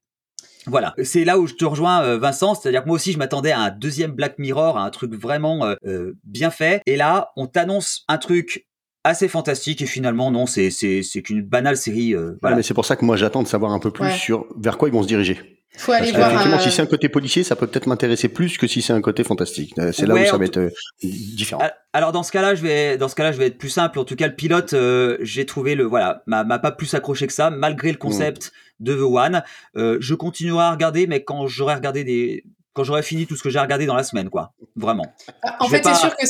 Voilà, 0.69 0.95
c'est 1.05 1.25
là 1.25 1.39
où 1.39 1.47
je 1.47 1.55
te 1.55 1.65
rejoins 1.65 2.03
euh, 2.03 2.19
Vincent, 2.19 2.57
c'est-à-dire 2.57 2.83
que 2.83 2.89
moi 2.89 2.97
aussi 2.97 3.13
je 3.13 3.19
m'attendais 3.19 3.53
à 3.53 3.61
un 3.61 3.71
deuxième 3.71 4.11
Black 4.13 4.39
Mirror, 4.39 4.77
à 4.79 4.85
un 4.85 4.91
truc 4.91 5.15
vraiment 5.15 5.65
euh, 5.65 5.75
euh, 5.87 6.15
bien 6.25 6.51
fait, 6.51 6.83
et 6.87 6.97
là 6.97 7.31
on 7.37 7.47
t'annonce 7.47 8.05
un 8.09 8.19
truc 8.19 8.67
assez 9.05 9.29
fantastique 9.29 9.81
et 9.83 9.87
finalement 9.87 10.33
non, 10.33 10.47
c'est 10.47 10.71
c'est 10.71 11.05
c'est 11.05 11.23
qu'une 11.23 11.43
banale 11.43 11.77
série. 11.77 12.15
euh, 12.15 12.19
Voilà. 12.21 12.37
voilà. 12.43 12.57
mais 12.57 12.63
c'est 12.65 12.75
pour 12.75 12.85
ça 12.85 12.97
que 12.97 13.05
moi 13.05 13.17
j'attends 13.17 13.45
de 13.45 13.49
savoir 13.49 13.71
un 13.73 13.79
peu 13.79 13.93
plus 13.93 14.07
Ouais. 14.07 14.13
sur 14.13 14.47
vers 14.59 14.77
quoi 14.79 14.89
ils 14.89 14.93
vont 14.93 15.03
se 15.03 15.09
diriger. 15.09 15.56
Faut 15.77 15.93
aller 15.93 16.07
Parce 16.13 16.17
voir... 16.17 16.29
qu'effectivement, 16.31 16.57
euh, 16.59 16.61
si 16.61 16.71
c'est 16.71 16.83
un 16.83 16.87
côté 16.87 17.09
policier, 17.09 17.45
ça 17.45 17.55
peut 17.57 17.67
peut-être 17.67 17.87
m'intéresser 17.87 18.29
plus 18.29 18.57
que 18.59 18.67
si 18.67 18.83
c'est 18.83 18.93
un 18.93 19.01
côté 19.01 19.25
fantastique. 19.25 19.75
Euh, 19.79 19.93
C'est 19.93 20.07
là 20.07 20.15
Ouais, 20.15 20.27
où 20.27 20.31
ça 20.31 20.39
va 20.39 20.45
être 20.47 20.57
euh, 20.59 20.71
différent. 21.03 21.61
Al- 21.61 21.75
Alors 21.93 22.13
dans 22.13 22.23
ce 22.23 22.33
cas-là, 22.33 22.55
je 22.55 22.63
vais 22.63 22.97
dans 22.97 23.09
ce 23.09 23.15
cas-là, 23.15 23.33
je 23.33 23.39
vais 23.39 23.47
être 23.47 23.59
plus 23.59 23.69
simple. 23.69 23.99
En 23.99 24.05
tout 24.05 24.17
cas, 24.17 24.27
le 24.27 24.35
pilote, 24.35 24.73
euh, 24.73 25.19
j'ai 25.21 25.45
trouvé 25.47 25.75
le 25.75 25.85
voilà, 25.85 26.23
m'a 26.27 26.45
m'a 26.45 26.59
pas 26.59 26.73
plus 26.73 26.93
accroché 26.95 27.27
que 27.27 27.33
ça, 27.33 27.51
malgré 27.51 27.91
le 27.93 27.99
concept 27.99 28.53
de 28.81 28.95
The 28.95 29.01
One. 29.01 29.43
Euh, 29.77 29.99
je 30.01 30.15
continuerai 30.15 30.65
à 30.65 30.71
regarder, 30.71 31.07
mais 31.07 31.23
quand 31.25 31.47
j'aurai 31.47 31.75
regardé 31.75 32.05
des, 32.05 32.45
quand 32.73 32.85
j'aurai 32.85 33.03
fini 33.03 33.27
tout 33.27 33.37
ce 33.37 33.43
que 33.43 33.51
j'ai 33.51 33.59
regardé 33.59 33.87
dans 33.87 33.95
la 33.97 34.03
semaine, 34.03 34.29
quoi. 34.31 34.53
Vraiment. 34.77 35.07
En 35.61 35.67
je 35.67 35.71
fait, 35.71 35.77
c'est 35.77 35.83
pas- 35.83 35.95
sûr 35.95 36.17
que... 36.17 36.25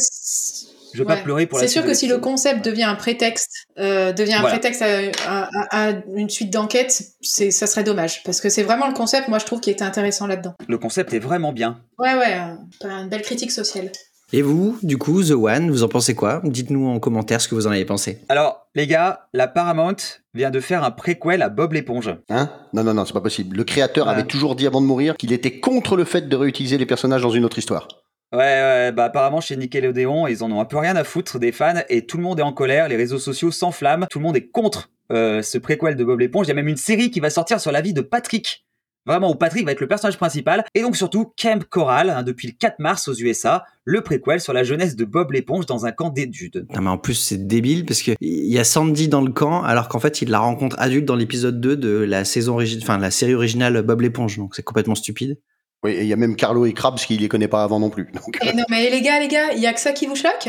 Je 0.96 1.02
vais 1.02 1.08
Ouais. 1.10 1.16
pas 1.16 1.22
pleurer 1.22 1.46
pour 1.46 1.58
la 1.58 1.64
C'est 1.66 1.72
sûr 1.72 1.84
que 1.84 1.92
si 1.94 2.06
le 2.08 2.18
concept 2.18 2.64
devient 2.64 2.84
un 2.84 2.94
prétexte, 2.94 3.66
euh, 3.78 4.12
devient 4.12 4.34
un 4.34 4.40
Voilà. 4.40 4.54
prétexte 4.58 4.80
à, 4.82 4.86
à- 5.26 5.48
à- 5.70 5.88
à 5.88 5.92
une 6.14 6.30
suite 6.30 6.50
d'enquête, 6.52 7.02
c'est 7.20 7.50
ça 7.50 7.66
serait 7.66 7.84
dommage 7.84 8.22
parce 8.24 8.40
que 8.40 8.48
c'est 8.48 8.62
vraiment 8.62 8.86
le 8.86 8.94
concept, 8.94 9.28
moi 9.28 9.38
je 9.38 9.44
trouve, 9.44 9.60
qui 9.60 9.70
était 9.70 9.84
intéressant 9.84 10.26
là-dedans. 10.26 10.54
Le 10.66 10.78
concept 10.78 11.12
est 11.12 11.18
vraiment 11.18 11.52
bien. 11.52 11.80
Ouais, 11.98 12.14
ouais, 12.14 12.38
euh, 12.84 12.88
une 13.02 13.08
belle 13.08 13.22
critique 13.22 13.52
sociale. 13.52 13.90
Et 14.32 14.42
vous, 14.42 14.76
du 14.82 14.98
coup, 14.98 15.22
The 15.22 15.30
One, 15.32 15.70
vous 15.70 15.84
en 15.84 15.88
pensez 15.88 16.16
quoi? 16.16 16.40
Dites-nous 16.42 16.88
en 16.88 16.98
commentaire 16.98 17.40
ce 17.40 17.46
que 17.46 17.54
vous 17.54 17.68
en 17.68 17.70
avez 17.70 17.84
pensé. 17.84 18.18
Alors 18.28 18.66
les 18.74 18.86
gars, 18.88 19.28
la 19.32 19.46
Paramount 19.46 19.94
vient 20.34 20.50
de 20.50 20.58
faire 20.60 20.82
un 20.82 20.90
préquel 20.90 21.42
à 21.42 21.48
Bob 21.48 21.74
l'éponge. 21.74 22.12
Hein? 22.28 22.50
Non, 22.72 22.82
non, 22.82 22.92
non, 22.94 23.04
c'est 23.04 23.12
pas 23.12 23.20
possible. 23.20 23.56
Le 23.56 23.62
créateur 23.64 24.06
Ouais. 24.06 24.12
avait 24.14 24.24
toujours 24.24 24.56
dit 24.56 24.66
avant 24.66 24.80
de 24.80 24.86
mourir 24.86 25.16
qu'il 25.16 25.32
était 25.32 25.60
contre 25.60 25.94
le 25.96 26.04
fait 26.04 26.28
de 26.28 26.36
réutiliser 26.36 26.76
les 26.78 26.86
personnages 26.86 27.22
dans 27.22 27.30
une 27.30 27.44
autre 27.44 27.58
histoire. 27.58 27.86
Ouais, 28.32 28.38
ouais, 28.38 28.92
bah 28.92 29.04
apparemment 29.04 29.40
chez 29.40 29.56
Nickelodeon, 29.56 30.26
ils 30.26 30.42
en 30.42 30.50
ont 30.50 30.60
un 30.60 30.64
peu 30.64 30.78
rien 30.78 30.96
à 30.96 31.04
foutre 31.04 31.38
des 31.38 31.52
fans 31.52 31.82
et 31.88 32.06
tout 32.06 32.16
le 32.16 32.24
monde 32.24 32.40
est 32.40 32.42
en 32.42 32.52
colère, 32.52 32.88
les 32.88 32.96
réseaux 32.96 33.20
sociaux 33.20 33.52
s'enflamment, 33.52 34.06
tout 34.10 34.18
le 34.18 34.24
monde 34.24 34.36
est 34.36 34.48
contre 34.48 34.90
euh, 35.12 35.42
ce 35.42 35.58
préquel 35.58 35.94
de 35.94 36.04
Bob 36.04 36.18
l'éponge. 36.18 36.46
Il 36.46 36.48
y 36.48 36.52
a 36.52 36.54
même 36.54 36.68
une 36.68 36.76
série 36.76 37.10
qui 37.10 37.20
va 37.20 37.30
sortir 37.30 37.60
sur 37.60 37.70
la 37.70 37.80
vie 37.80 37.92
de 37.92 38.00
Patrick. 38.00 38.64
Vraiment, 39.06 39.30
où 39.30 39.36
Patrick 39.36 39.64
va 39.64 39.70
être 39.70 39.80
le 39.80 39.86
personnage 39.86 40.16
principal. 40.16 40.64
Et 40.74 40.82
donc 40.82 40.96
surtout, 40.96 41.32
Camp 41.40 41.62
Coral, 41.68 42.10
hein, 42.10 42.24
depuis 42.24 42.48
le 42.48 42.54
4 42.58 42.80
mars 42.80 43.06
aux 43.06 43.14
USA, 43.14 43.64
le 43.84 44.00
préquel 44.00 44.40
sur 44.40 44.52
la 44.52 44.64
jeunesse 44.64 44.96
de 44.96 45.04
Bob 45.04 45.30
l'éponge 45.30 45.64
dans 45.64 45.86
un 45.86 45.92
camp 45.92 46.10
d'études. 46.10 46.66
Non 46.74 46.80
mais 46.80 46.90
en 46.90 46.98
plus 46.98 47.14
c'est 47.14 47.46
débile 47.46 47.86
parce 47.86 48.02
que 48.02 48.10
il 48.20 48.52
y 48.52 48.58
a 48.58 48.64
Sandy 48.64 49.06
dans 49.06 49.20
le 49.20 49.30
camp 49.30 49.62
alors 49.62 49.88
qu'en 49.88 50.00
fait 50.00 50.22
il 50.22 50.30
la 50.30 50.40
rencontre 50.40 50.74
adulte 50.80 51.04
dans 51.04 51.14
l'épisode 51.14 51.60
2 51.60 51.76
de 51.76 51.98
la 51.98 52.24
saison 52.24 52.58
enfin 52.82 52.98
la 52.98 53.12
série 53.12 53.34
originale 53.34 53.80
Bob 53.82 54.00
l'éponge 54.00 54.38
donc 54.38 54.56
c'est 54.56 54.64
complètement 54.64 54.96
stupide. 54.96 55.38
Oui, 55.82 55.92
et 55.92 56.02
il 56.02 56.08
y 56.08 56.12
a 56.12 56.16
même 56.16 56.36
Carlo 56.36 56.66
et 56.66 56.72
Krabs 56.72 56.98
qui 56.98 57.16
les 57.16 57.28
connaît 57.28 57.48
pas 57.48 57.62
avant 57.62 57.78
non 57.78 57.90
plus. 57.90 58.10
Donc, 58.12 58.38
Et 58.42 58.52
non, 58.54 58.64
mais 58.70 58.90
les 58.90 59.02
gars, 59.02 59.20
les 59.20 59.28
gars, 59.28 59.52
il 59.52 59.60
y 59.60 59.66
a 59.66 59.72
que 59.72 59.80
ça 59.80 59.92
qui 59.92 60.06
vous 60.06 60.16
choque? 60.16 60.48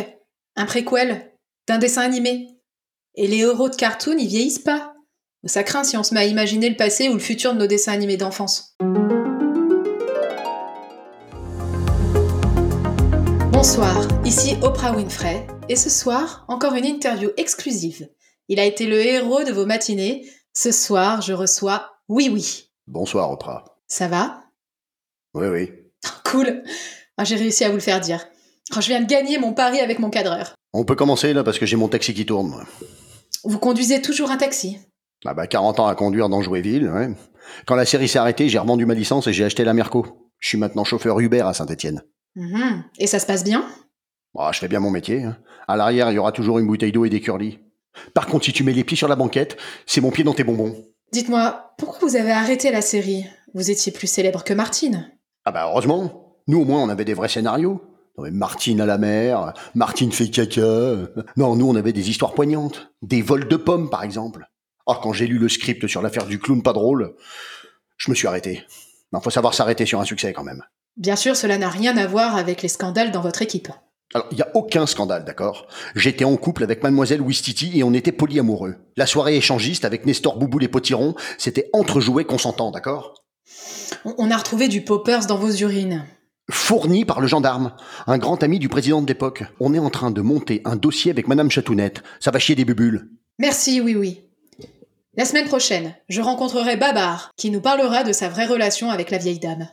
Un 0.56 0.66
préquel 0.66 1.34
d'un 1.68 1.78
dessin 1.78 2.02
animé? 2.02 2.48
Et 3.16 3.28
les 3.28 3.38
héros 3.38 3.70
de 3.70 3.76
cartoon, 3.76 4.18
ils 4.18 4.28
vieillissent 4.28 4.60
pas. 4.60 4.94
Ça 5.46 5.64
craint 5.64 5.84
si 5.84 5.98
on 5.98 6.04
se 6.04 6.14
met 6.14 6.22
à 6.22 6.26
imaginer 6.26 6.70
le 6.70 6.76
passé 6.76 7.10
ou 7.10 7.14
le 7.14 7.20
futur 7.20 7.54
de 7.54 7.60
nos 7.60 7.68
dessins 7.68 7.94
animés 7.94 8.18
d'enfance. 8.18 8.76
Bonsoir, 13.52 14.08
ici 14.24 14.56
Oprah 14.62 14.94
Winfrey, 14.94 15.46
et 15.68 15.76
ce 15.76 15.90
soir, 15.90 16.46
encore 16.48 16.76
une 16.76 16.86
interview 16.86 17.30
exclusive. 17.38 18.08
Il 18.50 18.60
a 18.60 18.66
été 18.66 18.86
le 18.86 19.00
héros 19.00 19.44
de 19.44 19.52
vos 19.52 19.66
matinées. 19.66 20.30
Ce 20.54 20.72
soir, 20.72 21.22
je 21.22 21.34
reçois 21.34 21.92
Oui 22.08 22.30
Oui. 22.32 22.72
Bonsoir, 22.88 23.32
Oprah. 23.32 23.66
Ça 23.88 24.08
va? 24.08 24.44
Oui, 25.38 25.48
oui. 25.48 25.72
Cool. 26.24 26.64
Ah, 27.18 27.24
J'ai 27.24 27.36
réussi 27.36 27.64
à 27.64 27.70
vous 27.70 27.76
le 27.76 27.80
faire 27.82 28.00
dire. 28.02 28.26
Je 28.74 28.80
viens 28.88 29.02
de 29.02 29.08
gagner 29.08 29.38
mon 29.38 29.54
pari 29.54 29.80
avec 29.80 30.00
mon 30.00 30.10
cadreur. 30.10 30.54
On 30.74 30.84
peut 30.84 30.96
commencer 30.96 31.34
là 31.34 31.44
parce 31.44 31.58
que 31.58 31.66
j'ai 31.66 31.78
mon 31.78 31.88
taxi 31.88 32.14
qui 32.14 32.26
tourne. 32.26 32.50
moi. 32.50 32.64
Vous 33.46 33.60
conduisez 33.60 34.02
toujours 34.02 34.30
un 34.30 34.38
taxi? 34.38 34.78
Ah 35.26 35.34
bah 35.34 35.48
40 35.48 35.80
ans 35.80 35.88
à 35.88 35.96
conduire 35.96 36.28
dans 36.30 36.42
Jouéville, 36.42 36.90
ouais. 36.90 37.10
Quand 37.66 37.76
la 37.76 37.86
série 37.86 38.08
s'est 38.10 38.20
arrêtée, 38.20 38.50
j'ai 38.50 38.60
revendu 38.60 38.86
ma 38.86 38.94
licence 38.94 39.26
et 39.28 39.34
j'ai 39.34 39.46
acheté 39.46 39.64
la 39.64 39.74
Merco. 39.74 40.06
Je 40.40 40.50
suis 40.50 40.58
maintenant 40.58 40.84
chauffeur 40.84 41.20
Uber 41.20 41.42
à 41.42 41.54
Saint-Étienne. 41.54 42.04
Mhm. 42.36 42.84
Et 43.00 43.08
ça 43.08 43.20
se 43.20 43.26
passe 43.26 43.44
bien? 43.44 43.66
Ah, 44.38 44.52
je 44.54 44.60
fais 44.60 44.68
bien 44.68 44.80
mon 44.82 44.92
métier. 44.92 45.24
hein. 45.24 45.38
À 45.68 45.78
l'arrière, 45.78 46.12
il 46.12 46.16
y 46.16 46.20
aura 46.20 46.32
toujours 46.34 46.60
une 46.60 46.68
bouteille 46.68 46.92
d'eau 46.92 47.06
et 47.06 47.10
des 47.10 47.22
curlis. 47.22 47.60
Par 48.14 48.28
contre, 48.28 48.46
si 48.46 48.54
tu 48.54 48.64
mets 48.64 48.74
les 48.74 48.84
pieds 48.84 48.98
sur 48.98 49.08
la 49.08 49.16
banquette, 49.16 49.58
c'est 49.88 50.02
mon 50.02 50.12
pied 50.12 50.24
dans 50.24 50.34
tes 50.34 50.44
bonbons. 50.44 50.76
Dites-moi, 51.14 51.74
pourquoi 51.78 52.08
vous 52.08 52.16
avez 52.18 52.32
arrêté 52.32 52.70
la 52.70 52.82
série? 52.82 53.26
Vous 53.56 53.72
étiez 53.72 53.92
plus 53.92 54.08
célèbre 54.08 54.44
que 54.44 54.54
Martine. 54.54 55.10
Ah 55.48 55.52
bah 55.54 55.70
heureusement. 55.72 56.42
Nous 56.48 56.60
au 56.60 56.66
moins 56.66 56.84
on 56.84 56.90
avait 56.90 57.06
des 57.06 57.14
vrais 57.14 57.30
scénarios. 57.30 57.82
Non, 58.18 58.26
mais 58.26 58.32
Martine 58.32 58.82
à 58.82 58.86
la 58.86 58.98
mer, 58.98 59.54
Martine 59.76 60.12
fait 60.12 60.28
caca. 60.28 61.08
Non, 61.38 61.56
nous 61.56 61.70
on 61.70 61.76
avait 61.78 61.94
des 61.94 62.10
histoires 62.10 62.34
poignantes. 62.34 62.92
Des 63.02 63.22
vols 63.22 63.48
de 63.48 63.56
pommes 63.56 63.90
par 63.90 64.04
exemple. 64.04 64.50
Ah, 64.88 65.00
quand 65.02 65.14
j'ai 65.14 65.26
lu 65.26 65.38
le 65.38 65.48
script 65.48 65.88
sur 65.88 66.02
l'affaire 66.02 66.26
du 66.26 66.38
clown 66.38 66.62
pas 66.62 66.74
drôle, 66.74 67.16
je 67.96 68.12
me 68.12 68.16
suis 68.16 68.28
arrêté. 68.28 68.66
Non, 69.14 69.22
faut 69.22 69.30
savoir 69.30 69.54
s'arrêter 69.54 69.86
sur 69.86 70.02
un 70.02 70.04
succès 70.04 70.34
quand 70.34 70.44
même. 70.44 70.64
Bien 70.98 71.16
sûr, 71.16 71.38
cela 71.38 71.58
n'a 71.58 71.70
rien 71.70 71.96
à 71.96 72.08
voir 72.08 72.36
avec 72.36 72.62
les 72.62 72.68
scandales 72.68 73.12
dans 73.12 73.22
votre 73.22 73.42
équipe. 73.42 73.70
Alors, 74.14 74.28
il 74.32 74.36
n'y 74.36 74.42
a 74.42 74.52
aucun 74.54 74.86
scandale, 74.86 75.24
d'accord? 75.24 75.68
J'étais 75.96 76.26
en 76.26 76.36
couple 76.36 76.64
avec 76.64 76.84
mademoiselle 76.84 77.22
Wistiti 77.22 77.80
et 77.80 77.84
on 77.84 77.94
était 77.94 78.12
polyamoureux. 78.12 78.76
La 78.98 79.06
soirée 79.06 79.38
échangiste 79.38 79.86
avec 79.86 80.06
Nestor 80.06 80.38
Boubou 80.38 80.60
les 80.60 80.68
Potirons, 80.68 81.16
c'était 81.38 81.70
entrejoué 81.72 82.26
consentant, 82.26 82.72
d'accord? 82.72 83.17
On 84.18 84.32
a 84.32 84.38
retrouvé 84.38 84.68
du 84.68 84.82
poppers 84.82 85.26
dans 85.26 85.38
vos 85.38 85.52
urines. 85.52 86.06
Fourni 86.50 87.04
par 87.04 87.20
le 87.20 87.28
gendarme, 87.28 87.74
un 88.06 88.18
grand 88.18 88.42
ami 88.42 88.58
du 88.58 88.70
président 88.70 89.02
de 89.02 89.08
l'époque. 89.08 89.44
On 89.60 89.74
est 89.74 89.80
en 89.80 89.90
train 89.90 90.12
de 90.12 90.22
monter 90.22 90.62
un 90.64 90.78
dossier 90.78 91.12
avec 91.12 91.28
madame 91.28 91.52
Chatounette. 91.52 92.04
Ça 92.20 92.32
va 92.32 92.40
chier 92.40 92.56
des 92.56 92.64
bubules. 92.64 93.10
Merci, 93.38 93.82
oui, 93.82 93.96
oui. 93.96 94.22
La 95.18 95.26
semaine 95.26 95.48
prochaine, 95.48 95.94
je 96.10 96.22
rencontrerai 96.22 96.78
Babar, 96.78 97.32
qui 97.36 97.50
nous 97.50 97.60
parlera 97.60 98.04
de 98.04 98.14
sa 98.14 98.30
vraie 98.30 98.46
relation 98.46 98.92
avec 98.92 99.12
la 99.12 99.18
vieille 99.18 99.40
dame. 99.40 99.68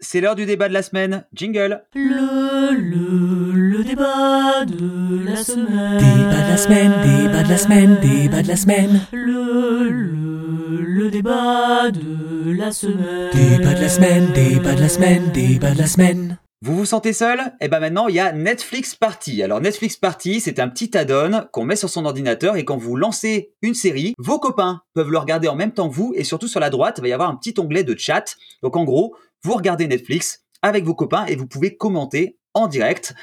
C'est 0.00 0.20
l'heure 0.20 0.34
du 0.34 0.46
débat 0.46 0.68
de 0.68 0.74
la 0.74 0.82
semaine. 0.82 1.24
Jingle. 1.32 1.84
Le, 1.94 2.72
le, 2.72 3.52
le 3.52 3.84
débat 3.84 4.64
de 4.64 5.24
la 5.24 5.36
semaine. 5.36 5.98
Débat 5.98 6.42
de 6.42 6.50
la 6.50 6.56
semaine, 6.56 6.92
débat 7.22 7.42
de 7.42 7.48
la 7.48 7.58
semaine, 7.58 7.98
débat 8.02 8.42
de 8.42 8.48
la 8.48 8.56
semaine. 8.56 9.00
Le, 9.12 9.88
le, 9.88 10.43
le 10.80 11.10
débat 11.10 11.90
de 11.90 12.52
la 12.52 12.72
semaine. 12.72 13.30
Débat 13.32 13.74
de 13.74 13.80
la 13.80 13.88
semaine, 13.88 14.32
débat 14.32 14.74
de 14.74 14.80
la 14.80 14.88
semaine, 14.88 15.30
débat 15.32 15.70
de 15.72 15.78
la 15.78 15.86
semaine. 15.86 16.38
Vous 16.62 16.76
vous 16.76 16.86
sentez 16.86 17.12
seul? 17.12 17.40
Eh 17.60 17.68
ben 17.68 17.80
maintenant, 17.80 18.08
il 18.08 18.14
y 18.14 18.20
a 18.20 18.32
Netflix 18.32 18.94
Party. 18.94 19.42
Alors 19.42 19.60
Netflix 19.60 19.96
Party, 19.96 20.40
c'est 20.40 20.58
un 20.58 20.68
petit 20.68 20.96
add-on 20.96 21.46
qu'on 21.52 21.64
met 21.64 21.76
sur 21.76 21.90
son 21.90 22.06
ordinateur 22.06 22.56
et 22.56 22.64
quand 22.64 22.76
vous 22.76 22.96
lancez 22.96 23.52
une 23.62 23.74
série, 23.74 24.14
vos 24.18 24.38
copains 24.38 24.80
peuvent 24.94 25.10
le 25.10 25.18
regarder 25.18 25.48
en 25.48 25.56
même 25.56 25.72
temps 25.72 25.88
que 25.88 25.94
vous 25.94 26.12
et 26.16 26.24
surtout 26.24 26.48
sur 26.48 26.60
la 26.60 26.70
droite, 26.70 26.96
il 26.98 27.02
va 27.02 27.08
y 27.08 27.12
avoir 27.12 27.28
un 27.28 27.36
petit 27.36 27.54
onglet 27.58 27.84
de 27.84 27.94
chat. 27.98 28.36
Donc 28.62 28.76
en 28.76 28.84
gros, 28.84 29.14
vous 29.42 29.54
regardez 29.54 29.86
Netflix 29.86 30.44
avec 30.62 30.84
vos 30.84 30.94
copains 30.94 31.26
et 31.26 31.36
vous 31.36 31.46
pouvez 31.46 31.76
commenter 31.76 32.38
en 32.54 32.66
direct. 32.66 33.14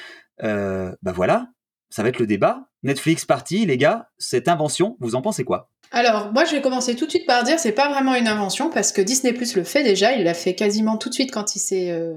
Euh, 0.44 0.92
bah 1.02 1.12
voilà, 1.12 1.48
ça 1.90 2.04
va 2.04 2.10
être 2.10 2.20
le 2.20 2.28
débat. 2.28 2.68
Netflix 2.84 3.26
Party, 3.26 3.66
les 3.66 3.78
gars, 3.78 4.10
cette 4.18 4.48
invention, 4.48 4.98
vous 5.00 5.16
en 5.16 5.22
pensez 5.22 5.44
quoi? 5.44 5.70
Alors, 5.92 6.32
moi, 6.32 6.46
je 6.46 6.56
vais 6.56 6.62
commencer 6.62 6.96
tout 6.96 7.06
de 7.06 7.12
suite 7.12 7.28
par 7.28 7.44
dire 7.44 7.60
c'est 7.60 7.74
pas 7.74 7.90
vraiment 7.90 8.16
une 8.16 8.28
invention 8.28 8.70
parce 8.70 8.92
que 8.92 9.02
Disney 9.02 9.34
Plus 9.34 9.56
le 9.56 9.64
fait 9.64 9.84
déjà. 9.84 10.14
Il 10.14 10.24
l'a 10.24 10.34
fait 10.34 10.56
quasiment 10.56 10.98
tout 10.98 11.10
de 11.10 11.14
suite 11.14 11.32
quand 11.32 11.56
il 11.56 11.60
s'est 11.60 11.92
euh, 11.92 12.14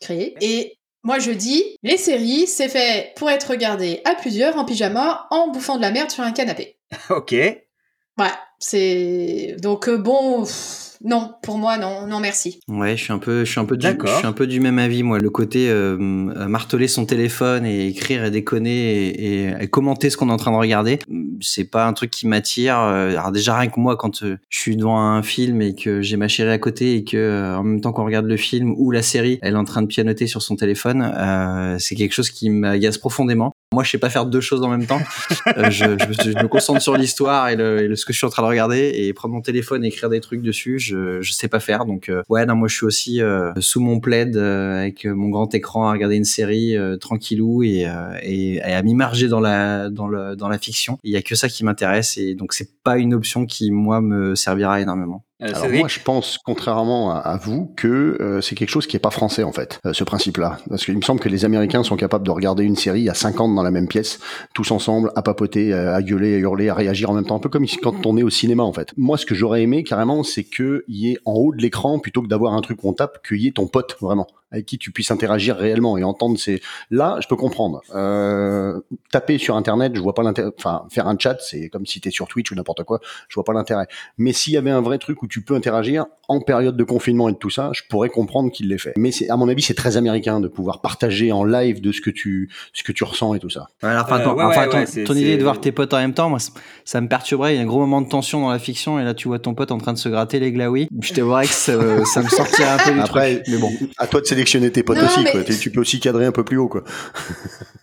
créé. 0.00 0.34
Et 0.40 0.78
moi, 1.02 1.18
je 1.18 1.30
dis 1.30 1.62
les 1.82 1.98
séries, 1.98 2.46
c'est 2.46 2.68
fait 2.68 3.12
pour 3.16 3.28
être 3.28 3.50
regardé 3.50 4.00
à 4.04 4.14
plusieurs 4.14 4.56
en 4.56 4.64
pyjama 4.64 5.26
en 5.30 5.48
bouffant 5.48 5.76
de 5.76 5.82
la 5.82 5.90
merde 5.90 6.10
sur 6.10 6.24
un 6.24 6.32
canapé. 6.32 6.78
Ok. 7.10 7.32
Ouais, 7.32 8.26
c'est 8.58 9.56
donc 9.60 9.88
euh, 9.88 9.96
bon. 9.96 10.44
pff, 10.44 10.91
non, 11.04 11.32
pour 11.42 11.58
moi, 11.58 11.78
non, 11.78 12.06
non, 12.06 12.20
merci. 12.20 12.60
Ouais, 12.68 12.96
je 12.96 13.04
suis 13.04 13.12
un 13.12 13.18
peu, 13.18 13.44
je 13.44 13.50
suis 13.50 13.60
un 13.60 13.64
peu 13.64 13.76
du, 13.76 13.86
je 13.86 14.16
suis 14.16 14.26
un 14.26 14.32
peu 14.32 14.46
du 14.46 14.60
même 14.60 14.78
avis 14.78 15.02
moi. 15.02 15.18
Le 15.18 15.30
côté 15.30 15.68
euh, 15.70 15.96
marteler 15.98 16.88
son 16.88 17.06
téléphone 17.06 17.64
et 17.66 17.88
écrire 17.88 18.24
et 18.24 18.30
déconner 18.30 19.08
et, 19.08 19.44
et- 19.48 19.54
et 19.60 19.68
commenter 19.68 20.10
ce 20.10 20.16
qu'on 20.16 20.28
est 20.28 20.32
en 20.32 20.36
train 20.36 20.52
de 20.52 20.56
regarder, 20.56 20.98
c'est 21.40 21.64
pas 21.64 21.86
un 21.86 21.92
truc 21.92 22.10
qui 22.10 22.26
m'attire. 22.26 22.78
Euh, 22.80 23.10
Alors 23.10 23.32
déjà 23.32 23.56
rien 23.56 23.70
que 23.70 23.80
moi, 23.80 23.96
quand 23.96 24.22
euh, 24.22 24.36
je 24.48 24.58
suis 24.58 24.76
devant 24.76 24.98
un 25.00 25.22
film 25.22 25.60
et 25.62 25.74
que 25.74 26.02
j'ai 26.02 26.16
ma 26.16 26.28
chérie 26.28 26.50
à 26.52 26.58
côté 26.58 26.94
et 26.96 27.04
que 27.04 27.16
euh, 27.16 27.56
en 27.58 27.62
même 27.64 27.80
temps 27.80 27.92
qu'on 27.92 28.04
regarde 28.04 28.26
le 28.26 28.36
film 28.36 28.72
ou 28.76 28.90
la 28.90 29.02
série, 29.02 29.38
elle 29.42 29.54
est 29.54 29.58
en 29.58 29.64
train 29.64 29.82
de 29.82 29.86
pianoter 29.88 30.26
sur 30.26 30.42
son 30.42 30.56
téléphone, 30.56 31.02
euh, 31.16 31.76
c'est 31.78 31.94
quelque 31.94 32.12
chose 32.12 32.30
qui 32.30 32.50
m'agace 32.50 32.98
profondément. 32.98 33.52
Moi, 33.74 33.84
je 33.84 33.90
sais 33.90 33.98
pas 33.98 34.10
faire 34.10 34.26
deux 34.26 34.40
choses 34.42 34.62
en 34.62 34.68
même 34.68 34.86
temps. 34.86 35.00
Euh, 35.58 35.70
je, 35.70 35.84
je, 35.98 36.30
je 36.30 36.38
me 36.38 36.46
concentre 36.48 36.80
sur 36.80 36.96
l'histoire 36.96 37.48
et, 37.48 37.56
le, 37.56 37.82
et 37.82 37.88
le- 37.88 37.96
ce 37.96 38.06
que 38.06 38.12
je 38.12 38.18
suis 38.18 38.26
en 38.26 38.30
train 38.30 38.42
de 38.42 38.48
regarder 38.48 38.92
et 38.94 39.12
prendre 39.12 39.34
mon 39.34 39.40
téléphone 39.42 39.84
et 39.84 39.88
écrire 39.88 40.08
des 40.08 40.20
trucs 40.20 40.40
dessus, 40.40 40.78
je, 40.78 40.91
je 40.92 41.32
sais 41.32 41.48
pas 41.48 41.60
faire. 41.60 41.84
Donc 41.84 42.08
euh, 42.08 42.22
ouais, 42.28 42.46
non, 42.46 42.56
moi 42.56 42.68
je 42.68 42.76
suis 42.76 42.86
aussi 42.86 43.22
euh, 43.22 43.52
sous 43.60 43.80
mon 43.80 44.00
plaid 44.00 44.36
euh, 44.36 44.80
avec 44.80 45.04
mon 45.04 45.28
grand 45.28 45.52
écran 45.54 45.88
à 45.88 45.92
regarder 45.92 46.16
une 46.16 46.24
série 46.24 46.76
tranquillou 47.00 47.62
et, 47.62 47.86
à 47.86 48.82
m'immerger 48.82 49.28
dans 49.28 49.40
la 49.40 49.90
dans 49.90 50.08
la 50.08 50.58
fiction. 50.58 50.98
Il 51.02 51.12
y 51.12 51.16
a 51.16 51.22
que 51.22 51.34
ça 51.34 51.48
qui 51.48 51.64
m'intéresse 51.64 52.16
et 52.16 52.34
donc 52.34 52.52
c'est 52.52 52.82
pas 52.82 52.98
une 52.98 53.14
option 53.14 53.46
qui 53.46 53.70
moi 53.70 54.00
me 54.00 54.34
servira 54.34 54.80
énormément. 54.80 55.24
Euh, 55.42 55.52
Alors 55.54 55.70
moi, 55.70 55.88
je 55.88 56.00
pense, 56.00 56.38
contrairement 56.44 57.12
à, 57.12 57.18
à 57.18 57.36
vous, 57.36 57.72
que 57.76 58.16
euh, 58.20 58.40
c'est 58.40 58.54
quelque 58.54 58.70
chose 58.70 58.86
qui 58.86 58.96
est 58.96 59.00
pas 59.00 59.10
français 59.10 59.42
en 59.42 59.52
fait, 59.52 59.80
euh, 59.86 59.92
ce 59.92 60.04
principe-là. 60.04 60.58
Parce 60.68 60.84
qu'il 60.84 60.96
me 60.96 61.02
semble 61.02 61.20
que 61.20 61.28
les 61.28 61.44
Américains 61.44 61.82
sont 61.82 61.96
capables 61.96 62.24
de 62.24 62.30
regarder 62.30 62.64
une 62.64 62.76
série 62.76 63.08
à 63.08 63.14
50 63.14 63.54
dans 63.54 63.62
la 63.62 63.70
même 63.70 63.88
pièce, 63.88 64.20
tous 64.54 64.70
ensemble, 64.70 65.10
à 65.16 65.22
papoter, 65.22 65.72
à, 65.72 65.94
à 65.94 66.02
gueuler, 66.02 66.34
à 66.34 66.38
hurler, 66.38 66.68
à 66.68 66.74
réagir 66.74 67.10
en 67.10 67.14
même 67.14 67.26
temps, 67.26 67.36
un 67.36 67.40
peu 67.40 67.48
comme 67.48 67.66
quand 67.82 68.06
on 68.06 68.16
est 68.16 68.22
au 68.22 68.30
cinéma 68.30 68.62
en 68.62 68.72
fait. 68.72 68.92
Moi, 68.96 69.18
ce 69.18 69.26
que 69.26 69.34
j'aurais 69.34 69.62
aimé 69.62 69.82
carrément, 69.82 70.22
c'est 70.22 70.44
qu'il 70.44 70.82
y 70.88 71.12
ait 71.12 71.18
en 71.24 71.32
haut 71.32 71.52
de 71.52 71.60
l'écran, 71.60 71.98
plutôt 71.98 72.22
que 72.22 72.28
d'avoir 72.28 72.54
un 72.54 72.60
truc 72.60 72.82
où 72.84 72.88
on 72.88 72.92
tape, 72.92 73.26
qu'il 73.26 73.40
y 73.40 73.48
ait 73.48 73.52
ton 73.52 73.66
pote 73.66 73.96
vraiment, 74.00 74.26
avec 74.52 74.66
qui 74.66 74.78
tu 74.78 74.92
puisses 74.92 75.10
interagir 75.10 75.56
réellement 75.56 75.98
et 75.98 76.04
entendre 76.04 76.38
ces. 76.38 76.60
Là, 76.90 77.18
je 77.20 77.26
peux 77.26 77.36
comprendre. 77.36 77.82
Euh, 77.94 78.80
taper 79.10 79.38
sur 79.38 79.56
Internet, 79.56 79.92
je 79.94 80.00
vois 80.00 80.14
pas 80.14 80.22
l'intérêt. 80.22 80.50
Enfin, 80.58 80.84
faire 80.90 81.06
un 81.08 81.16
chat, 81.18 81.38
c'est 81.40 81.68
comme 81.68 81.86
si 81.86 82.00
t'es 82.00 82.10
sur 82.10 82.28
Twitch 82.28 82.50
ou 82.52 82.54
n'importe 82.54 82.84
quoi. 82.84 83.00
Je 83.28 83.34
vois 83.34 83.44
pas 83.44 83.52
l'intérêt. 83.52 83.86
Mais 84.18 84.32
s'il 84.32 84.52
y 84.52 84.56
avait 84.56 84.70
un 84.70 84.80
vrai 84.82 84.98
truc 84.98 85.22
où 85.22 85.26
tu 85.26 85.42
peux 85.42 85.54
interagir 85.54 86.06
en 86.28 86.40
période 86.40 86.76
de 86.76 86.84
confinement 86.84 87.28
et 87.28 87.32
de 87.32 87.38
tout 87.38 87.50
ça, 87.50 87.70
je 87.72 87.82
pourrais 87.88 88.08
comprendre 88.08 88.50
qu'il 88.50 88.68
l'ait 88.68 88.78
fait. 88.78 88.92
Mais 88.96 89.10
c'est, 89.10 89.28
à 89.28 89.36
mon 89.36 89.48
avis, 89.48 89.62
c'est 89.62 89.74
très 89.74 89.96
américain 89.96 90.40
de 90.40 90.48
pouvoir 90.48 90.80
partager 90.80 91.32
en 91.32 91.44
live 91.44 91.80
de 91.80 91.92
ce 91.92 92.00
que 92.00 92.10
tu, 92.10 92.50
ce 92.72 92.82
que 92.82 92.92
tu 92.92 93.04
ressens 93.04 93.34
et 93.34 93.38
tout 93.38 93.50
ça. 93.50 93.66
Alors, 93.82 94.04
enfin, 94.04 94.20
Euh, 94.20 94.34
ouais, 94.34 94.44
enfin, 94.44 94.62
ouais, 94.62 94.68
ton, 94.86 95.00
ouais, 95.00 95.04
ton 95.04 95.14
idée 95.14 95.36
de 95.36 95.42
voir 95.42 95.60
tes 95.60 95.72
potes 95.72 95.92
en 95.94 95.98
même 95.98 96.14
temps, 96.14 96.28
moi, 96.28 96.38
ça, 96.84 97.00
me 97.00 97.08
perturberait. 97.08 97.54
Il 97.54 97.56
y 97.56 97.60
a 97.60 97.62
un 97.62 97.66
gros 97.66 97.80
moment 97.80 98.00
de 98.00 98.08
tension 98.08 98.40
dans 98.40 98.50
la 98.50 98.58
fiction 98.58 98.98
et 98.98 99.04
là, 99.04 99.14
tu 99.14 99.28
vois 99.28 99.38
ton 99.38 99.54
pote 99.54 99.72
en 99.72 99.78
train 99.78 99.92
de 99.92 99.98
se 99.98 100.08
gratter 100.08 100.40
les 100.40 100.52
glaouis. 100.52 100.88
Je 101.00 101.12
t'avouerais 101.12 101.46
que 101.46 101.52
ça, 101.52 102.04
ça 102.04 102.22
me 102.22 102.28
sortirait 102.28 102.70
un 102.70 102.78
peu 102.78 102.92
du 102.92 103.00
Après, 103.00 103.34
truc. 103.36 103.46
Mais 103.48 103.58
bon. 103.58 103.70
À 103.98 104.06
toi 104.06 104.20
de 104.20 104.26
sélectionner 104.42 104.70
tes 104.72 104.82
potes 104.82 104.98
Non, 104.98 105.04
aussi, 105.06 105.22
mais- 105.24 105.30
quoi. 105.30 105.42
T'es- 105.44 105.56
Tu 105.56 105.70
peux 105.70 105.80
aussi 105.80 106.00
cadrer 106.00 106.26
un 106.26 106.32
peu 106.32 106.44
plus 106.44 106.56
haut, 106.56 106.68
quoi. 106.68 106.84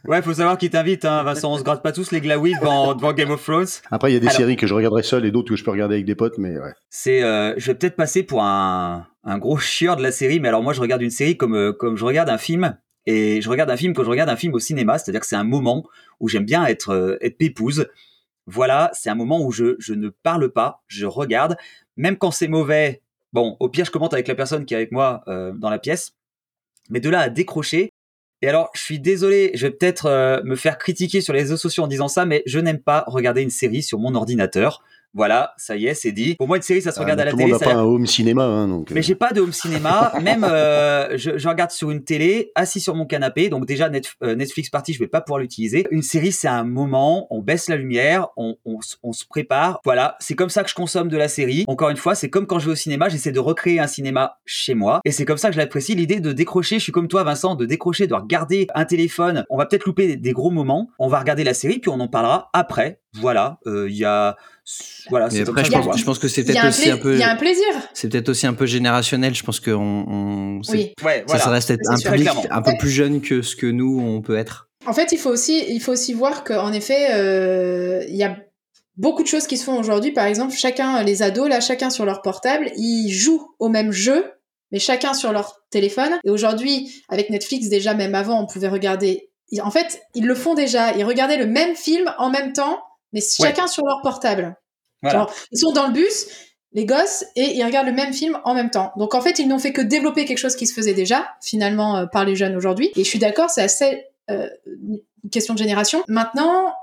Ouais, 0.05 0.21
faut 0.23 0.33
savoir 0.33 0.57
qui 0.57 0.69
t'invite, 0.71 1.05
hein, 1.05 1.21
Vincent. 1.23 1.53
On 1.53 1.57
se 1.59 1.63
gratte 1.63 1.83
pas 1.83 1.91
tous 1.91 2.09
les 2.11 2.19
glaouis 2.19 2.55
devant, 2.59 2.95
devant 2.95 3.13
Game 3.13 3.29
of 3.29 3.43
Thrones. 3.43 3.67
Après, 3.91 4.09
il 4.09 4.13
y 4.15 4.17
a 4.17 4.19
des 4.19 4.27
Alors- 4.27 4.37
séries 4.37 4.55
que 4.55 4.65
je 4.65 4.73
regarderai 4.73 5.03
seul 5.03 5.23
et 5.25 5.29
d'autres 5.31 5.49
que 5.49 5.55
je 5.55 5.63
peux 5.63 5.69
regarder 5.71 5.95
avec 5.95 6.05
des 6.05 6.15
potes, 6.15 6.37
mais 6.39 6.57
ouais. 6.57 6.71
C'est, 6.89 7.21
euh, 7.21 7.53
je 7.57 7.67
vais 7.67 7.75
peut-être 7.75 7.95
passer 7.95 8.23
pour 8.23 8.41
un, 8.41 9.05
un 9.23 9.37
gros 9.37 9.57
chieur 9.59 9.97
de 9.97 10.01
la 10.01 10.11
série, 10.11 10.39
mais 10.39 10.47
alors 10.47 10.63
moi 10.63 10.73
je 10.73 10.81
regarde 10.81 11.01
une 11.03 11.11
série 11.11 11.37
comme 11.37 11.53
euh, 11.53 11.73
comme 11.73 11.95
je 11.95 12.05
regarde 12.05 12.29
un 12.29 12.39
film 12.39 12.75
et 13.05 13.39
je 13.41 13.49
regarde 13.49 13.69
un 13.69 13.77
film 13.77 13.93
quand 13.93 14.03
je 14.03 14.09
regarde 14.09 14.29
un 14.31 14.35
film 14.35 14.53
au 14.55 14.59
cinéma, 14.59 14.97
c'est-à-dire 14.97 15.21
que 15.21 15.27
c'est 15.27 15.35
un 15.35 15.43
moment 15.43 15.83
où 16.19 16.27
j'aime 16.27 16.45
bien 16.45 16.65
être 16.65 16.89
euh, 16.91 17.17
être 17.21 17.37
pépouse. 17.37 17.85
Voilà, 18.47 18.89
c'est 18.93 19.09
un 19.11 19.15
moment 19.15 19.43
où 19.45 19.51
je 19.51 19.75
je 19.77 19.93
ne 19.93 20.09
parle 20.09 20.49
pas, 20.51 20.81
je 20.87 21.05
regarde, 21.05 21.55
même 21.97 22.17
quand 22.17 22.31
c'est 22.31 22.47
mauvais. 22.47 23.03
Bon, 23.31 23.57
au 23.59 23.69
pire 23.69 23.85
je 23.85 23.91
commente 23.91 24.13
avec 24.15 24.27
la 24.27 24.33
personne 24.33 24.65
qui 24.65 24.73
est 24.73 24.77
avec 24.77 24.91
moi 24.91 25.21
euh, 25.27 25.51
dans 25.55 25.69
la 25.69 25.77
pièce, 25.77 26.13
mais 26.89 26.99
de 26.99 27.09
là 27.09 27.21
à 27.21 27.29
décrocher. 27.29 27.91
Et 28.41 28.47
alors, 28.47 28.69
je 28.73 28.81
suis 28.81 28.99
désolé, 28.99 29.51
je 29.53 29.67
vais 29.67 29.73
peut-être 29.73 30.05
euh, 30.05 30.41
me 30.43 30.55
faire 30.55 30.77
critiquer 30.77 31.21
sur 31.21 31.33
les 31.33 31.41
réseaux 31.41 31.57
sociaux 31.57 31.83
en 31.83 31.87
disant 31.87 32.07
ça, 32.07 32.25
mais 32.25 32.41
je 32.45 32.59
n'aime 32.59 32.79
pas 32.79 33.03
regarder 33.07 33.41
une 33.41 33.49
série 33.49 33.83
sur 33.83 33.99
mon 33.99 34.15
ordinateur. 34.15 34.83
Voilà, 35.13 35.53
ça 35.57 35.75
y 35.75 35.87
est, 35.87 35.93
c'est 35.95 36.11
dit. 36.11 36.35
Pour 36.35 36.47
moi, 36.47 36.57
une 36.57 36.63
série, 36.63 36.81
ça 36.81 36.91
se 36.91 36.99
Ah, 36.99 37.03
regarde 37.03 37.19
à 37.19 37.25
la 37.25 37.31
tout 37.31 37.37
télé. 37.37 37.51
monde 37.51 37.59
n'a 37.59 37.65
ça- 37.65 37.73
pas 37.73 37.79
un 37.79 37.83
home 37.83 38.05
cinéma, 38.05 38.43
hein, 38.43 38.67
donc. 38.67 38.91
Mais 38.91 38.99
euh, 38.99 39.03
j'ai 39.03 39.15
pas 39.15 39.31
de 39.31 39.41
home 39.41 39.51
cinéma. 39.51 40.13
Même, 40.21 40.43
euh, 40.43 41.17
je, 41.17 41.37
je 41.37 41.49
regarde 41.49 41.71
sur 41.71 41.89
une 41.91 42.03
télé, 42.03 42.51
assis 42.55 42.79
sur 42.79 42.93
mon 42.95 43.05
canapé. 43.05 43.49
Donc 43.49 43.65
déjà, 43.65 43.89
euh, 44.23 44.35
Netflix 44.35 44.69
Party, 44.69 44.93
je 44.93 44.99
vais 44.99 45.07
pas 45.07 45.21
pouvoir 45.21 45.39
l'utiliser. 45.39 45.87
Une 45.91 46.03
série, 46.03 46.31
c'est 46.31 46.47
un 46.47 46.63
moment. 46.63 47.27
On 47.31 47.41
baisse 47.41 47.69
la 47.69 47.75
lumière, 47.75 48.27
on, 48.37 48.55
on, 48.65 48.77
on 49.03 49.11
se 49.13 49.25
prépare. 49.25 49.79
Voilà, 49.83 50.15
c'est 50.19 50.35
comme 50.35 50.49
ça 50.49 50.63
que 50.63 50.69
je 50.69 50.75
consomme 50.75 51.09
de 51.09 51.17
la 51.17 51.27
série. 51.27 51.65
Encore 51.67 51.89
une 51.89 51.97
fois, 51.97 52.13
c'est 52.15 52.29
comme 52.29 52.45
quand 52.45 52.59
je 52.59 52.67
vais 52.67 52.73
au 52.73 52.75
cinéma. 52.75 53.09
J'essaie 53.09 53.31
de 53.31 53.39
recréer 53.39 53.79
un 53.79 53.87
cinéma 53.87 54.37
chez 54.45 54.75
moi, 54.75 55.01
et 55.05 55.11
c'est 55.11 55.25
comme 55.25 55.37
ça 55.37 55.47
que 55.49 55.53
je 55.55 55.59
l'apprécie. 55.59 55.95
L'idée 55.95 56.19
de 56.19 56.31
décrocher. 56.33 56.77
Je 56.77 56.83
suis 56.83 56.91
comme 56.91 57.07
toi, 57.07 57.23
Vincent, 57.23 57.55
de 57.55 57.65
décrocher, 57.65 58.05
de 58.07 58.13
regarder 58.13 58.67
un 58.75 58.85
téléphone. 58.85 59.45
On 59.49 59.57
va 59.57 59.65
peut-être 59.65 59.85
louper 59.85 60.15
des 60.17 60.31
gros 60.33 60.51
moments. 60.51 60.89
On 60.99 61.07
va 61.07 61.19
regarder 61.19 61.43
la 61.43 61.53
série, 61.55 61.79
puis 61.79 61.89
on 61.89 61.99
en 61.99 62.07
parlera 62.07 62.49
après. 62.53 63.01
Voilà, 63.13 63.59
euh, 63.65 63.89
il 63.89 63.97
y 63.97 64.05
a, 64.05 64.37
voilà, 65.09 65.29
Mais 65.31 65.41
après, 65.41 65.65
je 65.65 65.71
pense, 65.71 65.97
je 65.97 66.05
pense 66.05 66.19
que 66.19 66.27
c'est 66.27 66.43
peut-être 66.43 66.67
aussi 66.67 66.91
un 66.91 66.97
peu. 66.97 67.13
il 67.13 67.19
y 67.19 67.23
a 67.23 67.31
un 67.31 67.35
plaisir. 67.35 67.65
C'est 67.93 68.09
peut-être 68.09 68.29
aussi 68.29 68.45
un 68.45 68.53
peu 68.53 68.67
générationnel. 68.67 69.33
Je 69.33 69.43
pense 69.43 69.59
que 69.59 69.71
on, 69.71 70.61
Oui. 70.69 70.93
Ouais, 71.03 71.19
ça, 71.19 71.23
voilà. 71.25 71.43
ça 71.43 71.49
reste 71.49 71.67
C'est 71.67 71.89
un 71.89 72.11
public 72.11 72.29
clairement. 72.29 72.43
un 72.51 72.61
peu 72.61 72.73
plus 72.77 72.91
jeune 72.91 73.21
que 73.21 73.41
ce 73.41 73.55
que 73.55 73.65
nous 73.65 73.99
on 73.99 74.21
peut 74.21 74.37
être. 74.37 74.69
En 74.85 74.93
fait, 74.93 75.11
il 75.11 75.17
faut 75.17 75.29
aussi, 75.29 75.65
il 75.69 75.79
faut 75.81 75.91
aussi 75.91 76.13
voir 76.13 76.43
qu'en 76.43 76.71
effet, 76.71 77.13
euh, 77.13 78.03
il 78.07 78.15
y 78.15 78.23
a 78.23 78.37
beaucoup 78.95 79.23
de 79.23 79.27
choses 79.27 79.47
qui 79.47 79.57
se 79.57 79.63
font 79.63 79.77
aujourd'hui. 79.79 80.11
Par 80.11 80.25
exemple, 80.25 80.53
chacun, 80.53 81.01
les 81.03 81.21
ados, 81.23 81.49
là, 81.49 81.59
chacun 81.61 81.89
sur 81.89 82.05
leur 82.05 82.21
portable, 82.21 82.71
ils 82.77 83.11
jouent 83.11 83.55
au 83.59 83.69
même 83.69 83.91
jeu, 83.91 84.25
mais 84.71 84.79
chacun 84.79 85.13
sur 85.13 85.31
leur 85.31 85.61
téléphone. 85.71 86.11
Et 86.23 86.29
aujourd'hui, 86.29 87.03
avec 87.09 87.29
Netflix, 87.29 87.69
déjà, 87.69 87.93
même 87.93 88.15
avant, 88.15 88.41
on 88.41 88.45
pouvait 88.45 88.67
regarder. 88.67 89.31
En 89.61 89.71
fait, 89.71 90.01
ils 90.13 90.27
le 90.27 90.35
font 90.35 90.53
déjà. 90.53 90.95
Ils 90.95 91.03
regardaient 91.03 91.37
le 91.37 91.47
même 91.47 91.75
film 91.75 92.13
en 92.17 92.29
même 92.29 92.53
temps, 92.53 92.79
mais 93.13 93.21
chacun 93.21 93.67
sur 93.67 93.85
leur 93.85 94.01
portable. 94.01 94.55
Voilà. 95.01 95.19
Genre, 95.19 95.33
ils 95.51 95.59
sont 95.59 95.71
dans 95.71 95.87
le 95.87 95.93
bus, 95.93 96.27
les 96.73 96.85
gosses, 96.85 97.23
et 97.35 97.55
ils 97.55 97.63
regardent 97.63 97.87
le 97.87 97.93
même 97.93 98.13
film 98.13 98.39
en 98.43 98.53
même 98.53 98.69
temps. 98.69 98.91
Donc 98.97 99.15
en 99.15 99.21
fait, 99.21 99.39
ils 99.39 99.47
n'ont 99.47 99.59
fait 99.59 99.73
que 99.73 99.81
développer 99.81 100.25
quelque 100.25 100.37
chose 100.37 100.55
qui 100.55 100.67
se 100.67 100.73
faisait 100.73 100.93
déjà, 100.93 101.29
finalement, 101.41 101.97
euh, 101.97 102.05
par 102.05 102.25
les 102.25 102.35
jeunes 102.35 102.55
aujourd'hui. 102.55 102.91
Et 102.95 103.03
je 103.03 103.09
suis 103.09 103.19
d'accord, 103.19 103.49
c'est 103.49 103.63
assez 103.63 104.05
euh, 104.29 104.49
une 104.65 105.29
question 105.31 105.53
de 105.53 105.59
génération. 105.59 106.03
Maintenant, 106.07 106.73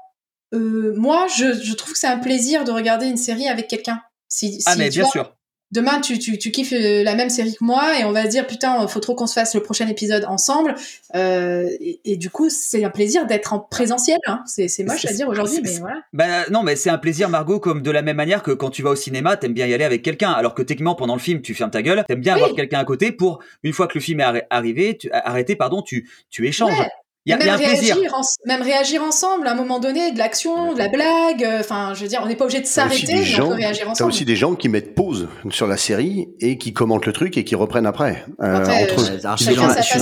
euh, 0.55 0.95
moi, 0.97 1.27
je, 1.37 1.53
je 1.53 1.75
trouve 1.75 1.93
que 1.93 1.99
c'est 1.99 2.07
un 2.07 2.19
plaisir 2.19 2.65
de 2.65 2.73
regarder 2.73 3.07
une 3.07 3.17
série 3.17 3.49
avec 3.49 3.69
quelqu'un. 3.69 4.03
Si, 4.29 4.63
Ah, 4.67 4.75
mais 4.77 4.89
bien 4.89 5.03
vois, 5.03 5.11
sûr. 5.11 5.36
Demain, 5.73 6.01
tu, 6.01 6.19
tu, 6.21 6.39
tu 6.39 6.53
kiffes 6.53 6.73
euh, 6.73 7.03
la 7.03 7.17
même 7.17 7.29
série 7.29 7.53
que 7.55 7.65
moi 7.65 7.99
et 7.99 8.05
on 8.05 8.13
va 8.13 8.25
se 8.25 8.29
dire 8.29 8.47
putain, 8.47 8.87
faut 8.87 9.01
trop 9.01 9.17
qu'on 9.17 9.27
se 9.27 9.33
fasse 9.33 9.53
le 9.55 9.63
prochain 9.63 9.89
épisode 9.89 10.25
ensemble. 10.27 10.77
Euh, 11.17 11.69
et, 11.81 11.99
et 12.05 12.17
du 12.17 12.31
coup, 12.31 12.49
c'est 12.51 12.85
un 12.85 12.91
plaisir 12.91 13.27
d'être 13.27 13.53
en 13.53 13.59
présentiel. 13.59 14.19
Hein. 14.27 14.43
C'est, 14.47 14.69
c'est 14.69 14.85
moche 14.85 15.05
à 15.05 15.13
dire 15.13 15.29
aujourd'hui, 15.29 15.59
mais 15.63 15.79
voilà. 15.81 15.97
Ben 16.13 16.45
non, 16.51 16.63
mais 16.63 16.77
c'est 16.77 16.91
un 16.91 16.99
plaisir, 16.99 17.29
Margot, 17.29 17.59
comme 17.59 17.83
de 17.83 17.91
la 17.91 18.03
même 18.03 18.17
manière 18.17 18.45
que 18.45 18.53
quand 18.53 18.71
tu 18.71 18.83
vas 18.83 18.91
au 18.91 18.97
cinéma, 18.97 19.37
t'aimes 19.37 19.55
bien 19.55 19.67
y 19.67 19.75
aller 19.75 19.85
avec 19.85 20.03
quelqu'un, 20.03 20.31
alors 20.31 20.55
que 20.55 20.63
techniquement 20.63 20.95
pendant 20.95 21.15
le 21.15 21.21
film, 21.21 21.43
tu 21.43 21.53
fermes 21.53 21.71
ta 21.73 21.83
gueule, 21.83 22.05
t'aimes 22.07 22.21
bien 22.21 22.35
Oui. 22.37 22.43
avoir 22.43 22.55
quelqu'un 22.57 22.79
à 22.79 22.85
côté 22.85 23.11
pour 23.11 23.41
une 23.65 23.73
fois 23.73 23.89
que 23.89 23.95
le 23.95 24.01
film 24.01 24.21
est 24.21 24.25
arri- 24.25 24.47
arrivé, 24.51 24.97
tu, 24.97 25.11
arrêté, 25.11 25.57
pardon, 25.57 25.83
tu 25.83 26.09
tu 26.31 26.47
échanges. 26.47 26.79
Ouais. 26.79 26.89
Il 27.27 27.31
y 27.31 27.33
a, 27.33 27.39
il 27.39 27.47
y 27.47 27.49
a 27.51 27.53
même, 27.53 27.55
un 27.55 27.69
réagir 27.69 27.97
en- 28.15 28.21
même 28.47 28.63
réagir 28.63 29.03
ensemble 29.03 29.49
à 29.49 29.53
un 29.53 29.55
moment 29.57 29.81
donné, 29.81 30.13
de 30.13 30.19
l'action, 30.19 30.73
de 30.75 30.79
la 30.79 30.89
blague. 30.89 31.43
euh, 31.43 31.59
Enfin, 31.61 31.93
je 31.95 32.03
veux 32.03 32.09
dire, 32.09 32.21
on 32.23 32.27
n'est 32.29 32.37
pas 32.37 32.45
obligé 32.45 32.61
de 32.61 32.65
T'as 32.67 32.71
s'arrêter, 32.71 33.19
on 33.19 33.23
gens- 33.25 33.49
peut 33.49 33.55
réagir 33.55 33.85
T'as 33.87 33.91
ensemble. 33.91 34.11
aussi 34.13 34.25
des 34.25 34.37
gens 34.37 34.55
qui 34.55 34.69
mettent 34.69 34.95
pause 34.95 35.29
sur 35.51 35.67
la 35.67 35.77
série 35.77 36.29
et 36.41 36.57
qui 36.57 36.73
commentent 36.73 37.07
le 37.07 37.13
truc 37.13 37.37
et 37.37 37.45
qui 37.45 37.57
reprennent 37.57 37.87
après. 37.87 38.25
Euh, 38.41 38.57
Après, 38.59 38.83
entre 38.85 39.11
euh, 39.11 39.17
eux. 39.17 39.21
Alors, 39.25 39.39
chacun 39.39 39.53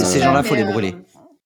ces 0.05 0.21
gens-là, 0.21 0.43
faire, 0.43 0.47
faut 0.47 0.55
les 0.55 0.63
euh, 0.65 0.71
brûler. 0.71 0.95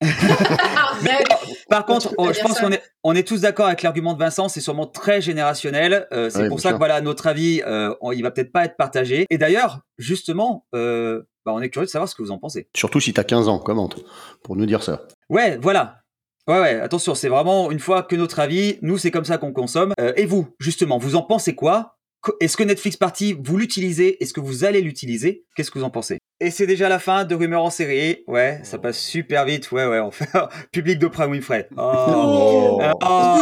Arrête. 0.03 1.27
Par 1.69 1.85
contre, 1.85 2.15
on- 2.19 2.33
je 2.33 2.41
pense 2.41 2.59
qu'on 2.61 2.71
est, 2.73 2.83
on 3.05 3.15
est 3.15 3.27
tous 3.27 3.41
d'accord 3.43 3.67
avec 3.67 3.83
l'argument 3.83 4.15
de 4.15 4.19
Vincent, 4.19 4.49
c'est 4.49 4.61
sûrement 4.61 4.87
très 4.87 5.21
générationnel. 5.21 6.07
euh, 6.13 6.31
c'est 6.31 6.43
Ouais, 6.43 6.49
pour 6.49 6.61
ça 6.61 6.69
sûr. 6.71 6.77
que 6.77 6.79
voilà, 6.79 7.01
notre 7.01 7.27
avis, 7.27 7.63
euh, 7.67 7.95
on- 8.01 8.13
il 8.13 8.23
va 8.23 8.31
peut-être 8.31 8.53
pas 8.53 8.65
être 8.65 8.77
partagé. 8.77 9.27
Et 9.31 9.39
d'ailleurs, 9.39 9.81
justement, 9.99 10.65
euh, 10.75 11.23
bah, 11.49 11.55
on 11.55 11.63
est 11.63 11.71
curieux 11.71 11.87
de 11.87 11.91
savoir 11.91 12.09
ce 12.09 12.15
que 12.15 12.23
vous 12.23 12.31
en 12.31 12.39
pensez. 12.39 12.69
Surtout 12.77 13.01
si 13.01 13.15
t'as 13.15 13.25
15 13.25 13.49
ans, 13.49 13.59
commente, 13.59 14.05
pour 14.43 14.55
nous 14.55 14.67
dire 14.67 14.83
ça. 14.83 15.07
Ouais, 15.31 15.57
voilà. 15.57 16.03
Ouais, 16.47 16.61
ouais, 16.61 16.81
attention, 16.81 17.15
c'est 17.15 17.29
vraiment 17.29 17.71
une 17.71 17.79
fois 17.79 18.03
que 18.03 18.17
notre 18.17 18.39
avis, 18.39 18.79
nous, 18.83 18.99
c'est 18.99 19.11
comme 19.11 19.25
ça 19.25 19.39
qu'on 19.39 19.53
consomme. 19.53 19.95
Euh, 19.99 20.13
et 20.17 20.27
vous, 20.27 20.49
justement, 20.61 20.99
vous 20.99 21.17
en 21.17 21.23
pensez 21.23 21.55
quoi? 21.55 21.97
Est-ce 22.41 22.57
que 22.57 22.65
Netflix 22.65 22.97
Party, 22.97 23.35
vous 23.43 23.57
l'utilisez? 23.57 24.23
Est-ce 24.23 24.35
que 24.35 24.41
vous 24.41 24.65
allez 24.65 24.83
l'utiliser? 24.83 25.47
Qu'est-ce 25.55 25.71
que 25.71 25.79
vous 25.79 25.85
en 25.85 25.91
pensez? 25.91 26.19
Et 26.41 26.51
c'est 26.51 26.67
déjà 26.67 26.89
la 26.89 26.99
fin 26.99 27.25
de 27.25 27.35
Rumeurs 27.35 27.65
en 27.65 27.71
série. 27.71 28.25
Ouais, 28.27 28.61
ça 28.63 28.79
passe 28.79 28.99
super 28.99 29.45
vite. 29.45 29.71
Ouais, 29.73 29.87
ouais, 29.87 30.01
on 30.01 30.11
fait 30.11 30.29
public 30.73 30.99
d'Oprah 30.99 31.29
Winfrey. 31.29 31.69
Oh. 31.77 32.81
Oh. 33.03 33.39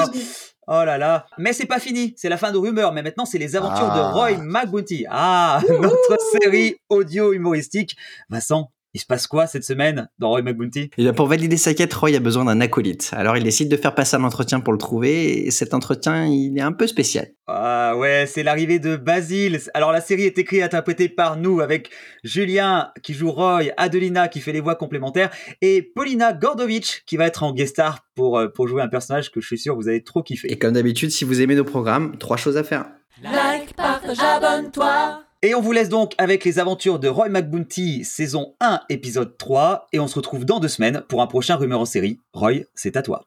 Oh. 0.68 0.82
Là 0.84 0.98
là. 0.98 1.26
Mais 1.38 1.52
c'est 1.52 1.66
pas 1.66 1.78
fini. 1.78 2.14
C'est 2.16 2.28
la 2.28 2.36
fin 2.36 2.52
de 2.52 2.58
Rumeurs. 2.58 2.92
Mais 2.92 3.02
maintenant, 3.02 3.24
c'est 3.24 3.38
les 3.38 3.54
aventures 3.56 3.88
Ah. 3.90 3.96
de 3.96 4.14
Roy 4.14 4.38
McBounty. 4.42 5.06
Ah, 5.08 5.60
notre 5.80 6.16
série 6.40 6.76
audio 6.88 7.32
humoristique. 7.32 7.96
Vincent, 8.28 8.70
il 8.96 8.98
se 8.98 9.04
passe 9.04 9.26
quoi 9.26 9.46
cette 9.46 9.62
semaine 9.62 10.08
dans 10.18 10.30
Roy 10.30 10.40
McBounty 10.40 10.90
Et 10.96 11.02
bien, 11.02 11.12
pour 11.12 11.26
valider 11.26 11.58
sa 11.58 11.74
quête, 11.74 11.92
Roy 11.92 12.16
a 12.16 12.18
besoin 12.18 12.46
d'un 12.46 12.62
acolyte. 12.62 13.10
Alors 13.12 13.36
il 13.36 13.44
décide 13.44 13.68
de 13.68 13.76
faire 13.76 13.94
passer 13.94 14.16
un 14.16 14.24
entretien 14.24 14.60
pour 14.60 14.72
le 14.72 14.78
trouver, 14.78 15.46
et 15.46 15.50
cet 15.50 15.74
entretien, 15.74 16.24
il 16.24 16.56
est 16.56 16.62
un 16.62 16.72
peu 16.72 16.86
spécial. 16.86 17.28
Ah 17.46 17.94
ouais, 17.98 18.24
c'est 18.26 18.42
l'arrivée 18.42 18.78
de 18.78 18.96
Basile. 18.96 19.60
Alors 19.74 19.92
la 19.92 20.00
série 20.00 20.22
est 20.22 20.38
écrite 20.38 20.60
et 20.60 20.62
interprétée 20.62 21.10
par 21.10 21.36
nous 21.36 21.60
avec 21.60 21.90
Julien 22.24 22.90
qui 23.02 23.12
joue 23.12 23.30
Roy, 23.30 23.64
Adelina 23.76 24.28
qui 24.28 24.40
fait 24.40 24.52
les 24.52 24.60
voix 24.60 24.76
complémentaires 24.76 25.30
et 25.60 25.82
Paulina 25.82 26.32
Gordovich 26.32 27.04
qui 27.04 27.18
va 27.18 27.26
être 27.26 27.42
en 27.42 27.52
guest 27.52 27.74
star 27.74 28.06
pour, 28.14 28.38
euh, 28.38 28.48
pour 28.48 28.66
jouer 28.66 28.80
un 28.80 28.88
personnage 28.88 29.30
que 29.30 29.42
je 29.42 29.46
suis 29.46 29.58
sûr 29.58 29.76
vous 29.76 29.88
allez 29.88 30.02
trop 30.02 30.20
Et 30.20 30.24
kiffer. 30.24 30.58
comme 30.58 30.72
d'habitude, 30.72 31.10
si 31.10 31.26
vous 31.26 31.42
aimez 31.42 31.54
nos 31.54 31.64
programmes, 31.64 32.16
trois 32.16 32.38
choses 32.38 32.56
à 32.56 32.64
faire. 32.64 32.86
Like, 33.22 33.74
partage, 33.76 34.18
abonne-toi. 34.18 35.25
Et 35.42 35.54
on 35.54 35.60
vous 35.60 35.72
laisse 35.72 35.90
donc 35.90 36.14
avec 36.16 36.44
les 36.44 36.58
aventures 36.58 36.98
de 36.98 37.08
Roy 37.08 37.28
McBounty 37.28 38.04
saison 38.04 38.54
1 38.60 38.80
épisode 38.88 39.36
3 39.36 39.88
et 39.92 40.00
on 40.00 40.08
se 40.08 40.14
retrouve 40.14 40.46
dans 40.46 40.60
deux 40.60 40.68
semaines 40.68 41.02
pour 41.08 41.20
un 41.20 41.26
prochain 41.26 41.56
rumeur 41.56 41.80
en 41.80 41.84
série. 41.84 42.20
Roy, 42.32 42.62
c'est 42.74 42.96
à 42.96 43.02
toi. 43.02 43.26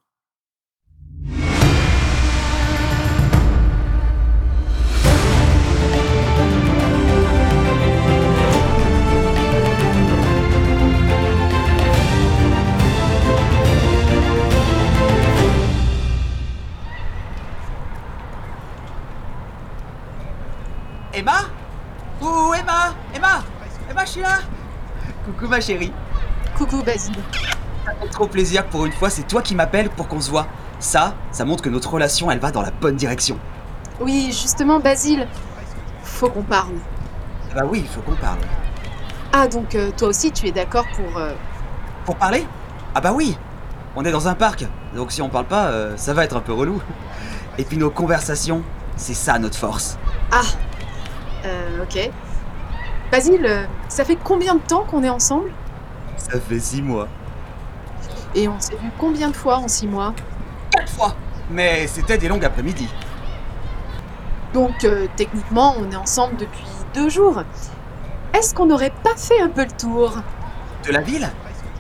Ma 25.50 25.62
chérie. 25.62 25.92
Coucou 26.58 26.82
Basile. 26.84 27.16
Ça 27.86 27.92
fait 28.00 28.08
trop 28.10 28.28
plaisir 28.28 28.66
pour 28.68 28.86
une 28.86 28.92
fois, 28.92 29.10
c'est 29.10 29.24
toi 29.28 29.42
qui 29.42 29.56
m'appelles 29.56 29.90
pour 29.90 30.08
qu'on 30.08 30.22
se 30.22 30.30
voit. 30.30 30.48
Ça, 30.80 31.14
ça 31.32 31.44
montre 31.46 31.64
que 31.64 31.70
notre 31.70 31.92
relation, 31.92 32.30
elle 32.32 32.40
va 32.40 32.52
dans 32.52 32.62
la 32.62 32.72
bonne 32.72 32.96
direction. 32.96 33.38
Oui, 34.00 34.28
justement, 34.28 34.80
Basile, 34.80 35.28
faut 36.04 36.30
qu'on 36.30 36.44
parle. 36.44 36.76
Ah 37.52 37.56
bah 37.56 37.66
oui, 37.70 37.86
faut 37.94 38.02
qu'on 38.02 38.16
parle. 38.16 38.38
Ah, 39.34 39.48
donc 39.48 39.76
euh, 39.76 39.92
toi 39.98 40.08
aussi, 40.10 40.32
tu 40.32 40.48
es 40.48 40.52
d'accord 40.52 40.86
pour... 40.96 41.18
euh, 41.18 41.34
Pour 42.06 42.16
parler? 42.16 42.46
Ah 42.96 43.02
bah 43.02 43.12
oui 43.14 43.38
On 43.96 44.06
est 44.06 44.12
dans 44.12 44.28
un 44.28 44.36
parc, 44.36 44.66
donc 44.96 45.12
si 45.12 45.22
on 45.22 45.30
parle 45.30 45.46
pas, 45.46 45.66
euh, 45.68 45.98
ça 45.98 46.14
va 46.14 46.24
être 46.24 46.36
un 46.38 46.42
peu 46.42 46.54
relou. 46.54 46.82
Et 47.58 47.64
puis 47.64 47.78
nos 47.78 47.90
conversations, 47.90 48.62
c'est 48.96 49.14
ça 49.14 49.38
notre 49.40 49.58
force. 49.58 49.98
Ah, 50.32 50.42
euh, 51.46 51.84
ok. 51.84 52.10
Basile, 53.12 53.68
ça 53.88 54.06
fait 54.06 54.18
combien 54.24 54.56
de 54.56 54.60
temps 54.62 54.84
qu'on 54.84 55.04
est 55.04 55.10
ensemble? 55.10 55.52
Ça 56.18 56.40
fait 56.40 56.60
six 56.60 56.82
mois. 56.82 57.08
Et 58.36 58.48
on 58.48 58.60
s'est 58.60 58.76
vu 58.76 58.92
combien 59.00 59.30
de 59.30 59.36
fois 59.36 59.58
en 59.58 59.68
six 59.68 59.88
mois? 59.88 60.14
Quatre 60.72 60.92
fois 60.92 61.16
Mais 61.50 61.88
c'était 61.88 62.18
des 62.20 62.28
longues 62.28 62.46
après-midi. 62.46 62.88
Donc, 64.54 64.84
euh, 64.84 65.08
techniquement, 65.16 65.76
on 65.78 65.90
est 65.92 65.96
ensemble 65.96 66.38
depuis 66.38 66.66
deux 66.94 67.10
jours. 67.10 67.44
Est-ce 68.34 68.54
qu'on 68.54 68.68
n'aurait 68.68 68.94
pas 69.04 69.16
fait 69.16 69.42
un 69.42 69.50
peu 69.50 69.64
le 69.64 69.72
tour? 69.72 70.14
De 70.86 70.92
la 70.92 71.02
ville? 71.02 71.28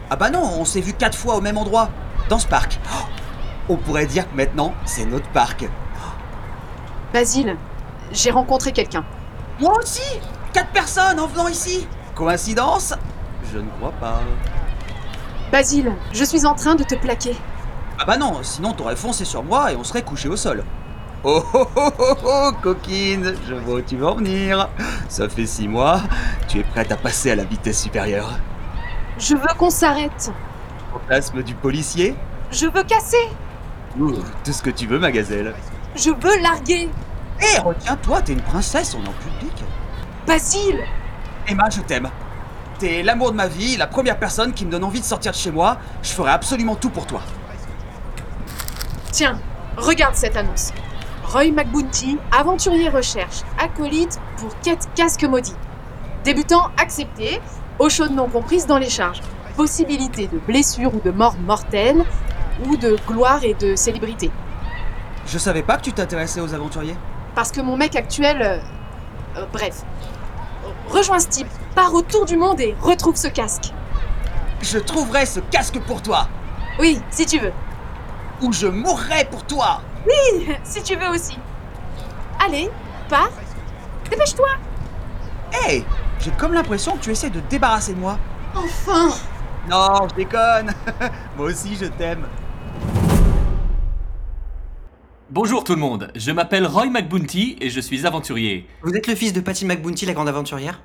Ah 0.10 0.16
bah 0.16 0.32
non, 0.32 0.42
on 0.58 0.66
s'est 0.66 0.82
vu 0.82 0.94
quatre 0.94 1.18
fois 1.18 1.36
au 1.36 1.42
même 1.42 1.58
endroit, 1.58 1.90
dans 2.30 2.40
ce 2.40 2.48
parc. 2.48 2.80
Oh, 2.92 3.06
on 3.70 3.76
pourrait 3.78 4.08
dire 4.08 4.30
que 4.30 4.36
maintenant, 4.36 4.74
c'est 4.86 5.06
notre 5.06 5.30
parc. 5.30 5.68
Basile, 7.14 7.56
j'ai 8.12 8.32
rencontré 8.32 8.72
quelqu'un. 8.72 9.06
Moi 9.60 9.74
aussi? 9.78 10.20
Quatre 10.54 10.72
personnes 10.72 11.20
en 11.20 11.28
venant 11.28 11.48
ici 11.48 11.88
Coïncidence? 12.16 12.94
Je 13.54 13.60
ne 13.60 13.70
crois 13.78 13.94
pas. 13.94 14.22
Basile, 15.52 15.94
je 16.12 16.24
suis 16.24 16.46
en 16.46 16.54
train 16.54 16.76
de 16.76 16.84
te 16.84 16.96
plaquer. 16.96 17.36
Ah 18.00 18.06
bah 18.06 18.18
non, 18.18 18.44
sinon 18.44 18.74
t'aurais 18.74 18.96
foncé 18.96 19.26
sur 19.26 19.44
moi 19.44 19.72
et 19.72 19.76
on 19.76 19.84
serait 19.84 20.04
couché 20.04 20.30
au 20.30 20.36
sol. 20.36 20.64
Oh 21.24 21.44
oh 21.54 21.68
oh 21.76 21.92
oh 22.00 22.16
oh, 22.24 22.52
coquine, 22.62 23.36
je 23.48 23.54
vois 23.54 23.76
où 23.76 23.82
tu 23.82 23.98
veux 23.98 24.08
en 24.08 24.16
venir. 24.16 24.70
Ça 25.10 25.28
fait 25.28 25.46
six 25.46 25.68
mois, 25.68 26.02
tu 26.48 26.60
es 26.60 26.64
prête 26.64 26.92
à 26.92 26.98
passer 26.98 27.32
à 27.32 27.36
la 27.36 27.44
vitesse 27.44 27.82
supérieure. 27.82 28.30
Je 29.18 29.36
veux 29.36 29.54
qu'on 29.58 29.70
s'arrête. 29.70 30.32
Fantasme 30.94 31.44
du 31.44 31.56
policier? 31.56 32.16
Je 32.52 32.68
veux 32.68 32.84
casser. 32.84 33.30
Ouh, 34.00 34.14
tout 34.46 34.54
ce 34.54 34.64
que 34.64 34.70
tu 34.70 34.88
veux, 34.88 35.00
ma 35.00 35.12
gazelle. 35.12 35.54
Je 35.96 36.12
veux 36.12 36.42
larguer. 36.42 36.90
Hé, 37.42 37.60
retiens-toi, 37.60 38.22
t'es 38.22 38.34
une 38.34 38.42
princesse, 38.42 38.96
on 38.96 39.04
est 39.04 39.10
en 39.10 39.14
public. 39.14 39.64
Basile 40.30 40.86
Emma, 41.48 41.72
je 41.72 41.82
t'aime. 41.82 42.08
T'es 42.78 43.02
l'amour 43.02 43.32
de 43.32 43.36
ma 43.36 43.48
vie, 43.48 43.78
la 43.78 43.88
première 43.88 44.20
personne 44.20 44.54
qui 44.54 44.64
me 44.64 44.70
donne 44.70 44.84
envie 44.84 45.00
de 45.00 45.06
sortir 45.06 45.32
de 45.32 45.36
chez 45.36 45.50
moi. 45.50 45.78
Je 46.04 46.12
ferai 46.12 46.30
absolument 46.30 46.76
tout 46.76 46.92
pour 46.92 47.08
toi. 47.08 47.22
Tiens, 49.12 49.40
regarde 49.76 50.14
cette 50.14 50.38
annonce. 50.38 50.72
Roy 51.24 51.46
McBounty, 51.52 52.20
aventurier 52.32 52.90
recherche, 52.90 53.42
acolyte 53.58 54.20
pour 54.38 54.56
quête 54.60 54.88
casque 54.94 55.24
maudit. 55.24 55.56
Débutant 56.24 56.70
accepté, 56.80 57.42
eau 57.80 57.90
chaude 57.90 58.12
non 58.12 58.30
comprise 58.30 58.68
dans 58.68 58.78
les 58.78 58.92
charges. 58.92 59.22
Possibilité 59.58 60.28
de 60.28 60.38
blessure 60.38 60.94
ou 60.94 61.00
de 61.00 61.10
mort 61.10 61.38
mortelle, 61.40 62.06
ou 62.68 62.78
de 62.78 62.98
gloire 63.08 63.44
et 63.44 63.56
de 63.56 63.76
célébrité. 63.76 64.30
Je 65.26 65.40
savais 65.40 65.64
pas 65.64 65.78
que 65.78 65.82
tu 65.82 65.92
t'intéressais 65.92 66.40
aux 66.40 66.54
aventuriers. 66.54 66.98
Parce 67.34 67.52
que 67.52 67.62
mon 67.62 67.76
mec 67.78 67.96
actuel... 67.96 68.44
euh, 68.44 68.60
euh, 69.38 69.46
bref. 69.52 69.84
Rejoins 70.90 71.20
ce 71.20 71.28
type, 71.28 71.48
pars 71.76 71.94
autour 71.94 72.26
du 72.26 72.36
monde 72.36 72.60
et 72.60 72.76
retrouve 72.82 73.16
ce 73.16 73.28
casque. 73.28 73.74
Je 74.62 74.80
trouverai 74.80 75.26
ce 75.26 75.40
casque 75.40 75.80
pour 75.82 76.02
toi. 76.02 76.28
Oui, 76.80 77.00
si 77.12 77.26
tu 77.26 77.40
veux. 77.40 77.54
Ou 78.42 78.52
je 78.52 78.68
mourrai 78.68 79.26
pour 79.30 79.46
toi. 79.46 79.82
si 80.64 80.82
tu 80.82 80.96
veux 80.96 81.10
aussi. 81.10 81.38
Allez, 82.44 82.72
pars. 83.08 83.30
Dépêche-toi. 84.10 84.48
Hé, 85.68 85.86
j'ai 86.20 86.32
comme 86.32 86.54
l'impression 86.54 86.98
que 86.98 87.02
tu 87.04 87.12
essaies 87.12 87.30
de 87.30 87.40
te 87.40 87.50
débarrasser 87.50 87.94
de 87.94 88.00
moi. 88.00 88.18
Enfin 88.56 89.10
Non, 89.70 90.08
je 90.10 90.16
déconne. 90.16 90.74
moi 91.38 91.48
aussi, 91.48 91.76
je 91.76 91.86
t'aime. 91.86 92.26
Bonjour 95.32 95.64
tout 95.64 95.76
le 95.76 95.80
monde, 95.80 96.12
je 96.16 96.32
m'appelle 96.32 96.66
Roy 96.66 96.88
McBounty 96.88 97.56
et 97.62 97.70
je 97.70 97.80
suis 97.80 98.08
aventurier. 98.08 98.66
Vous 98.82 98.96
êtes 98.96 99.06
le 99.06 99.14
fils 99.14 99.32
de 99.32 99.42
Patty 99.42 99.64
McBounty, 99.64 100.08
la 100.08 100.14
grande 100.14 100.28
aventurière? 100.28 100.82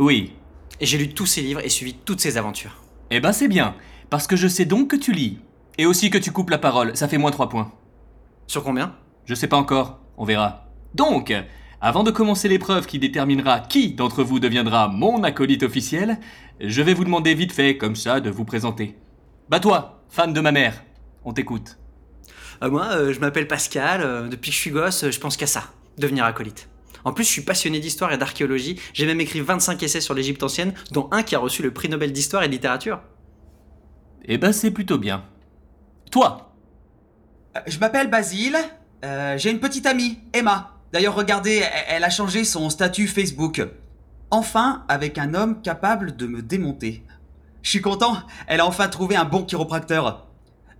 Oui. 0.00 0.32
Et 0.80 0.86
j'ai 0.86 0.98
lu 0.98 1.14
tous 1.14 1.26
ses 1.26 1.42
livres 1.42 1.64
et 1.64 1.68
suivi 1.68 1.94
toutes 1.94 2.18
ses 2.18 2.36
aventures. 2.36 2.82
Eh 3.12 3.20
ben 3.20 3.30
c'est 3.30 3.46
bien, 3.46 3.76
parce 4.10 4.26
que 4.26 4.34
je 4.34 4.48
sais 4.48 4.64
donc 4.64 4.90
que 4.90 4.96
tu 4.96 5.12
lis. 5.12 5.38
Et 5.78 5.86
aussi 5.86 6.10
que 6.10 6.18
tu 6.18 6.32
coupes 6.32 6.50
la 6.50 6.58
parole, 6.58 6.96
ça 6.96 7.06
fait 7.06 7.18
moins 7.18 7.30
3 7.30 7.48
points. 7.48 7.70
Sur 8.48 8.64
combien? 8.64 8.96
Je 9.26 9.36
sais 9.36 9.46
pas 9.46 9.56
encore, 9.56 10.00
on 10.16 10.24
verra. 10.24 10.66
Donc, 10.96 11.32
avant 11.80 12.02
de 12.02 12.10
commencer 12.10 12.48
l'épreuve 12.48 12.86
qui 12.86 12.98
déterminera 12.98 13.60
qui 13.60 13.94
d'entre 13.94 14.24
vous 14.24 14.40
deviendra 14.40 14.88
mon 14.88 15.22
acolyte 15.22 15.62
officiel, 15.62 16.18
je 16.58 16.82
vais 16.82 16.94
vous 16.94 17.04
demander 17.04 17.34
vite 17.34 17.52
fait, 17.52 17.76
comme 17.76 17.94
ça, 17.94 18.18
de 18.18 18.28
vous 18.28 18.44
présenter. 18.44 18.98
Bah 19.48 19.60
toi, 19.60 20.02
fan 20.08 20.32
de 20.32 20.40
ma 20.40 20.50
mère, 20.50 20.82
on 21.24 21.32
t'écoute. 21.32 21.78
Euh, 22.64 22.70
Moi, 22.70 22.86
euh, 22.92 23.12
je 23.12 23.20
m'appelle 23.20 23.46
Pascal. 23.48 24.00
euh, 24.02 24.28
depuis 24.28 24.50
que 24.50 24.56
je 24.56 24.60
suis 24.60 24.70
gosse, 24.70 25.04
euh, 25.04 25.10
je 25.10 25.20
pense 25.20 25.36
qu'à 25.36 25.46
ça, 25.46 25.64
devenir 25.98 26.24
acolyte. 26.24 26.68
En 27.04 27.12
plus, 27.12 27.24
je 27.24 27.28
suis 27.30 27.42
passionné 27.42 27.80
d'histoire 27.80 28.12
et 28.12 28.18
d'archéologie. 28.18 28.80
J'ai 28.94 29.06
même 29.06 29.20
écrit 29.20 29.40
25 29.40 29.82
essais 29.82 30.00
sur 30.00 30.14
l'Égypte 30.14 30.42
ancienne, 30.42 30.72
dont 30.90 31.08
un 31.12 31.22
qui 31.22 31.34
a 31.34 31.38
reçu 31.38 31.62
le 31.62 31.72
prix 31.72 31.88
Nobel 31.88 32.12
d'histoire 32.12 32.42
et 32.42 32.46
de 32.46 32.52
littérature. 32.52 33.00
Eh 34.24 34.38
ben 34.38 34.52
c'est 34.52 34.70
plutôt 34.70 34.98
bien. 34.98 35.24
Toi, 36.10 36.50
Euh, 37.56 37.60
Je 37.66 37.78
m'appelle 37.78 38.08
Basile. 38.10 38.56
Euh, 39.04 39.36
j'ai 39.36 39.50
une 39.50 39.60
petite 39.60 39.84
amie, 39.86 40.18
Emma. 40.32 40.72
D'ailleurs, 40.92 41.14
regardez, 41.14 41.56
elle, 41.58 41.84
elle 41.88 42.04
a 42.04 42.10
changé 42.10 42.42
son 42.44 42.70
statut 42.70 43.06
Facebook. 43.06 43.62
Enfin, 44.30 44.84
avec 44.88 45.18
un 45.18 45.34
homme 45.34 45.60
capable 45.62 46.16
de 46.16 46.26
me 46.26 46.40
démonter. 46.42 47.04
Je 47.62 47.70
suis 47.70 47.80
content, 47.82 48.16
elle 48.46 48.60
a 48.60 48.66
enfin 48.66 48.88
trouvé 48.88 49.14
un 49.14 49.24
bon 49.24 49.44
chiropracteur. 49.44 50.26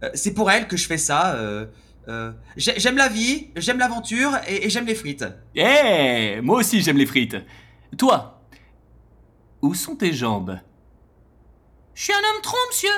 Euh, 0.05 0.11
c'est 0.15 0.35
pour 0.35 0.51
elle 0.51 0.69
que 0.69 0.77
je 0.77 0.87
fais 0.87 0.99
ça. 0.99 1.35
euh, 1.35 1.67
euh, 2.09 2.33
j'ai- 2.57 2.79
j'aime 2.79 2.97
la 2.97 3.09
vie, 3.09 3.51
j'aime 3.57 3.79
l'aventure 3.79 4.33
et, 4.47 4.67
et 4.67 4.71
j'aime 4.71 4.87
les 4.87 4.95
frites. 4.95 5.25
Eh, 5.55 6.41
moi 6.43 6.59
aussi 6.59 6.83
j'aime 6.83 6.99
les 6.99 7.07
frites. 7.07 7.37
Toi, 7.97 8.43
où 9.63 9.73
sont 9.75 9.97
tes 9.97 10.13
jambes? 10.13 10.61
Je 11.95 12.03
suis 12.03 12.13
un 12.13 12.19
homme 12.19 12.43
tronc, 12.43 12.57
monsieur. 12.71 12.91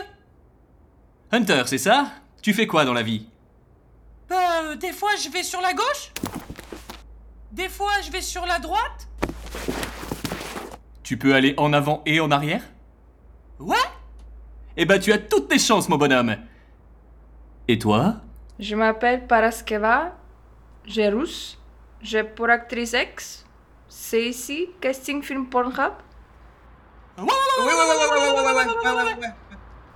Hunter, 1.31 1.63
c'est 1.67 1.79
ça? 1.79 2.11
Tu 2.43 2.53
fais 2.55 2.67
quoi 2.67 2.85
dans 2.85 2.95
la 2.95 3.03
vie? 3.03 3.27
Euh, 4.33 4.75
des 4.77 4.93
fois, 4.93 5.11
je 5.23 5.29
vais 5.29 5.43
sur 5.43 5.61
la 5.61 5.73
gauche. 5.73 6.13
Des 7.53 7.69
fois, 7.69 7.93
je 8.05 8.11
vais 8.11 8.23
sur 8.23 8.45
la 8.47 8.59
droite. 8.59 9.07
Tu 11.03 11.17
peux 11.17 11.35
aller 11.35 11.55
en 11.59 11.73
avant 11.73 12.03
et 12.07 12.19
en 12.21 12.31
arrière? 12.31 12.63
Ouais. 13.61 13.77
Eh 14.77 14.85
ben 14.85 14.99
tu 14.99 15.13
as 15.13 15.19
toutes 15.19 15.49
tes 15.49 15.59
chances, 15.59 15.89
mon 15.89 15.97
bonhomme. 15.97 16.37
Et 17.69 17.79
toi? 17.79 18.17
Je 18.59 18.77
m'appelle 18.77 19.27
Paraskeva, 19.27 20.13
j'ai 20.85 21.09
russe, 21.09 21.59
j'ai 22.01 22.23
pour 22.23 22.49
actrice 22.49 22.95
ex. 22.95 23.45
C'est 23.89 24.23
ici, 24.25 24.69
casting 24.81 25.23
film 25.23 25.47
Pornhub 25.47 25.93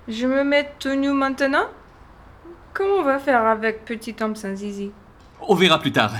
Je 0.07 0.27
me 0.27 0.43
mets 0.43 0.73
tenue 0.79 1.11
maintenant 1.13 1.65
Comment 2.73 2.95
on 2.95 3.03
va 3.03 3.19
faire 3.19 3.45
avec 3.45 3.85
petit 3.85 4.15
homme 4.21 4.35
sans 4.35 4.55
zizi? 4.55 4.91
On 5.41 5.55
verra 5.55 5.79
plus 5.79 5.91
tard. 5.91 6.13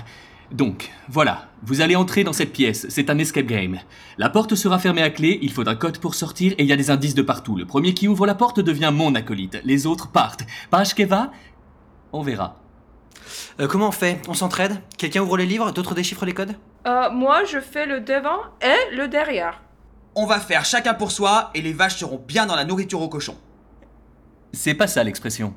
Donc, 0.51 0.91
voilà, 1.07 1.47
vous 1.63 1.79
allez 1.79 1.95
entrer 1.95 2.25
dans 2.25 2.33
cette 2.33 2.51
pièce, 2.51 2.85
c'est 2.89 3.09
un 3.09 3.17
escape 3.17 3.45
game. 3.45 3.79
La 4.17 4.29
porte 4.29 4.55
sera 4.55 4.79
fermée 4.79 5.01
à 5.01 5.09
clé, 5.09 5.39
il 5.41 5.51
faut 5.51 5.67
un 5.67 5.75
code 5.75 5.97
pour 5.99 6.13
sortir 6.13 6.51
et 6.57 6.63
il 6.63 6.65
y 6.67 6.73
a 6.73 6.75
des 6.75 6.91
indices 6.91 7.15
de 7.15 7.21
partout. 7.21 7.55
Le 7.55 7.65
premier 7.65 7.93
qui 7.93 8.09
ouvre 8.09 8.25
la 8.25 8.35
porte 8.35 8.59
devient 8.59 8.91
mon 8.93 9.15
acolyte, 9.15 9.61
les 9.63 9.87
autres 9.87 10.11
partent. 10.11 10.43
Pashkeva 10.69 11.31
On 12.11 12.21
verra. 12.21 12.57
Euh, 13.61 13.67
comment 13.67 13.87
on 13.87 13.93
fait? 13.93 14.21
On 14.27 14.33
s'entraide? 14.33 14.81
Quelqu'un 14.97 15.21
ouvre 15.21 15.37
les 15.37 15.45
livres, 15.45 15.71
d'autres 15.71 15.95
déchiffrent 15.95 16.25
les 16.25 16.33
codes? 16.33 16.55
Euh, 16.85 17.09
Moi, 17.11 17.45
je 17.45 17.59
fais 17.59 17.85
le 17.85 18.01
devant 18.01 18.39
et 18.61 18.95
le 18.95 19.07
derrière. 19.07 19.61
On 20.15 20.25
va 20.25 20.41
faire 20.41 20.65
chacun 20.65 20.93
pour 20.93 21.11
soi 21.11 21.51
et 21.53 21.61
les 21.61 21.71
vaches 21.71 21.95
seront 21.95 22.21
bien 22.27 22.45
dans 22.45 22.55
la 22.57 22.65
nourriture 22.65 23.01
aux 23.01 23.07
cochons. 23.07 23.37
C'est 24.51 24.73
pas 24.73 24.87
ça 24.87 25.01
l'expression. 25.05 25.53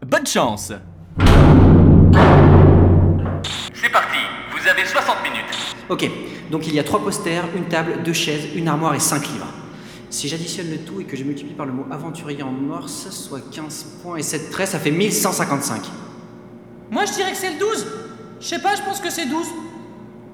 Bonne 0.00 0.26
chance 0.26 0.72
vous 4.66 4.72
avez 4.72 4.84
60 4.84 5.22
minutes. 5.22 5.76
Ok, 5.88 6.10
donc 6.50 6.66
il 6.66 6.74
y 6.74 6.80
a 6.80 6.82
trois 6.82 7.00
posters, 7.00 7.44
une 7.54 7.66
table, 7.66 8.02
deux 8.02 8.12
chaises, 8.12 8.48
une 8.56 8.66
armoire 8.66 8.94
et 8.94 9.00
cinq 9.00 9.28
livres. 9.28 9.46
Si 10.10 10.28
j'additionne 10.28 10.70
le 10.70 10.78
tout 10.78 11.00
et 11.00 11.04
que 11.04 11.16
je 11.16 11.22
multiplie 11.22 11.54
par 11.54 11.66
le 11.66 11.72
mot 11.72 11.86
aventurier 11.90 12.42
en 12.42 12.50
morse, 12.50 13.10
soit 13.10 13.40
15 13.52 13.86
points 14.02 14.16
et 14.16 14.22
7 14.22 14.50
traits, 14.50 14.68
ça 14.68 14.80
fait 14.80 14.90
1155. 14.90 15.82
Moi, 16.90 17.04
je 17.04 17.12
dirais 17.12 17.30
que 17.30 17.36
c'est 17.36 17.52
le 17.52 17.58
12. 17.58 17.86
Je 18.40 18.46
sais 18.46 18.58
pas, 18.58 18.74
je 18.74 18.82
pense 18.82 19.00
que 19.00 19.10
c'est 19.10 19.26
12. 19.26 19.46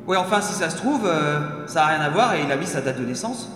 Ouais, 0.06 0.16
enfin, 0.16 0.40
si 0.40 0.54
ça 0.54 0.70
se 0.70 0.76
trouve, 0.76 1.06
euh, 1.06 1.66
ça 1.66 1.84
a 1.84 1.86
rien 1.88 2.00
à 2.00 2.08
voir 2.08 2.34
et 2.34 2.42
il 2.42 2.50
a 2.50 2.56
mis 2.56 2.66
sa 2.66 2.80
date 2.80 2.98
de 2.98 3.04
naissance. 3.04 3.50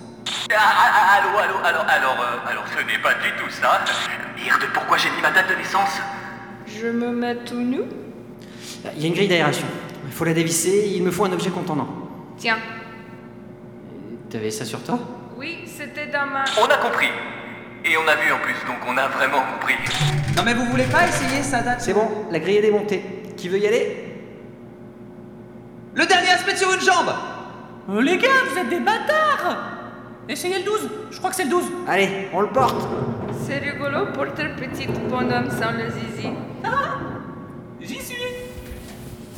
Ah, 0.52 0.56
ah, 0.58 0.92
ah, 0.92 1.18
allô, 1.18 1.38
allô, 1.38 1.54
alors, 1.64 1.86
alors, 1.88 2.16
euh, 2.20 2.50
alors, 2.50 2.64
ce 2.68 2.84
n'est 2.84 3.02
pas 3.02 3.14
du 3.14 3.30
tout 3.42 3.50
ça. 3.50 3.80
Merde, 4.36 4.62
pourquoi 4.74 4.98
j'ai 4.98 5.10
mis 5.10 5.22
ma 5.22 5.30
date 5.30 5.48
de 5.48 5.54
naissance? 5.54 6.00
Je 6.66 6.88
me 6.88 7.10
mets 7.10 7.36
tout 7.36 7.60
nu 7.60 7.80
Il 8.96 9.02
y 9.02 9.04
a 9.04 9.08
une 9.08 9.14
grille 9.14 9.28
d'aération. 9.28 9.66
Il 10.16 10.18
faut 10.20 10.24
la 10.24 10.32
dévisser, 10.32 10.92
il 10.94 11.02
me 11.02 11.10
faut 11.10 11.26
un 11.26 11.32
objet 11.32 11.50
contendant. 11.50 11.86
Tiens. 12.38 12.56
T'avais 14.30 14.50
ça 14.50 14.64
sur 14.64 14.82
toi? 14.82 14.98
Oui, 15.36 15.58
c'était 15.66 16.06
dans 16.06 16.24
ma... 16.24 16.42
On 16.58 16.64
a 16.64 16.78
compris. 16.78 17.08
Et 17.84 17.98
on 17.98 18.08
a 18.08 18.16
vu 18.16 18.32
en 18.32 18.38
plus, 18.38 18.54
donc 18.66 18.78
on 18.88 18.96
a 18.96 19.08
vraiment 19.08 19.42
compris. 19.52 19.74
Non, 20.34 20.42
mais 20.42 20.54
vous 20.54 20.64
voulez 20.70 20.86
pas 20.86 21.06
essayer 21.06 21.42
sa 21.42 21.60
date 21.60 21.82
C'est 21.82 21.92
bon, 21.92 22.08
la 22.30 22.38
grille 22.38 22.56
est 22.56 22.62
démontée. 22.62 23.02
Qui 23.36 23.50
veut 23.50 23.58
y 23.58 23.66
aller? 23.66 24.14
Le 25.92 26.06
dernier 26.06 26.30
à 26.30 26.38
se 26.38 26.46
mettre 26.46 26.60
sur 26.60 26.72
une 26.72 26.80
jambe 26.80 27.12
Euh, 27.90 28.00
les 28.00 28.16
gars, 28.16 28.28
vous 28.50 28.58
êtes 28.58 28.70
des 28.70 28.80
bâtards. 28.80 29.58
Essayez 30.30 30.60
le 30.60 30.64
12. 30.64 30.90
Je 31.10 31.18
crois 31.18 31.28
que 31.28 31.36
c'est 31.36 31.44
le 31.44 31.50
12. 31.50 31.64
Allez, 31.86 32.28
on 32.32 32.40
le 32.40 32.48
porte 32.48 32.88
C'est 33.46 33.58
rigolo 33.58 34.06
pour 34.14 34.24
le 34.24 34.30
petit 34.30 34.86
bonhomme 35.10 35.50
sans 35.50 35.72
le 35.72 35.90
zizi. 35.90 36.30
J'y 37.82 38.02
suis. 38.02 38.16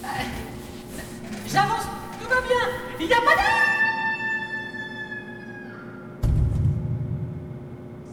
J'avance. 1.50 1.86
Tout 2.20 2.28
va 2.28 2.40
bien. 2.42 2.56
Il 3.00 3.06
y 3.06 3.12
a 3.12 3.16
pas 3.16 3.34
de... 3.34 3.40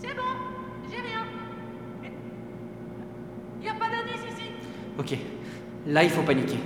C'est 0.01 0.15
bon. 0.15 0.21
J'ai 0.89 1.01
rien. 1.01 1.25
Il 3.59 3.65
y 3.65 3.69
a 3.69 3.73
pas 3.73 3.87
d'indice 3.89 4.21
ici. 4.31 4.51
Ok, 4.97 5.17
là 5.87 6.03
il 6.03 6.09
faut 6.09 6.21
paniquer. 6.21 6.59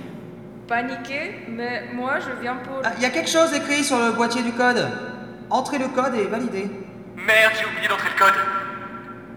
Paniqué, 0.68 1.46
mais 1.48 1.88
moi 1.92 2.20
je 2.20 2.40
viens 2.40 2.56
pour... 2.56 2.80
Ah, 2.84 2.92
Il 2.96 3.02
y 3.02 3.06
a 3.06 3.10
quelque 3.10 3.30
chose 3.30 3.52
écrit 3.52 3.82
sur 3.82 3.98
le 3.98 4.12
boîtier 4.12 4.42
du 4.42 4.52
code. 4.52 4.88
Entrez 5.50 5.78
le 5.78 5.88
code 5.88 6.14
et 6.14 6.26
validez. 6.26 6.70
Merde, 7.16 7.52
j'ai 7.58 7.66
oublié 7.66 7.88
d'entrer 7.88 8.10
le 8.16 8.18
code. 8.24 8.34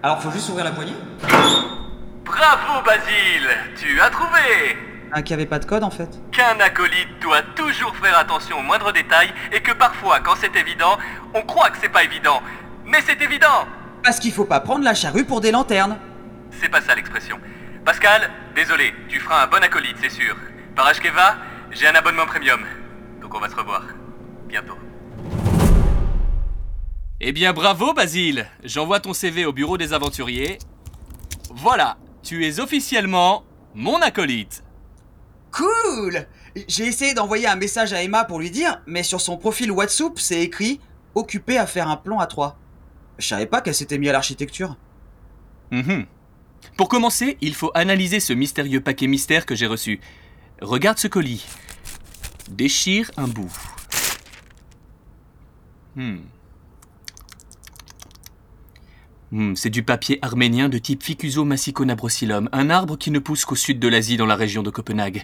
Alors, 0.03 0.21
faut 0.21 0.31
juste 0.31 0.49
ouvrir 0.49 0.65
la 0.65 0.71
poignée 0.71 0.93
Bravo, 2.25 2.83
Basile 2.85 3.49
Tu 3.77 3.99
as 3.99 4.09
trouvé 4.09 4.77
Ah, 5.15 5.21
qu'il 5.21 5.35
n'y 5.35 5.43
avait 5.43 5.49
pas 5.49 5.59
de 5.59 5.65
code 5.65 5.83
en 5.83 5.91
fait. 5.91 6.09
Qu'un 6.31 6.59
acolyte 6.59 7.19
doit 7.21 7.43
toujours 7.55 7.95
faire 7.97 8.17
attention 8.17 8.57
aux 8.57 8.63
moindres 8.63 8.91
détails 8.91 9.31
et 9.51 9.61
que 9.61 9.71
parfois, 9.71 10.19
quand 10.21 10.33
c'est 10.41 10.55
évident, 10.55 10.97
on 11.35 11.43
croit 11.43 11.69
que 11.69 11.77
c'est 11.79 11.89
pas 11.89 12.03
évident. 12.03 12.41
Mais 12.83 12.97
c'est 13.05 13.21
évident 13.21 13.67
Parce 14.03 14.19
qu'il 14.19 14.31
faut 14.31 14.45
pas 14.45 14.59
prendre 14.59 14.83
la 14.83 14.95
charrue 14.95 15.23
pour 15.23 15.39
des 15.39 15.51
lanternes. 15.51 15.99
C'est 16.59 16.69
pas 16.69 16.81
ça 16.81 16.95
l'expression. 16.95 17.39
Pascal, 17.85 18.27
désolé, 18.55 18.91
tu 19.07 19.19
feras 19.19 19.43
un 19.43 19.47
bon 19.47 19.63
acolyte, 19.63 19.97
c'est 20.01 20.09
sûr. 20.09 20.35
Parashkeva, 20.75 21.35
J'ai 21.71 21.85
un 21.87 21.93
abonnement 21.93 22.25
premium, 22.25 22.61
donc 23.21 23.35
on 23.35 23.39
va 23.39 23.49
se 23.49 23.55
revoir. 23.55 23.83
Bientôt. 24.47 24.77
Eh 27.19 27.31
bien 27.31 27.53
bravo 27.53 27.93
Basile 27.93 28.47
J'envoie 28.63 28.99
ton 28.99 29.13
CV 29.13 29.45
au 29.45 29.53
bureau 29.53 29.77
des 29.77 29.93
aventuriers. 29.93 30.57
Voilà, 31.51 31.97
tu 32.23 32.45
es 32.47 32.59
officiellement 32.59 33.43
mon 33.75 34.01
acolyte. 34.01 34.63
Cool 35.53 36.25
J'ai 36.67 36.85
essayé 36.85 37.13
d'envoyer 37.13 37.47
un 37.47 37.55
message 37.55 37.93
à 37.93 38.01
Emma 38.03 38.25
pour 38.25 38.39
lui 38.39 38.51
dire, 38.51 38.81
mais 38.87 39.03
sur 39.03 39.21
son 39.21 39.37
profil 39.37 39.71
WhatsApp, 39.71 40.17
c'est 40.17 40.41
écrit 40.41 40.81
occupé 41.15 41.57
à 41.57 41.67
faire 41.67 41.87
un 41.87 41.97
plan 41.97 42.19
à 42.19 42.27
trois. 42.27 42.57
Je 43.19 43.27
savais 43.27 43.45
pas 43.45 43.61
qu'elle 43.61 43.75
s'était 43.75 43.97
mise 43.97 44.09
à 44.09 44.13
l'architecture. 44.13 44.75
Mhm. 45.71 46.05
Pour 46.77 46.89
commencer, 46.89 47.37
il 47.41 47.53
faut 47.53 47.71
analyser 47.75 48.19
ce 48.19 48.33
mystérieux 48.33 48.81
paquet 48.81 49.07
mystère 49.07 49.45
que 49.45 49.55
j'ai 49.55 49.67
reçu. 49.67 49.99
Regarde 50.61 50.97
ce 50.97 51.07
colis. 51.07 51.45
Déchire 52.49 53.11
un 53.17 53.27
bout. 53.27 53.51
Hmm. 55.95 56.17
Hmm, 59.33 59.55
c'est 59.55 59.71
du 59.71 59.81
papier 59.81 60.19
arménien 60.21 60.69
de 60.69 60.77
type 60.77 61.01
Ficuso 61.01 61.43
massiconabrosylum, 61.43 62.49
un 62.51 62.69
arbre 62.69 62.99
qui 62.99 63.09
ne 63.09 63.17
pousse 63.17 63.45
qu'au 63.45 63.55
sud 63.55 63.79
de 63.79 63.87
l'Asie 63.87 64.15
dans 64.15 64.27
la 64.27 64.35
région 64.35 64.61
de 64.61 64.69
Copenhague. 64.69 65.23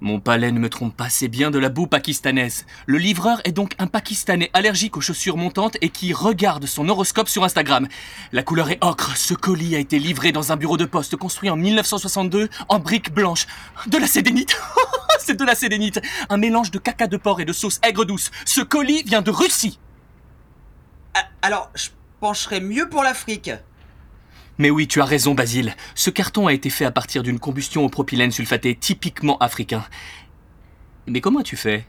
Mon 0.00 0.18
palais 0.18 0.50
ne 0.50 0.58
me 0.58 0.68
trompe 0.68 0.96
pas, 0.96 1.08
c'est 1.08 1.28
bien 1.28 1.52
de 1.52 1.58
la 1.60 1.68
boue 1.68 1.86
pakistanaise. 1.86 2.66
Le 2.86 2.98
livreur 2.98 3.40
est 3.44 3.52
donc 3.52 3.76
un 3.78 3.86
Pakistanais 3.86 4.50
allergique 4.54 4.96
aux 4.96 5.00
chaussures 5.00 5.36
montantes 5.36 5.76
et 5.82 5.90
qui 5.90 6.12
regarde 6.12 6.66
son 6.66 6.88
horoscope 6.88 7.28
sur 7.28 7.44
Instagram. 7.44 7.86
La 8.32 8.42
couleur 8.42 8.72
est 8.72 8.82
ocre. 8.82 9.16
Ce 9.16 9.34
colis 9.34 9.76
a 9.76 9.78
été 9.78 10.00
livré 10.00 10.32
dans 10.32 10.50
un 10.50 10.56
bureau 10.56 10.76
de 10.76 10.84
poste 10.84 11.14
construit 11.14 11.48
en 11.48 11.56
1962 11.56 12.48
en 12.68 12.80
briques 12.80 13.14
blanches. 13.14 13.46
De 13.86 13.98
la 13.98 14.08
sédénite 14.08 14.60
C'est 15.20 15.38
de 15.38 15.44
la 15.44 15.54
sédénite 15.54 16.00
Un 16.28 16.38
mélange 16.38 16.72
de 16.72 16.80
caca 16.80 17.06
de 17.06 17.16
porc 17.16 17.40
et 17.40 17.44
de 17.44 17.52
sauce 17.52 17.78
aigre 17.84 18.04
douce. 18.04 18.32
Ce 18.44 18.62
colis 18.62 19.04
vient 19.04 19.22
de 19.22 19.30
Russie 19.30 19.78
Ah, 21.14 21.28
Alors, 21.42 21.70
je 21.76 21.90
pencherais 22.20 22.60
mieux 22.60 22.88
pour 22.88 23.02
l'Afrique. 23.02 23.50
Mais 24.58 24.70
oui, 24.70 24.88
tu 24.88 25.00
as 25.00 25.04
raison, 25.04 25.34
Basile. 25.34 25.74
Ce 25.94 26.10
carton 26.10 26.48
a 26.48 26.52
été 26.52 26.68
fait 26.68 26.84
à 26.84 26.90
partir 26.90 27.22
d'une 27.22 27.38
combustion 27.38 27.84
au 27.84 27.88
propylène 27.88 28.32
sulfaté 28.32 28.74
typiquement 28.74 29.38
africain. 29.38 29.84
Mais 31.06 31.20
comment 31.20 31.40
as-tu 31.40 31.56
fait? 31.56 31.86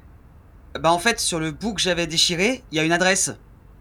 Bah 0.79 0.91
en 0.91 0.99
fait, 0.99 1.19
sur 1.19 1.39
le 1.39 1.51
bout 1.51 1.73
que 1.73 1.81
j'avais 1.81 2.05
déchiré, 2.05 2.63
il 2.71 2.77
y 2.77 2.79
a 2.79 2.83
une 2.83 2.91
adresse. 2.91 3.31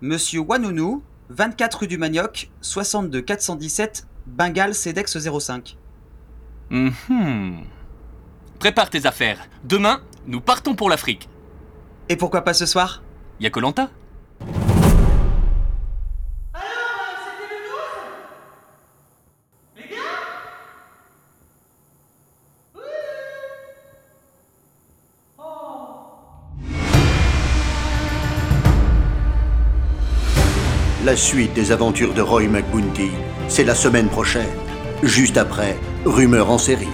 Monsieur 0.00 0.40
Wanounou, 0.40 1.02
24 1.28 1.80
rue 1.80 1.86
du 1.86 1.98
Manioc, 1.98 2.50
62 2.62 3.20
417, 3.20 4.06
Bengale 4.26 4.74
CEDEX 4.74 5.18
05. 5.18 5.76
Mhm. 6.70 7.64
Prépare 8.58 8.90
tes 8.90 9.06
affaires. 9.06 9.48
Demain, 9.64 10.00
nous 10.26 10.40
partons 10.40 10.74
pour 10.74 10.88
l'Afrique. 10.88 11.28
Et 12.08 12.16
pourquoi 12.16 12.42
pas 12.42 12.54
ce 12.54 12.64
soir? 12.66 13.02
Y 13.40 13.46
a 13.46 13.50
Colanta 13.50 13.90
La 31.08 31.16
suite 31.16 31.54
des 31.54 31.72
aventures 31.72 32.12
de 32.12 32.20
Roy 32.20 32.48
McBounty, 32.48 33.08
c'est 33.48 33.64
la 33.64 33.74
semaine 33.74 34.10
prochaine, 34.10 34.44
juste 35.02 35.38
après 35.38 35.74
Rumeur 36.04 36.50
en 36.50 36.58
série. 36.58 36.86